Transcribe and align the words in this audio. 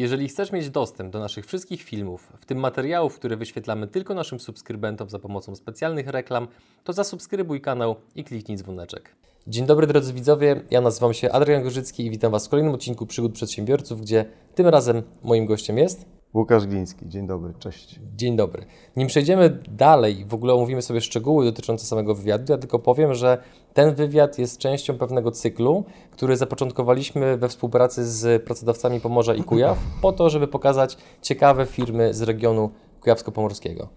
Jeżeli 0.00 0.28
chcesz 0.28 0.52
mieć 0.52 0.70
dostęp 0.70 1.12
do 1.12 1.18
naszych 1.18 1.46
wszystkich 1.46 1.82
filmów, 1.82 2.32
w 2.40 2.46
tym 2.46 2.58
materiałów, 2.58 3.14
które 3.14 3.36
wyświetlamy 3.36 3.86
tylko 3.86 4.14
naszym 4.14 4.40
subskrybentom 4.40 5.10
za 5.10 5.18
pomocą 5.18 5.56
specjalnych 5.56 6.08
reklam, 6.08 6.48
to 6.84 6.92
zasubskrybuj 6.92 7.60
kanał 7.60 7.96
i 8.14 8.24
kliknij 8.24 8.58
dzwoneczek. 8.58 9.16
Dzień 9.46 9.66
dobry 9.66 9.86
drodzy 9.86 10.12
widzowie, 10.12 10.60
ja 10.70 10.80
nazywam 10.80 11.14
się 11.14 11.32
Adrian 11.32 11.62
Gorzycki 11.62 12.06
i 12.06 12.10
witam 12.10 12.32
Was 12.32 12.46
w 12.46 12.50
kolejnym 12.50 12.74
odcinku 12.74 13.06
Przygód 13.06 13.32
Przedsiębiorców, 13.32 14.00
gdzie 14.00 14.24
tym 14.54 14.66
razem 14.66 15.02
moim 15.22 15.46
gościem 15.46 15.78
jest... 15.78 16.06
Łukasz 16.34 16.66
Gliński, 16.66 17.08
dzień 17.08 17.26
dobry, 17.26 17.54
cześć. 17.58 18.00
Dzień 18.16 18.36
dobry. 18.36 18.66
Nim 18.96 19.08
przejdziemy 19.08 19.58
dalej, 19.68 20.24
w 20.28 20.34
ogóle 20.34 20.54
omówimy 20.54 20.82
sobie 20.82 21.00
szczegóły 21.00 21.44
dotyczące 21.44 21.86
samego 21.86 22.14
wywiadu, 22.14 22.52
ja 22.52 22.58
tylko 22.58 22.78
powiem, 22.78 23.14
że 23.14 23.42
ten 23.74 23.94
wywiad 23.94 24.38
jest 24.38 24.58
częścią 24.58 24.98
pewnego 24.98 25.30
cyklu, 25.30 25.84
który 26.10 26.36
zapoczątkowaliśmy 26.36 27.36
we 27.36 27.48
współpracy 27.48 28.06
z 28.06 28.42
pracodawcami 28.44 29.00
Pomorza 29.00 29.34
i 29.34 29.42
Kujaw, 29.42 29.78
po 30.02 30.12
to, 30.12 30.30
żeby 30.30 30.48
pokazać 30.48 30.96
ciekawe 31.22 31.66
firmy 31.66 32.14
z 32.14 32.22
regionu 32.22 32.70
kujawsko-pomorskiego. 33.00 33.88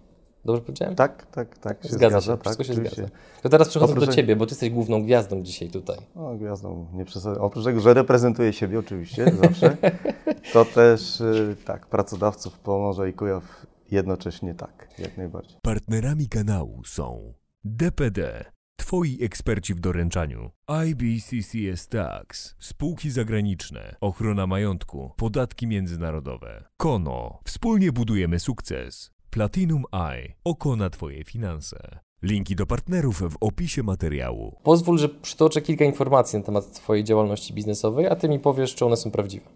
Dobrze 0.44 0.62
powiedziałem? 0.62 0.94
Tak, 0.94 1.26
tak, 1.26 1.58
tak. 1.58 1.82
Się 1.82 1.88
zgadza, 1.88 2.20
się, 2.20 2.36
wszystko 2.36 2.36
tak, 2.36 2.66
się 2.66 2.72
oczywiście. 2.72 2.96
zgadza. 2.96 3.14
To 3.42 3.48
teraz 3.48 3.68
przechodzę 3.68 3.92
oprócz 3.92 4.06
do 4.06 4.12
Ciebie, 4.12 4.36
bo 4.36 4.46
Ty 4.46 4.52
jesteś 4.52 4.70
główną 4.70 5.02
gwiazdą 5.02 5.42
dzisiaj 5.42 5.70
tutaj. 5.70 5.98
O, 6.14 6.34
gwiazdą, 6.34 6.86
nie 6.92 7.04
przesadzę. 7.04 7.40
Oprócz 7.40 7.64
tego, 7.64 7.80
że 7.80 7.94
reprezentuję 7.94 8.52
siebie 8.52 8.78
oczywiście, 8.78 9.32
zawsze, 9.42 9.76
to 10.52 10.64
też 10.74 11.20
y, 11.20 11.56
tak, 11.64 11.86
pracodawców 11.86 12.58
Pomorza 12.58 13.06
i 13.06 13.12
Kujaw 13.12 13.66
jednocześnie 13.90 14.54
tak, 14.54 14.88
jak 14.98 15.16
najbardziej. 15.16 15.58
Partnerami 15.62 16.28
kanału 16.28 16.84
są 16.84 17.34
DPD, 17.64 18.44
Twoi 18.76 19.18
eksperci 19.22 19.74
w 19.74 19.80
doręczaniu, 19.80 20.50
IBCCS 20.86 21.88
Tax, 21.88 22.54
spółki 22.58 23.10
zagraniczne, 23.10 23.96
ochrona 24.00 24.46
majątku, 24.46 25.10
podatki 25.16 25.66
międzynarodowe, 25.66 26.64
Kono, 26.76 27.38
wspólnie 27.44 27.92
budujemy 27.92 28.40
sukces. 28.40 29.10
Platinum 29.30 29.84
Eye. 29.92 30.34
Oko 30.44 30.76
na 30.76 30.90
Twoje 30.90 31.24
finanse. 31.24 31.98
Linki 32.22 32.56
do 32.56 32.66
partnerów 32.66 33.22
w 33.22 33.36
opisie 33.40 33.82
materiału. 33.82 34.56
Pozwól, 34.62 34.98
że 34.98 35.08
przytoczę 35.08 35.60
kilka 35.62 35.84
informacji 35.84 36.38
na 36.38 36.44
temat 36.44 36.72
Twojej 36.72 37.04
działalności 37.04 37.54
biznesowej, 37.54 38.06
a 38.06 38.16
Ty 38.16 38.28
mi 38.28 38.38
powiesz, 38.38 38.74
czy 38.74 38.86
one 38.86 38.96
są 38.96 39.10
prawdziwe. 39.10 39.46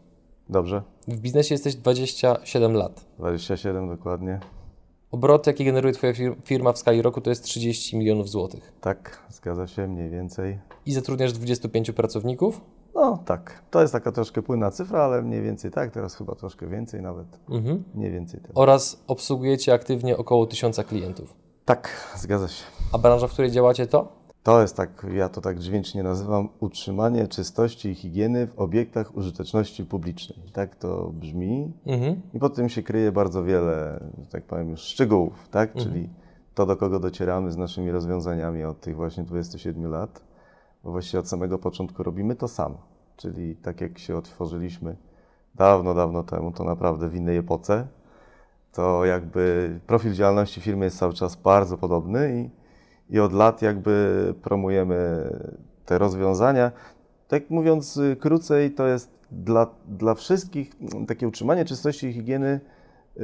Dobrze. 0.48 0.82
W 1.08 1.18
biznesie 1.20 1.54
jesteś 1.54 1.74
27 1.74 2.72
lat. 2.72 3.04
27 3.18 3.88
dokładnie. 3.88 4.40
Obroty, 5.10 5.50
jakie 5.50 5.64
generuje 5.64 5.94
Twoja 5.94 6.12
firma 6.44 6.72
w 6.72 6.78
skali 6.78 7.02
roku, 7.02 7.20
to 7.20 7.30
jest 7.30 7.44
30 7.44 7.96
milionów 7.96 8.28
złotych. 8.28 8.72
Tak, 8.80 9.22
zgadza 9.28 9.66
się, 9.66 9.88
mniej 9.88 10.10
więcej. 10.10 10.58
I 10.86 10.92
zatrudniasz 10.92 11.32
25 11.32 11.90
pracowników? 11.90 12.60
No 12.94 13.22
tak, 13.24 13.62
to 13.70 13.80
jest 13.80 13.92
taka 13.92 14.12
troszkę 14.12 14.42
płynna 14.42 14.70
cyfra, 14.70 15.02
ale 15.02 15.22
mniej 15.22 15.42
więcej 15.42 15.70
tak, 15.70 15.90
teraz 15.90 16.14
chyba 16.14 16.34
troszkę 16.34 16.66
więcej 16.66 17.02
nawet. 17.02 17.26
Mhm. 17.50 17.84
Mniej 17.94 18.10
więcej 18.10 18.40
tyle. 18.40 18.54
Oraz 18.54 19.02
obsługujecie 19.06 19.72
aktywnie 19.72 20.16
około 20.16 20.46
tysiąca 20.46 20.84
klientów. 20.84 21.34
Tak, 21.64 22.12
zgadza 22.16 22.48
się. 22.48 22.64
A 22.92 22.98
branża, 22.98 23.28
w 23.28 23.32
której 23.32 23.50
działacie 23.50 23.86
to? 23.86 24.17
To 24.42 24.60
jest 24.60 24.76
tak, 24.76 25.06
ja 25.14 25.28
to 25.28 25.40
tak 25.40 25.58
dźwięcznie 25.58 26.02
nazywam, 26.02 26.48
utrzymanie 26.60 27.28
czystości 27.28 27.88
i 27.88 27.94
higieny 27.94 28.46
w 28.46 28.58
obiektach 28.58 29.16
użyteczności 29.16 29.84
publicznej. 29.84 30.38
Tak 30.52 30.76
to 30.76 31.10
brzmi. 31.14 31.72
Mhm. 31.86 32.20
I 32.34 32.38
pod 32.38 32.54
tym 32.54 32.68
się 32.68 32.82
kryje 32.82 33.12
bardzo 33.12 33.44
wiele, 33.44 34.00
tak 34.30 34.44
powiem, 34.44 34.70
już 34.70 34.80
szczegółów, 34.80 35.48
tak? 35.50 35.68
Mhm. 35.76 35.86
Czyli 35.86 36.08
to, 36.54 36.66
do 36.66 36.76
kogo 36.76 37.00
docieramy 37.00 37.50
z 37.50 37.56
naszymi 37.56 37.90
rozwiązaniami 37.90 38.64
od 38.64 38.80
tych 38.80 38.96
właśnie 38.96 39.24
27 39.24 39.90
lat 39.90 40.28
bo 40.84 40.92
właściwie 40.92 41.20
od 41.20 41.28
samego 41.28 41.58
początku 41.58 42.02
robimy 42.02 42.36
to 42.36 42.48
samo. 42.48 42.78
Czyli 43.16 43.56
tak 43.56 43.80
jak 43.80 43.98
się 43.98 44.16
otworzyliśmy 44.16 44.96
dawno, 45.54 45.94
dawno 45.94 46.22
temu, 46.22 46.52
to 46.52 46.64
naprawdę 46.64 47.08
w 47.08 47.14
innej 47.14 47.36
epoce, 47.36 47.86
to 48.72 49.04
jakby 49.04 49.80
profil 49.86 50.12
działalności 50.12 50.60
firmy 50.60 50.84
jest 50.84 50.98
cały 50.98 51.12
czas 51.12 51.36
bardzo 51.36 51.78
podobny 51.78 52.40
i, 52.40 52.50
i 53.10 53.20
od 53.20 53.32
lat 53.32 53.62
jakby 53.62 54.34
promujemy 54.42 55.30
te 55.86 55.98
rozwiązania. 55.98 56.72
Tak 57.28 57.50
mówiąc 57.50 58.00
krócej, 58.20 58.70
to 58.70 58.86
jest 58.86 59.10
dla, 59.30 59.66
dla 59.88 60.14
wszystkich 60.14 60.70
takie 61.08 61.28
utrzymanie 61.28 61.64
czystości 61.64 62.06
i 62.06 62.12
higieny 62.12 62.60
y, 63.16 63.20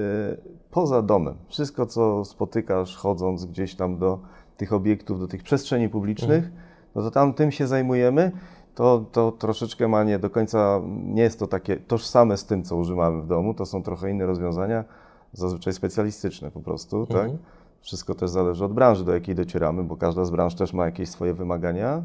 poza 0.71 1.03
domem. 1.03 1.35
Wszystko, 1.49 1.87
co 1.87 2.25
spotykasz 2.25 2.97
chodząc 2.97 3.45
gdzieś 3.45 3.75
tam 3.75 3.99
do 3.99 4.19
tych 4.57 4.73
obiektów, 4.73 5.21
do 5.21 5.29
tych 5.29 5.43
przestrzeni 5.43 5.89
publicznych, 5.89 6.45
mhm 6.45 6.75
no 6.95 7.03
to 7.03 7.11
tam 7.11 7.35
tym 7.35 7.53
się 7.53 7.67
zajmujemy, 7.67 8.33
to, 8.75 9.05
to 9.13 9.33
troszeczkę 9.33 9.89
ma 9.89 10.05
nie 10.05 10.19
do 10.19 10.31
końca, 10.31 10.81
nie 10.87 11.23
jest 11.23 11.39
to 11.39 11.47
takie 11.47 11.77
tożsame 11.77 12.37
z 12.37 12.45
tym, 12.45 12.63
co 12.63 12.77
używamy 12.77 13.23
w 13.23 13.27
domu, 13.27 13.55
to 13.55 13.67
są 13.67 13.83
trochę 13.83 14.11
inne 14.11 14.27
rozwiązania, 14.27 14.85
zazwyczaj 15.33 15.73
specjalistyczne 15.73 16.51
po 16.51 16.61
prostu, 16.61 17.07
tak? 17.07 17.17
mhm. 17.17 17.39
tak? 17.39 17.47
Wszystko 17.85 18.15
też 18.15 18.31
zależy 18.31 18.65
od 18.65 18.73
branży, 18.73 19.05
do 19.05 19.15
jakiej 19.15 19.35
docieramy, 19.35 19.85
bo 19.85 19.97
każda 19.97 20.25
z 20.25 20.31
branż 20.31 20.55
też 20.55 20.73
ma 20.73 20.87
jakieś 20.87 21.09
swoje 21.09 21.35
wymagania. 21.35 22.05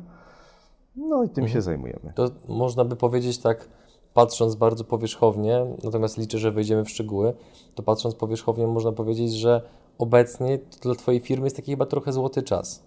No 0.96 1.24
i 1.24 1.30
tym 1.30 1.44
mhm. 1.44 1.54
się 1.54 1.62
zajmujemy. 1.62 2.14
To 2.16 2.30
można 2.48 2.86
by 2.86 2.96
powiedzieć 2.96 3.38
tak, 3.38 3.70
patrząc 4.14 4.56
bardzo 4.56 4.84
powierzchownie, 4.84 5.66
natomiast 5.84 6.18
liczę, 6.18 6.38
że 6.38 6.52
wejdziemy 6.52 6.86
w 6.86 6.90
szczegóły, 6.90 7.34
to 7.76 7.84
patrząc 7.84 8.16
powierzchownie 8.16 8.68
można 8.68 8.92
powiedzieć, 8.92 9.34
że 9.34 9.62
obecnie 9.98 10.60
dla 10.82 10.96
Twojej 10.96 11.22
firmy 11.22 11.46
jest 11.46 11.56
taki 11.56 11.72
chyba 11.72 11.86
trochę 11.86 12.14
złoty 12.14 12.44
czas, 12.44 12.84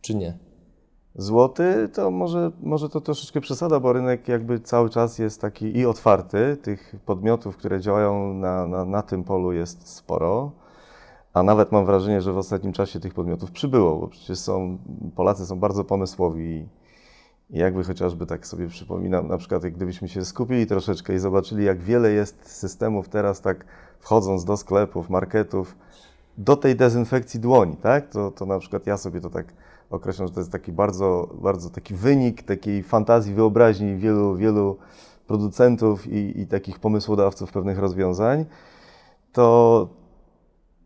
czy 0.00 0.14
nie? 0.14 0.38
Złoty 1.14 1.88
to 1.94 2.10
może, 2.10 2.52
może 2.60 2.88
to 2.88 3.00
troszeczkę 3.00 3.40
przesada, 3.40 3.80
bo 3.80 3.92
rynek 3.92 4.28
jakby 4.28 4.60
cały 4.60 4.90
czas 4.90 5.18
jest 5.18 5.40
taki 5.40 5.78
i 5.78 5.86
otwarty. 5.86 6.56
Tych 6.62 6.96
podmiotów, 7.06 7.56
które 7.56 7.80
działają 7.80 8.34
na, 8.34 8.66
na, 8.66 8.84
na 8.84 9.02
tym 9.02 9.24
polu 9.24 9.52
jest 9.52 9.88
sporo. 9.88 10.52
A 11.36 11.42
nawet 11.42 11.72
mam 11.72 11.86
wrażenie, 11.86 12.20
że 12.20 12.32
w 12.32 12.38
ostatnim 12.38 12.72
czasie 12.72 13.00
tych 13.00 13.14
podmiotów 13.14 13.50
przybyło, 13.50 13.96
bo 13.96 14.08
przecież 14.08 14.38
są, 14.38 14.78
Polacy 15.16 15.46
są 15.46 15.60
bardzo 15.60 15.84
pomysłowi 15.84 16.68
i 17.50 17.58
jakby 17.58 17.84
chociażby 17.84 18.26
tak 18.26 18.46
sobie 18.46 18.68
przypominam, 18.68 19.28
na 19.28 19.38
przykład 19.38 19.62
gdybyśmy 19.62 20.08
się 20.08 20.24
skupili 20.24 20.66
troszeczkę 20.66 21.14
i 21.14 21.18
zobaczyli, 21.18 21.64
jak 21.64 21.80
wiele 21.80 22.10
jest 22.10 22.58
systemów 22.58 23.08
teraz 23.08 23.40
tak 23.40 23.64
wchodząc 23.98 24.44
do 24.44 24.56
sklepów, 24.56 25.10
marketów, 25.10 25.76
do 26.38 26.56
tej 26.56 26.76
dezynfekcji 26.76 27.40
dłoni, 27.40 27.76
tak? 27.76 28.08
To, 28.08 28.30
to 28.30 28.46
na 28.46 28.58
przykład 28.58 28.86
ja 28.86 28.96
sobie 28.96 29.20
to 29.20 29.30
tak 29.30 29.46
określam, 29.90 30.28
że 30.28 30.34
to 30.34 30.40
jest 30.40 30.52
taki 30.52 30.72
bardzo, 30.72 31.28
bardzo 31.42 31.70
taki 31.70 31.94
wynik 31.94 32.42
takiej 32.42 32.82
fantazji, 32.82 33.34
wyobraźni 33.34 33.96
wielu, 33.96 34.36
wielu 34.36 34.76
producentów 35.26 36.06
i, 36.06 36.40
i 36.40 36.46
takich 36.46 36.78
pomysłodawców 36.78 37.52
pewnych 37.52 37.78
rozwiązań, 37.78 38.44
to, 39.32 39.88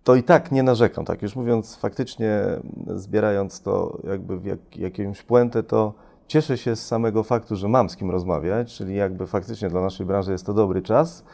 to 0.05 0.15
i 0.15 0.23
tak 0.23 0.53
nie 0.53 0.63
narzekam. 0.63 1.05
Tak 1.05 1.23
już 1.23 1.37
mówiąc, 1.37 1.77
faktycznie 1.77 2.43
zbierając 2.87 3.63
to 3.63 3.99
jakby 4.05 4.39
w 4.39 4.45
jak, 4.45 4.77
jakąś 4.77 5.23
puentę, 5.23 5.63
to 5.63 5.95
cieszę 6.27 6.59
się 6.59 6.77
z 6.77 6.87
samego 6.87 7.23
faktu, 7.23 7.57
że 7.57 7.69
mam 7.69 7.91
z 7.91 7.97
kim 7.97 8.11
rozmawiać, 8.11 8.75
czyli 8.75 8.95
jakby 8.95 9.27
faktycznie 9.27 9.69
dla 9.69 9.81
naszej 9.81 10.07
branży 10.07 10.33
jest 10.33 10.47
to 10.47 10.55
dobry 10.55 10.83
czas. 10.83 11.25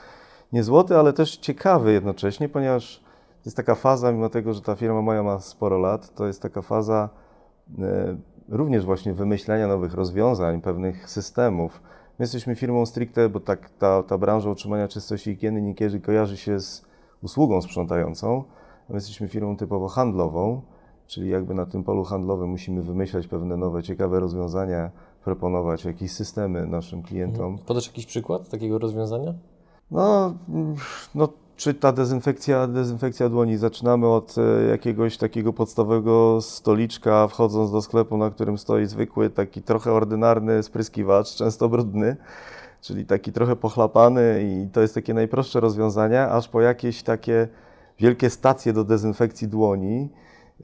Nie 0.53 0.63
złoty, 0.63 0.97
ale 0.97 1.13
też 1.13 1.37
ciekawy 1.37 1.93
jednocześnie, 1.93 2.49
ponieważ 2.49 3.01
jest 3.45 3.57
taka 3.57 3.75
faza, 3.75 4.13
mimo 4.13 4.29
tego, 4.29 4.53
że 4.53 4.61
ta 4.61 4.77
firma 4.77 5.03
moja 5.03 5.23
ma 5.23 5.41
sporo 5.41 5.79
lat, 5.79 6.15
to 6.15 6.27
jest 6.27 6.43
taka 6.43 6.63
faza 6.63 7.09
E, 7.83 8.17
również 8.49 8.85
właśnie 8.85 9.13
wymyślenia 9.13 9.67
nowych 9.67 9.95
rozwiązań, 9.95 10.61
pewnych 10.61 11.11
systemów. 11.11 11.83
My 12.19 12.23
jesteśmy 12.23 12.55
firmą 12.55 12.87
stricte, 12.87 13.29
bo 13.29 13.41
tak 13.41 13.71
ta, 13.71 14.03
ta 14.03 14.19
branża 14.19 14.51
utrzymania 14.51 14.89
czystości 14.89 15.31
higieny 15.31 15.63
niekiedy 15.63 16.01
kojarzy 16.01 16.37
się 16.37 16.61
z 16.61 16.85
usługą 17.23 17.63
sprzątającą. 17.63 18.45
My 18.89 18.95
jesteśmy 18.95 19.29
firmą 19.29 19.57
typowo 19.57 19.89
handlową, 19.89 20.63
czyli 21.07 21.31
jakby 21.31 21.55
na 21.55 21.67
tym 21.67 21.85
polu 21.85 22.05
handlowym 22.05 22.49
musimy 22.49 22.83
wymyślać 22.83 23.27
pewne 23.27 23.57
nowe, 23.57 23.83
ciekawe 23.83 24.21
rozwiązania, 24.21 24.91
proponować 25.25 25.85
jakieś 25.85 26.13
systemy 26.13 26.67
naszym 26.67 27.03
klientom. 27.03 27.47
Mhm. 27.47 27.67
Podasz 27.67 27.87
jakiś 27.87 28.07
przykład 28.07 28.49
takiego 28.49 28.79
rozwiązania? 28.79 29.35
No, 29.91 30.35
no 31.15 31.29
czy 31.57 31.75
ta 31.75 31.93
dezynfekcja, 31.93 32.67
dezynfekcja 32.67 33.29
dłoni, 33.29 33.57
zaczynamy 33.57 34.07
od 34.07 34.35
e, 34.39 34.65
jakiegoś 34.65 35.17
takiego 35.17 35.53
podstawowego 35.53 36.41
stoliczka, 36.41 37.29
wchodząc 37.29 37.73
do 37.73 37.83
sklepu, 37.83 38.17
na 38.17 38.31
którym 38.31 38.59
stoi 38.59 38.87
zwykły, 38.87 39.31
taki 39.31 39.63
trochę 39.63 39.93
ordynarny 39.93 40.63
spryskiwacz, 40.63 41.35
często 41.35 41.69
brudny, 41.69 42.17
czyli 42.81 43.07
taki 43.07 43.33
trochę 43.33 43.57
pochlapany 43.57 44.43
i 44.43 44.69
to 44.71 44.81
jest 44.81 44.95
takie 44.95 45.15
najprostsze 45.15 45.61
rozwiązania, 45.61 46.31
aż 46.31 46.49
po 46.49 46.61
jakieś 46.61 47.03
takie 47.03 47.49
wielkie 47.99 48.31
stacje 48.31 48.73
do 48.73 48.85
dezynfekcji 48.85 49.49
dłoni, 49.49 50.09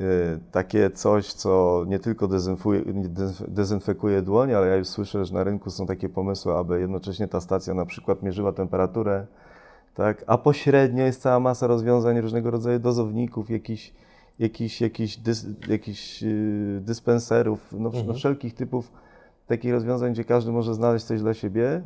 e, 0.01 0.05
takie 0.53 0.91
coś, 0.91 1.33
co 1.33 1.85
nie 1.89 1.99
tylko 1.99 2.29
dezynfekuje 3.49 4.23
dłoń, 4.23 4.55
ale 4.55 4.67
ja 4.67 4.77
już 4.77 4.89
słyszę, 4.89 5.25
że 5.25 5.35
na 5.35 5.45
rynku 5.45 5.71
są 5.71 5.87
takie 5.87 6.09
pomysły, 6.09 6.55
aby 6.55 6.81
jednocześnie 6.81 7.29
ta 7.29 7.41
stacja 7.41 7.75
na 7.75 7.87
przykład 7.87 8.23
mierzyła 8.23 8.53
temperaturę, 8.53 9.27
tak? 9.95 10.25
a 10.27 10.39
pośrednio 10.39 11.05
jest 11.05 11.23
cała 11.23 11.41
masa 11.41 11.67
rozwiązań 11.67 12.21
różnego 12.21 12.51
rodzaju 12.51 12.79
dozowników, 12.79 13.51
jakichś 13.51 13.93
jakichś 14.39 14.81
jakichś 14.81 15.17
dys, 15.17 15.47
jakich, 15.69 16.23
yy, 16.23 16.81
dyspenserów, 16.81 17.73
no, 17.73 17.89
mhm. 17.89 18.07
no, 18.07 18.15
wszelkich 18.15 18.55
typów 18.55 18.93
takich 19.47 19.73
rozwiązań, 19.73 20.13
gdzie 20.13 20.25
każdy 20.25 20.53
może 20.53 20.75
znaleźć 20.75 21.05
coś 21.05 21.21
dla 21.21 21.35
siebie. 21.35 21.83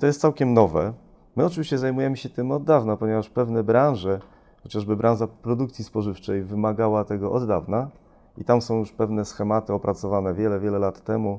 To 0.00 0.06
jest 0.06 0.20
całkiem 0.20 0.54
nowe. 0.54 0.92
My 1.36 1.44
oczywiście 1.44 1.78
zajmujemy 1.78 2.16
się 2.16 2.28
tym 2.28 2.50
od 2.50 2.64
dawna, 2.64 2.96
ponieważ 2.96 3.30
pewne 3.30 3.64
branże, 3.64 4.20
chociażby 4.62 4.96
branża 4.96 5.26
produkcji 5.26 5.84
spożywczej, 5.84 6.42
wymagała 6.42 7.04
tego 7.04 7.32
od 7.32 7.46
dawna 7.46 7.90
i 8.38 8.44
tam 8.44 8.62
są 8.62 8.78
już 8.78 8.92
pewne 8.92 9.24
schematy 9.24 9.72
opracowane 9.72 10.34
wiele, 10.34 10.60
wiele 10.60 10.78
lat 10.78 11.04
temu. 11.04 11.38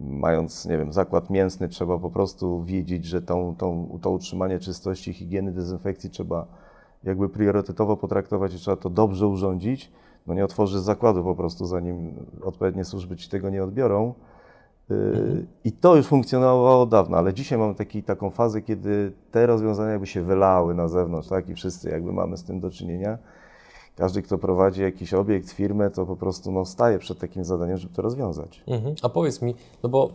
Mając, 0.00 0.66
nie 0.66 0.78
wiem, 0.78 0.92
zakład 0.92 1.30
mięsny, 1.30 1.68
trzeba 1.68 1.98
po 1.98 2.10
prostu 2.10 2.64
wiedzieć, 2.64 3.04
że 3.04 3.22
tą, 3.22 3.54
tą, 3.58 3.98
to 4.02 4.10
utrzymanie 4.10 4.58
czystości, 4.58 5.12
higieny, 5.12 5.52
dezynfekcji 5.52 6.10
trzeba 6.10 6.46
jakby 7.04 7.28
priorytetowo 7.28 7.96
potraktować 7.96 8.54
i 8.54 8.58
trzeba 8.58 8.76
to 8.76 8.90
dobrze 8.90 9.26
urządzić. 9.26 9.92
No 10.26 10.34
nie 10.34 10.44
otworzysz 10.44 10.80
zakładu 10.80 11.24
po 11.24 11.34
prostu, 11.34 11.66
zanim 11.66 12.26
odpowiednie 12.42 12.84
służby 12.84 13.16
ci 13.16 13.28
tego 13.28 13.50
nie 13.50 13.64
odbiorą. 13.64 14.14
Mhm. 14.92 15.46
I 15.64 15.72
to 15.72 15.96
już 15.96 16.06
funkcjonowało 16.06 16.82
od 16.82 16.88
dawna, 16.88 17.18
ale 17.18 17.34
dzisiaj 17.34 17.58
mamy 17.58 17.74
taki, 17.74 18.02
taką 18.02 18.30
fazę, 18.30 18.62
kiedy 18.62 19.12
te 19.30 19.46
rozwiązania 19.46 19.90
jakby 19.90 20.06
się 20.06 20.22
wylały 20.22 20.74
na 20.74 20.88
zewnątrz, 20.88 21.28
tak? 21.28 21.48
I 21.48 21.54
wszyscy 21.54 21.90
jakby 21.90 22.12
mamy 22.12 22.36
z 22.36 22.44
tym 22.44 22.60
do 22.60 22.70
czynienia. 22.70 23.18
Każdy, 23.96 24.22
kto 24.22 24.38
prowadzi 24.38 24.82
jakiś 24.82 25.14
obiekt, 25.14 25.50
firmę, 25.50 25.90
to 25.90 26.06
po 26.06 26.16
prostu 26.16 26.52
no, 26.52 26.64
staje 26.64 26.98
przed 26.98 27.18
takim 27.18 27.44
zadaniem, 27.44 27.76
żeby 27.76 27.94
to 27.94 28.02
rozwiązać. 28.02 28.62
Mhm. 28.66 28.94
A 29.02 29.08
powiedz 29.08 29.42
mi, 29.42 29.54
no 29.82 29.88
bo 29.88 30.10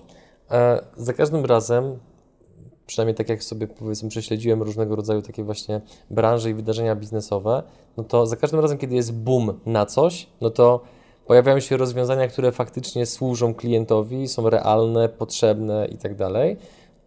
e, 0.52 0.82
za 0.98 1.14
każdym 1.14 1.46
razem, 1.46 2.00
przynajmniej 2.88 3.16
tak 3.16 3.30
jak 3.30 3.44
sobie 3.44 3.68
powiedzmy 3.68 4.10
prześledziłem 4.10 4.64
różnego 4.64 4.96
rodzaju 4.96 5.22
takie 5.22 5.44
właśnie 5.44 5.82
branże 6.10 6.50
i 6.50 6.54
wydarzenia 6.54 6.96
biznesowe, 6.96 7.64
no 7.98 8.04
to 8.04 8.26
za 8.26 8.36
każdym 8.36 8.60
razem, 8.60 8.78
kiedy 8.78 8.96
jest 8.96 9.14
boom 9.14 9.60
na 9.66 9.86
coś, 9.86 10.28
no 10.42 10.50
to 10.50 10.82
Pojawiają 11.28 11.60
się 11.60 11.78
rozwiązania, 11.78 12.28
które 12.28 12.52
faktycznie 12.52 13.06
służą 13.06 13.54
klientowi, 13.54 14.28
są 14.28 14.50
realne, 14.50 15.10
potrzebne 15.10 15.88
i 15.92 15.98
tak 15.98 16.16
dalej, 16.16 16.58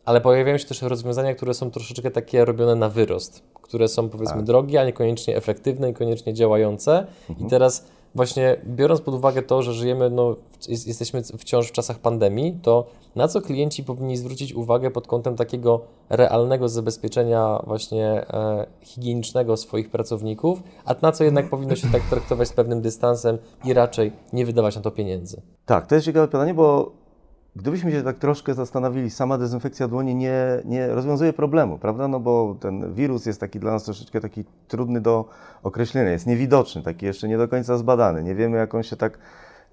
ale 0.05 0.21
pojawiają 0.21 0.59
się 0.59 0.67
też 0.67 0.83
rozwiązania, 0.83 1.35
które 1.35 1.55
są 1.55 1.71
troszeczkę 1.71 2.11
takie 2.11 2.45
robione 2.45 2.75
na 2.75 2.89
wyrost, 2.89 3.43
które 3.63 3.89
są 3.89 4.09
powiedzmy 4.09 4.37
tak. 4.37 4.45
drogie, 4.45 4.81
a 4.81 4.85
niekoniecznie 4.85 5.37
efektywne 5.37 5.91
i 5.91 5.95
koniecznie 5.95 6.35
działające. 6.35 7.07
Mhm. 7.31 7.47
I 7.47 7.51
teraz 7.51 7.87
właśnie 8.15 8.57
biorąc 8.67 9.01
pod 9.01 9.15
uwagę 9.15 9.43
to, 9.43 9.63
że 9.63 9.73
żyjemy, 9.73 10.11
no, 10.11 10.37
jesteśmy 10.69 11.23
wciąż 11.23 11.69
w 11.69 11.73
czasach 11.73 11.99
pandemii, 11.99 12.59
to 12.63 12.87
na 13.15 13.29
co 13.29 13.41
klienci 13.41 13.85
powinni 13.85 14.17
zwrócić 14.17 14.55
uwagę 14.55 14.91
pod 14.91 15.07
kątem 15.07 15.37
takiego 15.37 15.81
realnego 16.11 16.69
zabezpieczenia 16.69 17.63
właśnie 17.67 18.07
e, 18.07 18.67
higienicznego 18.83 19.57
swoich 19.57 19.91
pracowników, 19.91 20.63
a 20.85 20.95
na 21.03 21.13
co 21.13 21.25
jednak 21.25 21.51
powinno 21.51 21.77
się 21.77 21.89
tak 21.93 22.03
traktować 22.03 22.49
z 22.49 22.53
pewnym 22.53 22.81
dystansem 22.81 23.39
i 23.65 23.73
raczej 23.73 24.13
nie 24.33 24.47
wydawać 24.47 24.77
na 24.77 24.83
to 24.83 24.91
pieniędzy? 24.91 25.43
Tak, 25.67 25.87
to 25.87 25.95
jest 25.95 26.05
ciekawe 26.05 26.29
pytanie, 26.29 26.55
bo 26.55 27.00
Gdybyśmy 27.57 27.93
się 27.93 28.03
tak 28.03 28.19
troszkę 28.19 28.55
zastanowili, 28.55 29.11
sama 29.11 29.39
dezynfekcja 29.39 29.89
dłoni 29.89 30.15
nie, 30.15 30.43
nie 30.65 30.87
rozwiązuje 30.87 31.33
problemu, 31.33 31.79
prawda? 31.79 32.09
No 32.09 32.21
bo 32.21 32.57
ten 32.61 32.95
wirus 32.95 33.27
jest 33.27 33.41
taki 33.41 33.61
dla 33.61 33.73
nas 33.73 33.85
troszeczkę 33.85 34.21
taki 34.21 34.45
trudny 34.69 35.01
do 35.01 35.29
określenia, 35.63 36.11
jest 36.11 36.27
niewidoczny, 36.27 36.83
taki 36.83 37.07
jeszcze 37.07 37.29
nie 37.29 37.39
do 37.39 37.49
końca 37.49 37.79
zbadany. 37.79 38.25
Nie 38.25 38.35
wiemy, 38.35 38.57
jak 38.57 38.75
on 38.75 38.83
się 38.83 38.97
tak, 38.97 39.19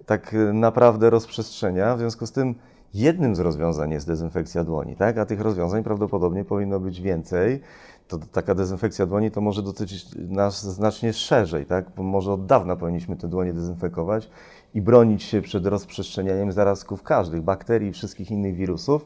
tak 0.06 0.36
naprawdę 0.54 1.10
rozprzestrzenia. 1.10 1.96
W 1.96 2.00
związku 2.00 2.26
z 2.26 2.32
tym 2.32 2.56
jednym 2.94 3.36
z 3.36 3.40
rozwiązań 3.40 3.92
jest 3.92 4.08
dezynfekcja 4.08 4.64
dłoni, 4.64 4.96
tak? 4.96 5.18
A 5.18 5.26
tych 5.26 5.42
rozwiązań 5.42 5.84
prawdopodobnie 5.84 6.46
powinno 6.46 6.80
być 6.80 7.02
więcej. 7.02 7.62
To 8.08 8.18
taka 8.32 8.56
dezynfekcja 8.56 9.06
dłoni 9.06 9.32
to 9.32 9.42
może 9.42 9.64
dotyczyć 9.64 10.06
nas 10.16 10.64
znacznie 10.64 11.14
szerzej, 11.14 11.66
tak? 11.66 11.86
Bo 11.98 12.04
może 12.04 12.34
od 12.34 12.46
dawna 12.46 12.76
powinniśmy 12.76 13.16
te 13.16 13.28
dłonie 13.28 13.54
dezynfekować 13.54 14.30
i 14.74 14.82
bronić 14.82 15.24
się 15.24 15.42
przed 15.42 15.66
rozprzestrzenianiem 15.66 16.52
zarazków 16.52 17.04
każdych, 17.04 17.42
bakterii 17.42 17.90
i 17.90 17.94
wszystkich 17.94 18.32
innych 18.32 18.56
wirusów, 18.56 19.06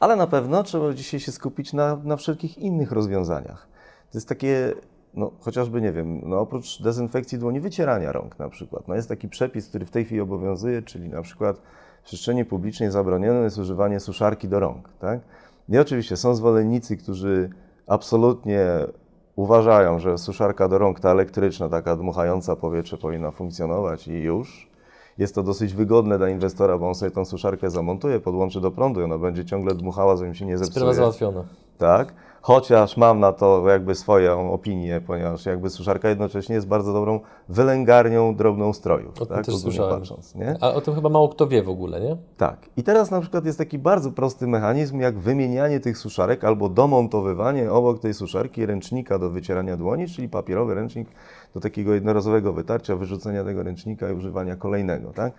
ale 0.00 0.16
na 0.16 0.26
pewno 0.26 0.62
trzeba 0.62 0.94
dzisiaj 0.94 1.20
się 1.20 1.32
skupić 1.32 1.72
na, 1.72 1.96
na 2.04 2.16
wszelkich 2.16 2.58
innych 2.58 2.92
rozwiązaniach. 2.92 3.68
To 4.10 4.18
jest 4.18 4.28
takie, 4.28 4.72
no, 5.14 5.30
chociażby, 5.40 5.80
nie 5.80 5.92
wiem, 5.92 6.20
no, 6.24 6.40
oprócz 6.40 6.82
dezynfekcji 6.82 7.38
dłoni, 7.38 7.60
wycierania 7.60 8.12
rąk 8.12 8.38
na 8.38 8.48
przykład. 8.48 8.88
No, 8.88 8.94
jest 8.94 9.08
taki 9.08 9.28
przepis, 9.28 9.68
który 9.68 9.86
w 9.86 9.90
tej 9.90 10.04
chwili 10.04 10.20
obowiązuje, 10.20 10.82
czyli 10.82 11.08
na 11.08 11.22
przykład 11.22 11.60
w 12.02 12.04
przestrzeni 12.04 12.44
publicznej 12.44 12.90
zabronione 12.90 13.40
jest 13.40 13.58
używanie 13.58 14.00
suszarki 14.00 14.48
do 14.48 14.60
rąk. 14.60 14.88
Tak? 14.98 15.20
I 15.68 15.78
oczywiście 15.78 16.16
są 16.16 16.34
zwolennicy, 16.34 16.96
którzy 16.96 17.50
absolutnie 17.90 18.66
uważają, 19.36 19.98
że 19.98 20.18
suszarka 20.18 20.68
do 20.68 20.78
rąk, 20.78 21.00
ta 21.00 21.10
elektryczna, 21.10 21.68
taka 21.68 21.96
dmuchająca 21.96 22.56
powietrze 22.56 22.96
powinna 22.96 23.30
funkcjonować 23.30 24.08
i 24.08 24.12
już. 24.12 24.70
Jest 25.18 25.34
to 25.34 25.42
dosyć 25.42 25.74
wygodne 25.74 26.18
dla 26.18 26.28
inwestora, 26.28 26.78
bo 26.78 26.88
on 26.88 26.94
sobie 26.94 27.10
tą 27.10 27.24
suszarkę 27.24 27.70
zamontuje, 27.70 28.20
podłączy 28.20 28.60
do 28.60 28.70
prądu 28.70 29.00
i 29.00 29.04
ona 29.04 29.18
będzie 29.18 29.44
ciągle 29.44 29.74
dmuchała, 29.74 30.16
zanim 30.16 30.34
się 30.34 30.46
nie 30.46 30.58
zepsuje. 30.58 30.74
Sprawa 30.74 30.94
załatwiona. 30.94 31.44
Tak. 31.78 32.14
Chociaż 32.42 32.96
mam 32.96 33.20
na 33.20 33.32
to 33.32 33.68
jakby 33.68 33.94
swoją 33.94 34.52
opinię, 34.52 35.00
ponieważ 35.06 35.46
jakby 35.46 35.70
suszarka 35.70 36.08
jednocześnie 36.08 36.54
jest 36.54 36.66
bardzo 36.66 36.92
dobrą 36.92 37.20
wylęgarnią 37.48 38.34
drobną 38.34 38.72
strojów. 38.72 39.22
O 39.22 39.26
tak? 39.26 39.44
też 39.44 39.56
słyszałem. 39.56 40.00
Patrząc, 40.00 40.34
nie? 40.34 40.56
A 40.60 40.74
o 40.74 40.80
tym 40.80 40.94
chyba 40.94 41.08
mało 41.08 41.28
kto 41.28 41.46
wie 41.46 41.62
w 41.62 41.68
ogóle, 41.68 42.00
nie? 42.00 42.16
Tak. 42.36 42.58
I 42.76 42.82
teraz 42.82 43.10
na 43.10 43.20
przykład 43.20 43.44
jest 43.44 43.58
taki 43.58 43.78
bardzo 43.78 44.12
prosty 44.12 44.46
mechanizm, 44.46 45.00
jak 45.00 45.18
wymienianie 45.18 45.80
tych 45.80 45.98
suszarek 45.98 46.44
albo 46.44 46.68
domontowywanie 46.68 47.72
obok 47.72 47.98
tej 47.98 48.14
suszarki 48.14 48.66
ręcznika 48.66 49.18
do 49.18 49.30
wycierania 49.30 49.76
dłoni, 49.76 50.08
czyli 50.08 50.28
papierowy 50.28 50.74
ręcznik 50.74 51.08
do 51.54 51.60
takiego 51.60 51.94
jednorazowego 51.94 52.52
wytarcia, 52.52 52.96
wyrzucenia 52.96 53.44
tego 53.44 53.62
ręcznika 53.62 54.10
i 54.10 54.14
używania 54.14 54.56
kolejnego, 54.56 55.12
tak? 55.12 55.32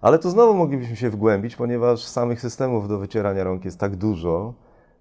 Ale 0.00 0.18
tu 0.18 0.30
znowu 0.30 0.54
moglibyśmy 0.54 0.96
się 0.96 1.10
wgłębić, 1.10 1.56
ponieważ 1.56 2.04
samych 2.04 2.40
systemów 2.40 2.88
do 2.88 2.98
wycierania 2.98 3.44
rąk 3.44 3.64
jest 3.64 3.80
tak 3.80 3.96
dużo 3.96 4.54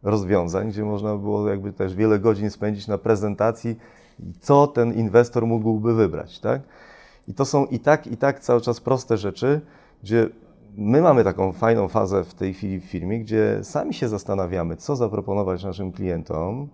rozwiązań, 0.05 0.69
gdzie 0.69 0.83
można 0.83 1.15
było 1.15 1.49
jakby 1.49 1.73
też 1.73 1.95
wiele 1.95 2.19
godzin 2.19 2.49
spędzić 2.49 2.87
na 2.87 2.97
prezentacji, 2.97 3.75
co 4.39 4.67
ten 4.67 4.93
inwestor 4.93 5.47
mógłby 5.47 5.95
wybrać, 5.95 6.39
tak? 6.39 6.61
I 7.27 7.33
to 7.33 7.45
są 7.45 7.65
i 7.65 7.79
tak, 7.79 8.07
i 8.07 8.17
tak 8.17 8.39
cały 8.39 8.61
czas 8.61 8.79
proste 8.79 9.17
rzeczy, 9.17 9.61
gdzie 10.03 10.29
my 10.77 11.01
mamy 11.01 11.23
taką 11.23 11.51
fajną 11.51 11.87
fazę 11.87 12.23
w 12.23 12.33
tej 12.33 12.53
chwili 12.53 12.79
w 12.79 12.83
firmie, 12.83 13.19
gdzie 13.19 13.59
sami 13.63 13.93
się 13.93 14.07
zastanawiamy, 14.07 14.75
co 14.75 14.95
zaproponować 14.95 15.63
naszym 15.63 15.91
klientom, 15.91 16.67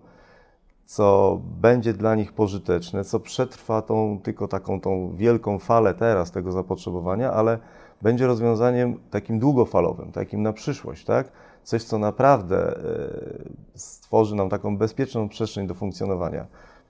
co 0.86 1.40
będzie 1.60 1.92
dla 1.92 2.14
nich 2.14 2.32
pożyteczne, 2.32 3.04
co 3.04 3.20
przetrwa 3.20 3.82
tą 3.82 4.20
tylko 4.22 4.48
taką 4.48 4.80
tą 4.80 5.16
wielką 5.16 5.58
falę 5.58 5.94
teraz 5.94 6.30
tego 6.30 6.52
zapotrzebowania, 6.52 7.32
ale 7.32 7.58
będzie 8.02 8.26
rozwiązaniem 8.26 8.98
takim 9.10 9.38
długofalowym, 9.38 10.12
takim 10.12 10.42
na 10.42 10.52
przyszłość, 10.52 11.04
tak? 11.04 11.32
Coś, 11.64 11.82
co 11.82 11.98
naprawdę 11.98 12.76
e, 12.76 13.78
stworzy 13.78 14.34
nam 14.34 14.48
taką 14.48 14.76
bezpieczną 14.76 15.28
przestrzeń 15.28 15.66
do 15.66 15.74
funkcjonowania. 15.74 16.46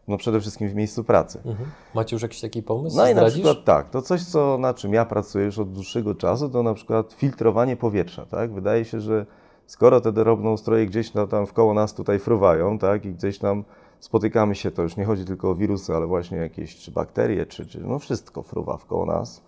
No 0.09 0.17
przede 0.17 0.41
wszystkim 0.41 0.69
w 0.69 0.75
miejscu 0.75 1.05
pracy. 1.05 1.41
Mhm. 1.45 1.71
Macie 1.95 2.17
już 2.17 2.23
jakiś 2.23 2.41
taki 2.41 2.63
pomysł? 2.63 2.97
No 2.97 3.09
i 3.09 3.15
na 3.15 3.25
przykład 3.25 3.65
tak, 3.65 3.91
to 3.91 4.03
coś, 4.03 4.25
co, 4.25 4.59
na 4.59 4.75
czym 4.75 4.93
ja 4.93 5.05
pracuję 5.05 5.45
już 5.45 5.59
od 5.59 5.73
dłuższego 5.73 6.15
czasu, 6.15 6.49
to 6.49 6.63
na 6.63 6.75
przykład 6.75 7.13
filtrowanie 7.13 7.77
powietrza, 7.77 8.27
tak? 8.27 8.53
Wydaje 8.53 8.85
się, 8.85 9.01
że 9.01 9.27
skoro 9.67 10.01
te 10.01 10.13
drobnoustroje 10.13 10.87
gdzieś 10.87 11.15
na, 11.15 11.27
tam 11.27 11.47
wkoło 11.47 11.75
nas 11.75 11.95
tutaj 11.95 12.19
fruwają, 12.19 12.79
tak? 12.79 13.05
I 13.05 13.13
gdzieś 13.13 13.39
tam 13.39 13.65
spotykamy 14.01 14.55
się, 14.55 14.71
to 14.71 14.83
już 14.83 14.97
nie 14.97 15.05
chodzi 15.05 15.25
tylko 15.25 15.51
o 15.51 15.55
wirusy, 15.55 15.95
ale 15.95 16.07
właśnie 16.07 16.39
jakieś 16.39 16.77
czy 16.77 16.91
bakterie, 16.91 17.47
czy, 17.47 17.67
czy 17.67 17.81
no 17.81 17.99
wszystko 17.99 18.43
fruwa 18.43 18.77
wkoło 18.77 19.07
nas. 19.07 19.43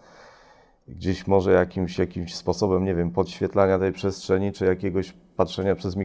Gdzieś 0.89 1.27
może 1.27 1.53
jakimś, 1.53 1.99
jakimś 1.99 2.35
sposobem, 2.35 2.85
nie 2.85 2.95
wiem, 2.95 3.11
podświetlania 3.11 3.79
tej 3.79 3.93
przestrzeni, 3.93 4.53
czy 4.53 4.65
jakiegoś 4.65 5.13
patrzenia 5.37 5.75
przez, 5.75 5.97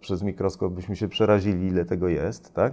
przez 0.00 0.22
mikroskop 0.22 0.72
byśmy 0.72 0.96
się 0.96 1.08
przerazili, 1.08 1.66
ile 1.66 1.84
tego 1.84 2.08
jest, 2.08 2.54
tak? 2.54 2.72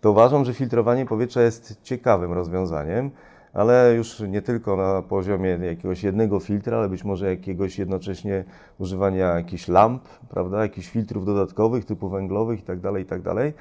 To 0.00 0.10
uważam, 0.10 0.44
że 0.44 0.54
filtrowanie 0.54 1.06
powietrza 1.06 1.42
jest 1.42 1.82
ciekawym 1.82 2.32
rozwiązaniem, 2.32 3.10
ale 3.52 3.94
już 3.96 4.20
nie 4.20 4.42
tylko 4.42 4.76
na 4.76 5.02
poziomie 5.02 5.48
jakiegoś 5.50 6.02
jednego 6.02 6.40
filtra, 6.40 6.78
ale 6.78 6.88
być 6.88 7.04
może 7.04 7.30
jakiegoś 7.30 7.78
jednocześnie 7.78 8.44
używania 8.78 9.26
jakichś 9.26 9.68
lamp, 9.68 10.02
prawda, 10.28 10.62
jakichś 10.62 10.88
filtrów 10.88 11.26
dodatkowych 11.26 11.84
typu 11.84 12.08
węglowych 12.08 12.60
itd., 12.60 12.82
tak 12.82 12.98
itd., 12.98 13.34
tak 13.34 13.54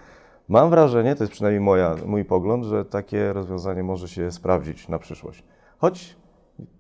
Mam 0.50 0.70
wrażenie, 0.70 1.16
to 1.16 1.24
jest 1.24 1.34
przynajmniej 1.34 1.62
moja, 1.62 1.96
mój 2.06 2.26
pogląd, 2.26 2.66
że 2.66 2.86
takie 2.86 3.34
rozwiązanie 3.34 3.84
może 3.84 4.08
się 4.08 4.32
sprawdzić 4.32 4.88
na 4.88 5.00
przyszłość. 5.00 5.44
Choć 5.78 6.19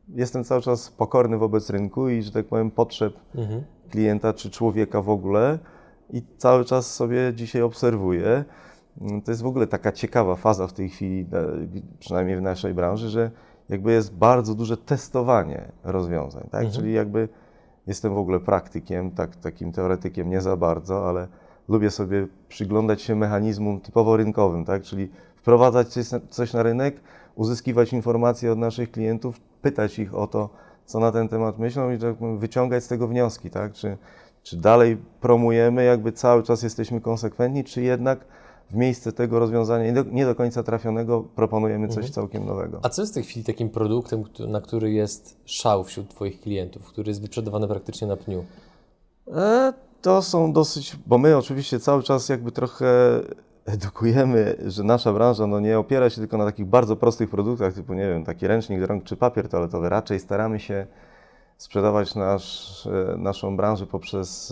jestem 0.09 0.43
cały 0.43 0.61
czas 0.61 0.91
pokorny 0.91 1.37
wobec 1.37 1.69
rynku 1.69 2.09
i, 2.09 2.21
że 2.21 2.31
tak 2.31 2.45
powiem, 2.45 2.71
potrzeb 2.71 3.13
mhm. 3.35 3.63
klienta 3.89 4.33
czy 4.33 4.49
człowieka 4.49 5.01
w 5.01 5.09
ogóle 5.09 5.59
i 6.09 6.21
cały 6.37 6.65
czas 6.65 6.95
sobie 6.95 7.33
dzisiaj 7.35 7.61
obserwuję. 7.61 8.43
To 9.25 9.31
jest 9.31 9.41
w 9.41 9.45
ogóle 9.45 9.67
taka 9.67 9.91
ciekawa 9.91 10.35
faza 10.35 10.67
w 10.67 10.73
tej 10.73 10.89
chwili, 10.89 11.27
przynajmniej 11.99 12.37
w 12.37 12.41
naszej 12.41 12.73
branży, 12.73 13.09
że 13.09 13.31
jakby 13.69 13.91
jest 13.91 14.13
bardzo 14.15 14.55
duże 14.55 14.77
testowanie 14.77 15.71
rozwiązań, 15.83 16.43
tak? 16.51 16.63
Mhm. 16.65 16.71
Czyli 16.71 16.93
jakby 16.93 17.29
jestem 17.87 18.13
w 18.13 18.17
ogóle 18.17 18.39
praktykiem, 18.39 19.11
tak, 19.11 19.35
takim 19.35 19.71
teoretykiem 19.71 20.29
nie 20.29 20.41
za 20.41 20.57
bardzo, 20.57 21.09
ale 21.09 21.27
lubię 21.67 21.91
sobie 21.91 22.27
przyglądać 22.47 23.01
się 23.01 23.15
mechanizmom 23.15 23.79
typowo 23.79 24.17
rynkowym, 24.17 24.65
tak? 24.65 24.81
czyli 24.81 25.09
wprowadzać 25.35 25.87
coś 26.29 26.53
na 26.53 26.63
rynek, 26.63 27.01
uzyskiwać 27.35 27.93
informacje 27.93 28.51
od 28.51 28.59
naszych 28.59 28.91
klientów, 28.91 29.39
pytać 29.61 29.99
ich 29.99 30.15
o 30.15 30.27
to, 30.27 30.49
co 30.85 30.99
na 30.99 31.11
ten 31.11 31.27
temat 31.29 31.59
myślą 31.59 31.91
i 31.91 31.97
tak 31.97 32.15
wyciągać 32.37 32.83
z 32.83 32.87
tego 32.87 33.07
wnioski, 33.07 33.49
tak? 33.49 33.73
Czy, 33.73 33.97
Czy 34.43 34.57
dalej 34.57 34.97
promujemy, 35.21 35.83
jakby 35.83 36.11
cały 36.11 36.43
czas 36.43 36.63
jesteśmy 36.63 37.01
konsekwentni, 37.01 37.63
czy 37.63 37.81
jednak 37.81 38.25
w 38.69 38.75
miejsce 38.75 39.11
tego 39.11 39.39
rozwiązania 39.39 39.85
nie 39.85 39.93
do, 39.93 40.03
nie 40.11 40.25
do 40.25 40.35
końca 40.35 40.63
trafionego 40.63 41.23
proponujemy 41.35 41.87
coś 41.87 41.97
Mhm. 41.97 42.13
całkiem 42.13 42.45
nowego? 42.45 42.79
A 42.83 42.89
co 42.89 43.01
jest 43.01 43.13
w 43.13 43.15
tej 43.15 43.23
chwili 43.23 43.45
takim 43.45 43.69
produktem, 43.69 44.23
na 44.47 44.61
który 44.61 44.91
jest 44.91 45.37
szał 45.45 45.83
wśród 45.83 46.09
Twoich 46.09 46.41
klientów, 46.41 46.85
który 46.85 47.09
jest 47.09 47.21
wyprzedawany 47.21 47.67
praktycznie 47.67 48.07
na 48.07 48.17
pniu? 48.17 48.45
E, 49.35 49.73
to 50.01 50.21
są 50.21 50.53
dosyć, 50.53 50.95
bo 51.07 51.17
my 51.17 51.37
oczywiście 51.37 51.79
cały 51.79 52.03
czas 52.03 52.29
jakby 52.29 52.51
trochę 52.51 52.85
edukujemy, 53.73 54.55
że 54.67 54.83
nasza 54.83 55.13
branża 55.13 55.47
no 55.47 55.59
nie 55.59 55.79
opiera 55.79 56.09
się 56.09 56.21
tylko 56.21 56.37
na 56.37 56.45
takich 56.45 56.65
bardzo 56.65 56.95
prostych 56.95 57.29
produktach, 57.29 57.73
typu 57.73 57.93
nie 57.93 58.09
wiem, 58.09 58.25
taki 58.25 58.47
ręcznik 58.47 58.79
do 58.79 58.87
rąk 58.87 59.03
czy 59.03 59.17
papier 59.17 59.49
toaletowy. 59.49 59.89
Raczej 59.89 60.19
staramy 60.19 60.59
się 60.59 60.87
sprzedawać 61.57 62.15
nasz, 62.15 62.87
e, 62.87 63.17
naszą 63.17 63.57
branżę 63.57 63.85
poprzez 63.85 64.51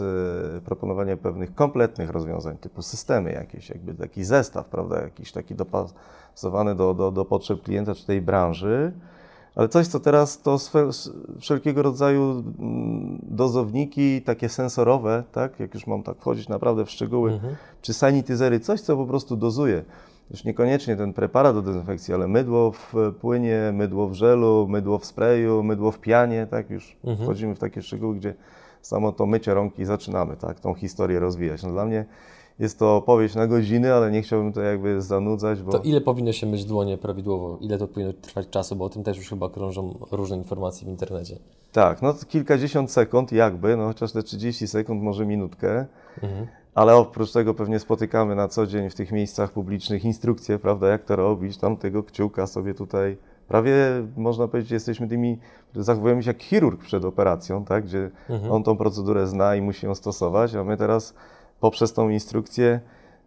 e, 0.57 0.61
proponowanie 0.61 1.17
pewnych 1.17 1.55
kompletnych 1.55 2.09
rozwiązań, 2.09 2.57
typu 2.57 2.81
systemy 2.81 3.31
jakieś, 3.31 3.69
jakby 3.69 3.93
taki 3.93 4.23
zestaw, 4.23 4.65
prawda, 4.65 5.01
jakiś 5.01 5.31
taki 5.31 5.55
dopasowany 5.55 6.75
do, 6.75 6.93
do, 6.93 7.11
do 7.11 7.25
potrzeb 7.25 7.63
klienta 7.63 7.95
czy 7.95 8.05
tej 8.05 8.21
branży. 8.21 8.91
Ale 9.57 9.69
coś, 9.69 9.87
co 9.87 9.99
teraz 9.99 10.41
to 10.41 10.59
swe, 10.59 10.89
wszelkiego 11.39 11.81
rodzaju 11.81 12.43
mm, 12.59 13.19
dozowniki, 13.23 14.21
takie 14.21 14.49
sensorowe, 14.49 15.23
tak, 15.31 15.59
jak 15.59 15.73
już 15.73 15.87
mam 15.87 16.03
tak 16.03 16.17
wchodzić 16.17 16.49
naprawdę 16.49 16.85
w 16.85 16.91
szczegóły, 16.91 17.31
Mhm. 17.33 17.55
czy 17.81 17.93
sanitizery, 17.93 18.59
coś, 18.59 18.81
co 18.81 18.97
po 18.97 19.05
prostu 19.05 19.35
dozuje. 19.37 19.83
Już 20.31 20.43
niekoniecznie 20.43 20.95
ten 20.95 21.13
preparat 21.13 21.55
do 21.55 21.61
dezynfekcji, 21.61 22.13
ale 22.13 22.27
mydło 22.27 22.71
w 22.71 22.93
płynie, 23.21 23.71
mydło 23.73 24.07
w 24.07 24.13
żelu, 24.13 24.67
mydło 24.69 24.97
w 24.99 25.05
sprayu, 25.05 25.63
mydło 25.63 25.91
w 25.91 25.99
pianie, 25.99 26.47
tak, 26.51 26.69
już 26.69 26.97
Mhm. 27.03 27.17
wchodzimy 27.27 27.55
w 27.55 27.59
takie 27.59 27.81
szczegóły, 27.81 28.15
gdzie 28.15 28.33
samo 28.81 29.11
to 29.11 29.25
mycie 29.25 29.53
rąk 29.53 29.79
i 29.79 29.85
zaczynamy, 29.85 30.35
tak, 30.37 30.59
tą 30.59 30.73
historię 30.73 31.19
rozwijać. 31.19 31.63
No 31.63 31.71
dla 31.71 31.85
mnie 31.85 32.05
jest 32.59 32.79
to 32.79 32.95
opowieść 32.95 33.35
na 33.35 33.47
godziny, 33.47 33.93
ale 33.93 34.11
nie 34.11 34.21
chciałbym 34.21 34.53
to 34.53 34.61
jakby 34.61 35.01
zanudzać, 35.01 35.61
bo... 35.61 35.71
To 35.71 35.77
ile 35.83 36.01
powinno 36.01 36.31
się 36.31 36.47
myć 36.47 36.65
dłonie 36.65 36.97
prawidłowo? 36.97 37.57
Ile 37.61 37.77
to 37.77 37.87
powinno 37.87 38.13
trwać 38.13 38.49
czasu? 38.49 38.75
Bo 38.75 38.85
o 38.85 38.89
tym 38.89 39.03
też 39.03 39.17
już 39.17 39.29
chyba 39.29 39.49
krążą 39.49 39.97
różne 40.11 40.37
informacje 40.37 40.85
w 40.87 40.89
internecie. 40.89 41.37
Tak, 41.71 42.01
no 42.01 42.13
to 42.13 42.25
kilkadziesiąt 42.25 42.91
sekund 42.91 43.31
jakby, 43.31 43.77
no 43.77 43.87
chociaż 43.87 44.11
te 44.11 44.23
30 44.23 44.67
sekund, 44.67 45.03
może 45.03 45.25
minutkę, 45.25 45.85
Mhm. 46.23 46.47
ale 46.75 46.95
oprócz 46.95 47.31
tego 47.31 47.53
pewnie 47.53 47.79
spotykamy 47.79 48.35
na 48.35 48.47
co 48.47 48.67
dzień 48.67 48.89
w 48.89 48.95
tych 48.95 49.11
miejscach 49.11 49.51
publicznych 49.51 50.05
instrukcje, 50.05 50.59
prawda, 50.59 50.87
jak 50.87 51.03
to 51.05 51.15
robić, 51.15 51.57
tam 51.57 51.77
tego 51.77 52.03
kciuka 52.03 52.47
sobie 52.47 52.73
tutaj, 52.73 53.17
prawie 53.47 53.73
można 54.17 54.47
powiedzieć, 54.47 54.71
jesteśmy 54.71 55.07
tymi, 55.07 55.37
zachowujemy 55.75 56.23
się 56.23 56.29
jak 56.29 56.41
chirurg 56.43 56.81
przed 56.81 57.05
operacją, 57.05 57.65
tak, 57.65 57.83
gdzie 57.85 58.09
Mhm. 58.29 58.51
on 58.51 58.63
tą 58.63 58.77
procedurę 58.77 59.27
zna 59.27 59.55
i 59.55 59.61
musi 59.61 59.85
ją 59.85 59.95
stosować, 59.95 60.55
a 60.55 60.63
my 60.63 60.77
teraz 60.77 61.13
poprzez 61.59 61.93
tą 61.93 62.09
instrukcję 62.09 62.79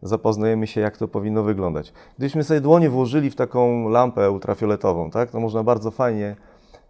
zapoznajemy 0.03 0.67
się, 0.67 0.81
jak 0.81 0.97
to 0.97 1.09
powinno 1.09 1.43
wyglądać. 1.43 1.93
Gdybyśmy 2.19 2.45
sobie 2.45 2.61
dłonie 2.61 2.91
włożyli 2.91 3.31
w 3.31 3.37
taką 3.37 3.89
lampę 3.89 4.31
ultrafioletową, 4.31 5.11
tak, 5.11 5.31
to 5.31 5.41
można 5.41 5.63
bardzo 5.63 5.91
fajnie 5.91 6.37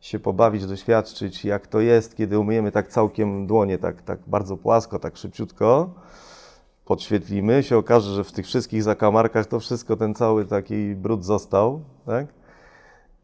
się 0.00 0.18
pobawić, 0.18 0.66
doświadczyć, 0.66 1.44
jak 1.44 1.66
to 1.66 1.80
jest, 1.80 2.16
kiedy 2.16 2.38
umyjemy 2.38 2.72
tak 2.72 2.88
całkiem 2.88 3.46
dłonie, 3.46 3.78
tak, 3.78 4.02
tak 4.02 4.18
bardzo 4.26 4.56
płasko, 4.56 4.98
tak 4.98 5.16
szybciutko, 5.16 5.90
podświetlimy, 6.84 7.62
się 7.62 7.76
okaże, 7.76 8.14
że 8.14 8.24
w 8.24 8.32
tych 8.32 8.46
wszystkich 8.46 8.82
zakamarkach 8.82 9.46
to 9.46 9.60
wszystko, 9.60 9.96
ten 9.96 10.14
cały 10.14 10.44
taki 10.44 10.94
brud 10.94 11.24
został, 11.24 11.80
tak? 12.06 12.26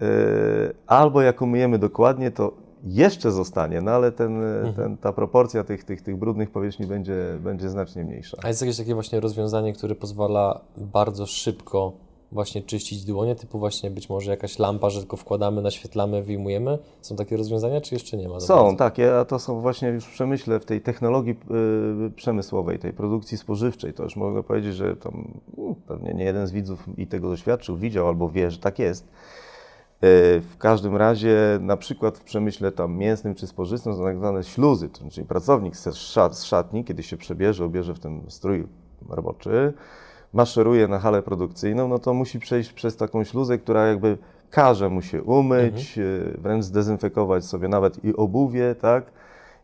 Yy, 0.01 0.07
Albo 0.87 1.23
jak 1.23 1.43
umyjemy 1.43 1.79
dokładnie, 1.79 2.31
to 2.31 2.53
jeszcze 2.87 3.33
zostanie, 3.33 3.81
no 3.81 3.91
ale 3.91 4.13
ten, 4.13 4.43
ten, 4.77 4.97
ta 4.97 5.13
proporcja 5.13 5.65
tych, 5.65 5.85
tych, 5.85 6.03
tych 6.03 6.17
brudnych 6.17 6.51
powierzchni 6.51 6.87
będzie, 6.87 7.39
będzie 7.41 7.71
znacznie 7.71 8.05
mniejsza. 8.05 8.37
A 8.43 8.49
jest 8.49 8.61
jakieś 8.61 8.77
takie 8.77 8.95
właśnie 8.95 9.21
rozwiązanie, 9.21 9.73
które 9.73 9.95
pozwala 9.95 10.61
bardzo 10.77 11.27
szybko 11.27 11.93
właśnie 12.33 12.63
czyścić 12.63 13.05
dłonie, 13.05 13.37
typu 13.37 13.59
właśnie 13.59 13.91
być 13.91 14.09
może 14.09 14.31
jakaś 14.31 14.59
lampa, 14.59 14.91
że 14.91 15.01
tylko 15.01 15.17
wkładamy, 15.17 15.63
naświetlamy, 15.63 16.23
wyjmujemy? 16.23 16.79
Są 17.01 17.17
takie 17.17 17.37
rozwiązania, 17.37 17.81
czy 17.81 17.95
jeszcze 17.95 18.17
nie 18.17 18.29
ma? 18.29 18.41
Są 18.41 18.57
bardzo? 18.57 18.77
takie, 18.77 19.19
a 19.19 19.25
to 19.25 19.39
są 19.39 19.61
właśnie 19.61 19.89
już 19.89 20.05
w 20.05 20.13
przemyśle, 20.13 20.61
w 20.61 20.65
tej 20.65 20.81
technologii 20.81 21.37
y, 22.07 22.11
przemysłowej, 22.11 22.79
tej 22.79 22.93
produkcji 22.93 23.39
spożywczej. 23.39 23.93
To 23.93 24.03
już 24.03 24.17
mogę 24.17 24.43
powiedzieć, 24.43 24.75
że 24.75 24.97
tam 24.97 25.35
mm, 25.59 25.75
pewnie 25.75 26.15
nie 26.15 26.25
jeden 26.25 26.47
z 26.47 26.53
widzów 26.53 26.85
i 26.99 27.07
tego 27.07 27.29
doświadczył, 27.29 27.77
widział 27.77 28.09
albo 28.09 28.31
wie, 28.31 28.51
że 28.51 28.59
tak 28.59 28.79
jest. 28.79 29.09
Y, 30.05 30.41
W 30.41 30.57
każdym 30.59 30.97
razie, 30.97 31.59
na 31.61 31.77
przykład 31.77 32.19
w 32.19 32.25
przemyśle 32.25 32.73
tam 32.73 32.97
mięsnym 32.97 33.35
czy 33.35 33.47
spożywczym 33.47 33.95
są 33.95 34.05
tak 34.05 34.17
zwane 34.17 34.45
śluzy, 34.45 34.89
to 34.89 35.11
czyli 35.11 35.27
pracownik 35.27 35.77
z 35.77 35.87
szat- 35.95 36.35
z 36.35 36.45
szatni, 36.45 36.85
kiedy 36.85 37.03
się 37.03 37.17
przebierze, 37.17 37.67
ubierze 37.67 37.95
w 37.95 37.99
ten 37.99 38.21
strój 38.29 38.67
roboczy, 39.09 39.73
maszeruje 40.33 40.89
na 40.89 40.99
halę 40.99 41.23
produkcyjną, 41.23 41.89
no 41.89 41.99
to 41.99 42.15
musi 42.15 42.39
przejść 42.39 42.73
przez 42.73 42.97
taką 42.97 43.25
śluzę, 43.25 43.59
która 43.59 43.87
jakby 43.87 44.19
każe 44.51 44.89
mu 44.89 45.03
się 45.03 45.23
umyć, 45.23 45.99
y, 45.99 46.35
wręcz 46.39 46.65
zdezynfekować 46.65 47.45
sobie 47.45 47.69
nawet 47.69 48.05
i 48.05 48.17
obuwie, 48.17 48.75
tak? 48.75 49.05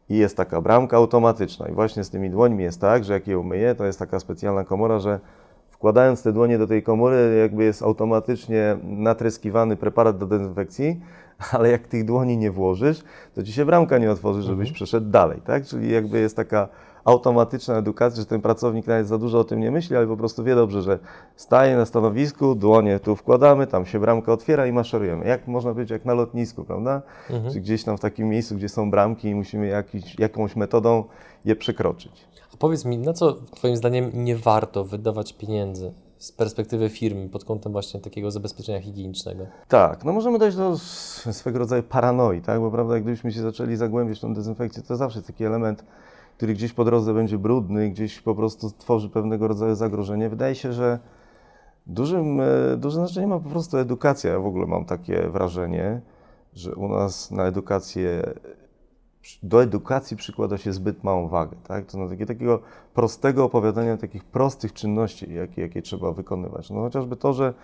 I 0.09 0.17
jest 0.17 0.37
taka 0.37 0.61
bramka 0.61 0.97
automatyczna. 0.97 1.69
I 1.69 1.73
właśnie 1.73 2.05
z 2.05 2.11
tymi 2.11 2.31
dłońmi 2.31 2.65
jest 2.65 2.81
tak, 2.81 3.05
że 3.05 3.13
jak 3.13 3.27
je 3.27 3.39
umyje, 3.39 3.75
to 3.75 3.85
jest 3.85 3.99
taka 3.99 4.21
specjalna 4.21 4.65
komora, 4.65 4.99
że 4.99 5.21
wkładając 5.83 6.23
te 6.23 6.33
dłonie 6.33 6.59
do 6.59 6.67
tej 6.67 6.83
komory, 6.83 7.39
jakby 7.41 7.65
jest 7.65 7.83
automatycznie 7.83 8.77
natryskiwany 8.83 9.77
preparat 9.77 10.19
do 10.19 10.27
dezynfekcji, 10.27 11.01
ale 11.53 11.71
jak 11.71 11.87
tych 11.87 12.05
dłoni 12.05 12.37
nie 12.37 12.51
włożysz, 12.51 13.05
to 13.35 13.43
ci 13.43 13.53
się 13.53 13.65
bramka 13.65 13.99
nie 13.99 14.11
otworzy, 14.11 14.43
żebyś 14.43 14.73
przeszedł 14.73 15.11
dalej, 15.11 15.41
tak? 15.45 15.65
Czyli 15.65 15.93
jakby 15.93 16.19
jest 16.19 16.37
taka 16.37 16.69
automatyczna 17.05 17.77
edukacja, 17.77 18.21
że 18.21 18.27
ten 18.27 18.41
pracownik 18.41 18.87
nawet 18.87 19.07
za 19.07 19.19
dużo 19.19 19.39
o 19.39 19.45
tym 19.45 19.61
nie 19.61 19.71
myśli, 19.71 19.97
ale 19.97 20.07
po 20.07 20.17
prostu 20.17 20.45
wie 20.45 20.55
dobrze, 20.55 20.83
że 20.83 20.99
staje 21.37 21.77
na 21.77 21.87
stanowisku, 21.87 22.55
dłonie 22.55 23.01
tu 23.01 23.17
wkładamy, 23.17 23.67
tam 23.67 23.87
się 23.87 24.01
bramka 24.01 24.33
otwiera 24.33 24.67
i 24.67 24.73
maszerujemy. 24.73 25.27
Jak 25.27 25.49
można 25.49 25.71
powiedzieć, 25.71 25.91
jak 25.91 26.05
na 26.05 26.15
lotnisku, 26.15 26.65
prawda? 26.65 27.03
Czy 27.53 27.61
gdzieś 27.61 27.85
tam 27.85 27.97
w 27.97 28.01
takim 28.01 28.29
miejscu, 28.29 28.55
gdzie 28.55 28.69
są 28.69 28.91
bramki 28.91 29.29
i 29.29 29.35
musimy 29.35 29.67
jakiś, 29.67 30.19
jakąś 30.19 30.57
metodą 30.57 31.05
je 31.45 31.57
przekroczyć. 31.57 32.27
A 32.55 32.57
powiedz 32.57 32.85
mi, 32.85 32.99
na 32.99 33.13
co 33.13 33.33
Twoim 33.33 33.77
zdaniem 33.77 34.11
nie 34.15 34.37
warto 34.37 34.85
wydawać 34.85 35.33
pieniędzy 35.33 35.93
z 36.19 36.33
perspektywy 36.33 36.89
firmy 36.89 37.29
pod 37.29 37.45
kątem 37.45 37.73
właśnie 37.73 38.01
takiego 38.01 38.31
zabezpieczenia 38.31 38.81
higienicznego? 38.81 39.47
Tak, 39.69 40.05
no 40.05 40.13
możemy 40.13 40.39
dojść 40.39 40.57
do 40.57 40.79
swego 41.33 41.59
rodzaju 41.59 41.83
paranoi, 41.83 42.41
tak? 42.41 42.61
Bo 42.61 42.71
prawda, 42.71 43.01
gdybyśmy 43.01 43.33
się 43.33 43.41
zaczęli 43.41 43.77
zagłębiać 43.77 44.19
w 44.19 44.21
tą 44.21 44.35
dezynfekcję, 44.35 44.83
to 44.83 44.97
zawsze 44.97 45.19
jest 45.19 45.27
taki 45.27 45.45
element, 45.45 45.85
który 46.43 46.55
gdzieś 46.55 46.73
po 46.73 46.85
drodze 46.85 47.15
będzie 47.15 47.39
brudny, 47.39 47.91
gdzieś 47.91 48.21
po 48.21 48.35
prostu 48.35 48.71
tworzy 48.71 49.09
pewnego 49.09 49.49
rodzaju 49.49 49.75
zagrożenie. 49.75 50.29
Wydaje 50.29 50.55
się, 50.55 50.73
że 50.73 50.99
dużym, 51.87 52.41
e, 52.41 52.77
duże 52.77 52.97
znaczenie 52.97 53.27
ma 53.27 53.41
po 53.41 53.51
prostu 53.51 53.79
edukacja. 53.79 54.33
Ja 54.33 54.39
w 54.39 54.47
ogóle 54.47 54.67
mam 54.67 54.85
takie 54.85 55.29
wrażenie, 55.29 56.01
że 56.55 56.75
u 56.75 56.89
nas 56.89 57.31
na 57.31 57.45
edukację, 57.45 58.35
do 59.43 59.63
edukacji 59.63 60.17
przykłada 60.17 60.59
się 60.59 60.73
zbyt 60.73 61.05
małą 61.05 61.29
wagę, 61.29 61.57
tak? 61.65 61.87
To 61.87 61.99
na 61.99 62.09
takie, 62.09 62.27
takiego 62.27 62.61
prostego 62.95 63.45
opowiadania 63.45 63.97
takich 63.97 64.25
prostych 64.25 64.73
czynności, 64.73 65.35
jakie, 65.35 65.63
jakie 65.63 65.83
trzeba 65.83 66.13
wykonywać. 66.13 66.71
No 66.71 66.81
chociażby 66.81 67.17
to, 67.17 67.33
że 67.33 67.55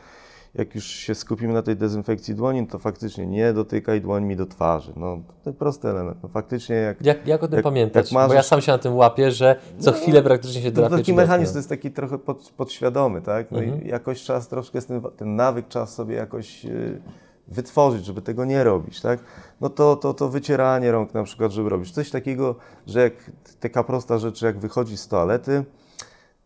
jak 0.54 0.74
już 0.74 0.84
się 0.84 1.14
skupimy 1.14 1.52
na 1.52 1.62
tej 1.62 1.76
dezynfekcji 1.76 2.34
dłoni, 2.34 2.66
to 2.66 2.78
faktycznie 2.78 3.26
nie 3.26 3.52
dotykaj 3.52 4.00
dłońmi 4.00 4.36
do 4.36 4.46
twarzy. 4.46 4.92
No, 4.96 5.18
to 5.44 5.52
prosty 5.52 5.88
element. 5.88 6.18
No, 6.22 6.28
faktycznie 6.28 6.76
jak 6.76 7.04
Jak, 7.06 7.26
jak 7.26 7.42
o 7.42 7.48
tym 7.48 7.56
Jak- 7.56 7.64
pamiętać? 7.64 8.12
jak 8.12 8.28
Bo 8.28 8.34
ja 8.34 8.42
sam 8.42 8.60
się 8.60 8.72
na 8.72 8.78
tym 8.78 8.96
łapię, 8.96 9.30
że 9.32 9.56
co 9.78 9.92
chwilę 9.92 10.22
praktycznie 10.22 10.62
się 10.62 10.70
to 10.72 10.80
drapię. 10.80 10.96
taki 10.96 11.12
mechanizm 11.14 11.52
to 11.52 11.58
jest 11.58 11.68
taki 11.68 11.90
trochę 11.90 12.18
pod, 12.18 12.52
podświadomy, 12.56 13.22
tak? 13.22 13.50
No 13.50 13.58
Mhm. 13.62 13.84
i 13.84 13.88
jakoś 13.88 14.20
trzeba 14.20 14.40
troszkę 14.40 14.82
tym, 14.82 15.02
ten 15.16 15.36
nawyk 15.36 15.68
trzeba 15.68 15.86
sobie 15.86 16.14
jakoś 16.16 16.64
y, 16.64 17.00
wytworzyć, 17.48 18.04
żeby 18.04 18.22
tego 18.22 18.44
nie 18.44 18.64
robić, 18.64 19.00
tak? 19.00 19.20
No 19.60 19.68
to, 19.70 19.96
to, 19.96 20.14
to 20.14 20.28
wycieranie 20.28 20.92
rąk 20.92 21.14
na 21.14 21.22
przykład, 21.22 21.52
żeby 21.52 21.68
robić 21.68 21.90
coś 21.90 22.10
takiego, 22.10 22.54
że 22.86 23.00
jak 23.02 23.12
taka 23.60 23.84
prosta 23.84 24.18
rzecz, 24.18 24.42
jak 24.42 24.58
wychodzi 24.58 24.96
z 24.96 25.08
toalety, 25.08 25.64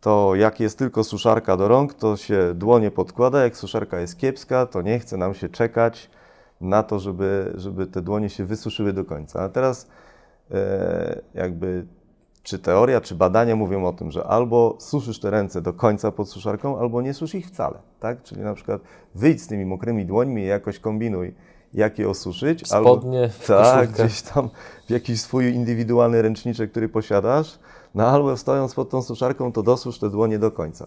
to 0.02 0.35
jak 0.35 0.61
jest 0.61 0.78
tylko 0.78 1.04
suszarka 1.04 1.56
do 1.56 1.68
rąk, 1.68 1.94
to 1.94 2.16
się 2.16 2.54
dłonie 2.54 2.90
podkłada, 2.90 3.44
jak 3.44 3.56
suszarka 3.56 4.00
jest 4.00 4.18
kiepska, 4.18 4.66
to 4.66 4.82
nie 4.82 4.99
chce 4.99 5.16
nam 5.16 5.35
się 5.35 5.49
czekać 5.49 6.11
na 6.61 6.82
to, 6.82 6.99
żeby, 6.99 7.52
żeby 7.54 7.87
te 7.87 8.02
dłonie 8.02 8.28
się 8.28 8.44
wysuszyły 8.44 8.92
do 8.92 9.04
końca. 9.04 9.42
A 9.42 9.49
teraz 9.49 9.88
e, 10.50 11.21
jakby 11.35 11.87
czy 12.42 12.59
teoria, 12.59 13.00
czy 13.00 13.14
badania 13.14 13.56
mówią 13.56 13.87
o 13.87 13.92
tym, 13.92 14.11
że 14.11 14.25
albo 14.25 14.76
suszysz 14.78 15.21
te 15.21 15.30
ręce 15.30 15.62
do 15.62 15.73
końca 15.73 16.12
pod 16.12 16.28
suszarką, 16.28 16.78
albo 16.78 17.02
nie 17.02 17.14
susz 17.14 17.35
ich 17.35 17.47
wcale, 17.47 17.78
tak? 18.00 18.23
Czyli 18.23 18.40
na 18.40 18.54
przykład 18.54 18.82
wyjdź 19.14 19.42
z 19.42 19.47
tymi 19.47 19.66
mokrymi 19.66 20.06
dłońmi 20.06 20.42
i 20.42 20.47
jakoś 20.47 20.78
kombinuj, 20.78 21.35
jak 21.75 21.99
je 21.99 22.09
osuszyć. 22.09 22.68
Spodnie, 22.68 23.28
w 23.28 23.47
tak, 23.47 23.80
koszulkę. 23.80 24.04
gdzieś 24.04 24.23
tam 24.23 24.49
w 24.87 24.90
jakiś 24.90 25.21
swój 25.21 25.54
indywidualny 25.54 26.23
ręczniczek, 26.23 26.71
który 26.71 26.88
posiadasz, 26.88 27.59
no 27.94 28.06
albo 28.06 28.37
stojąc 28.37 28.75
pod 28.75 28.90
tą 28.90 29.02
suszarką, 29.02 29.52
to 29.52 29.62
dosusz 29.62 29.99
te 29.99 30.11
dłonie 30.11 30.38
do 30.38 30.50
końca. 30.50 30.87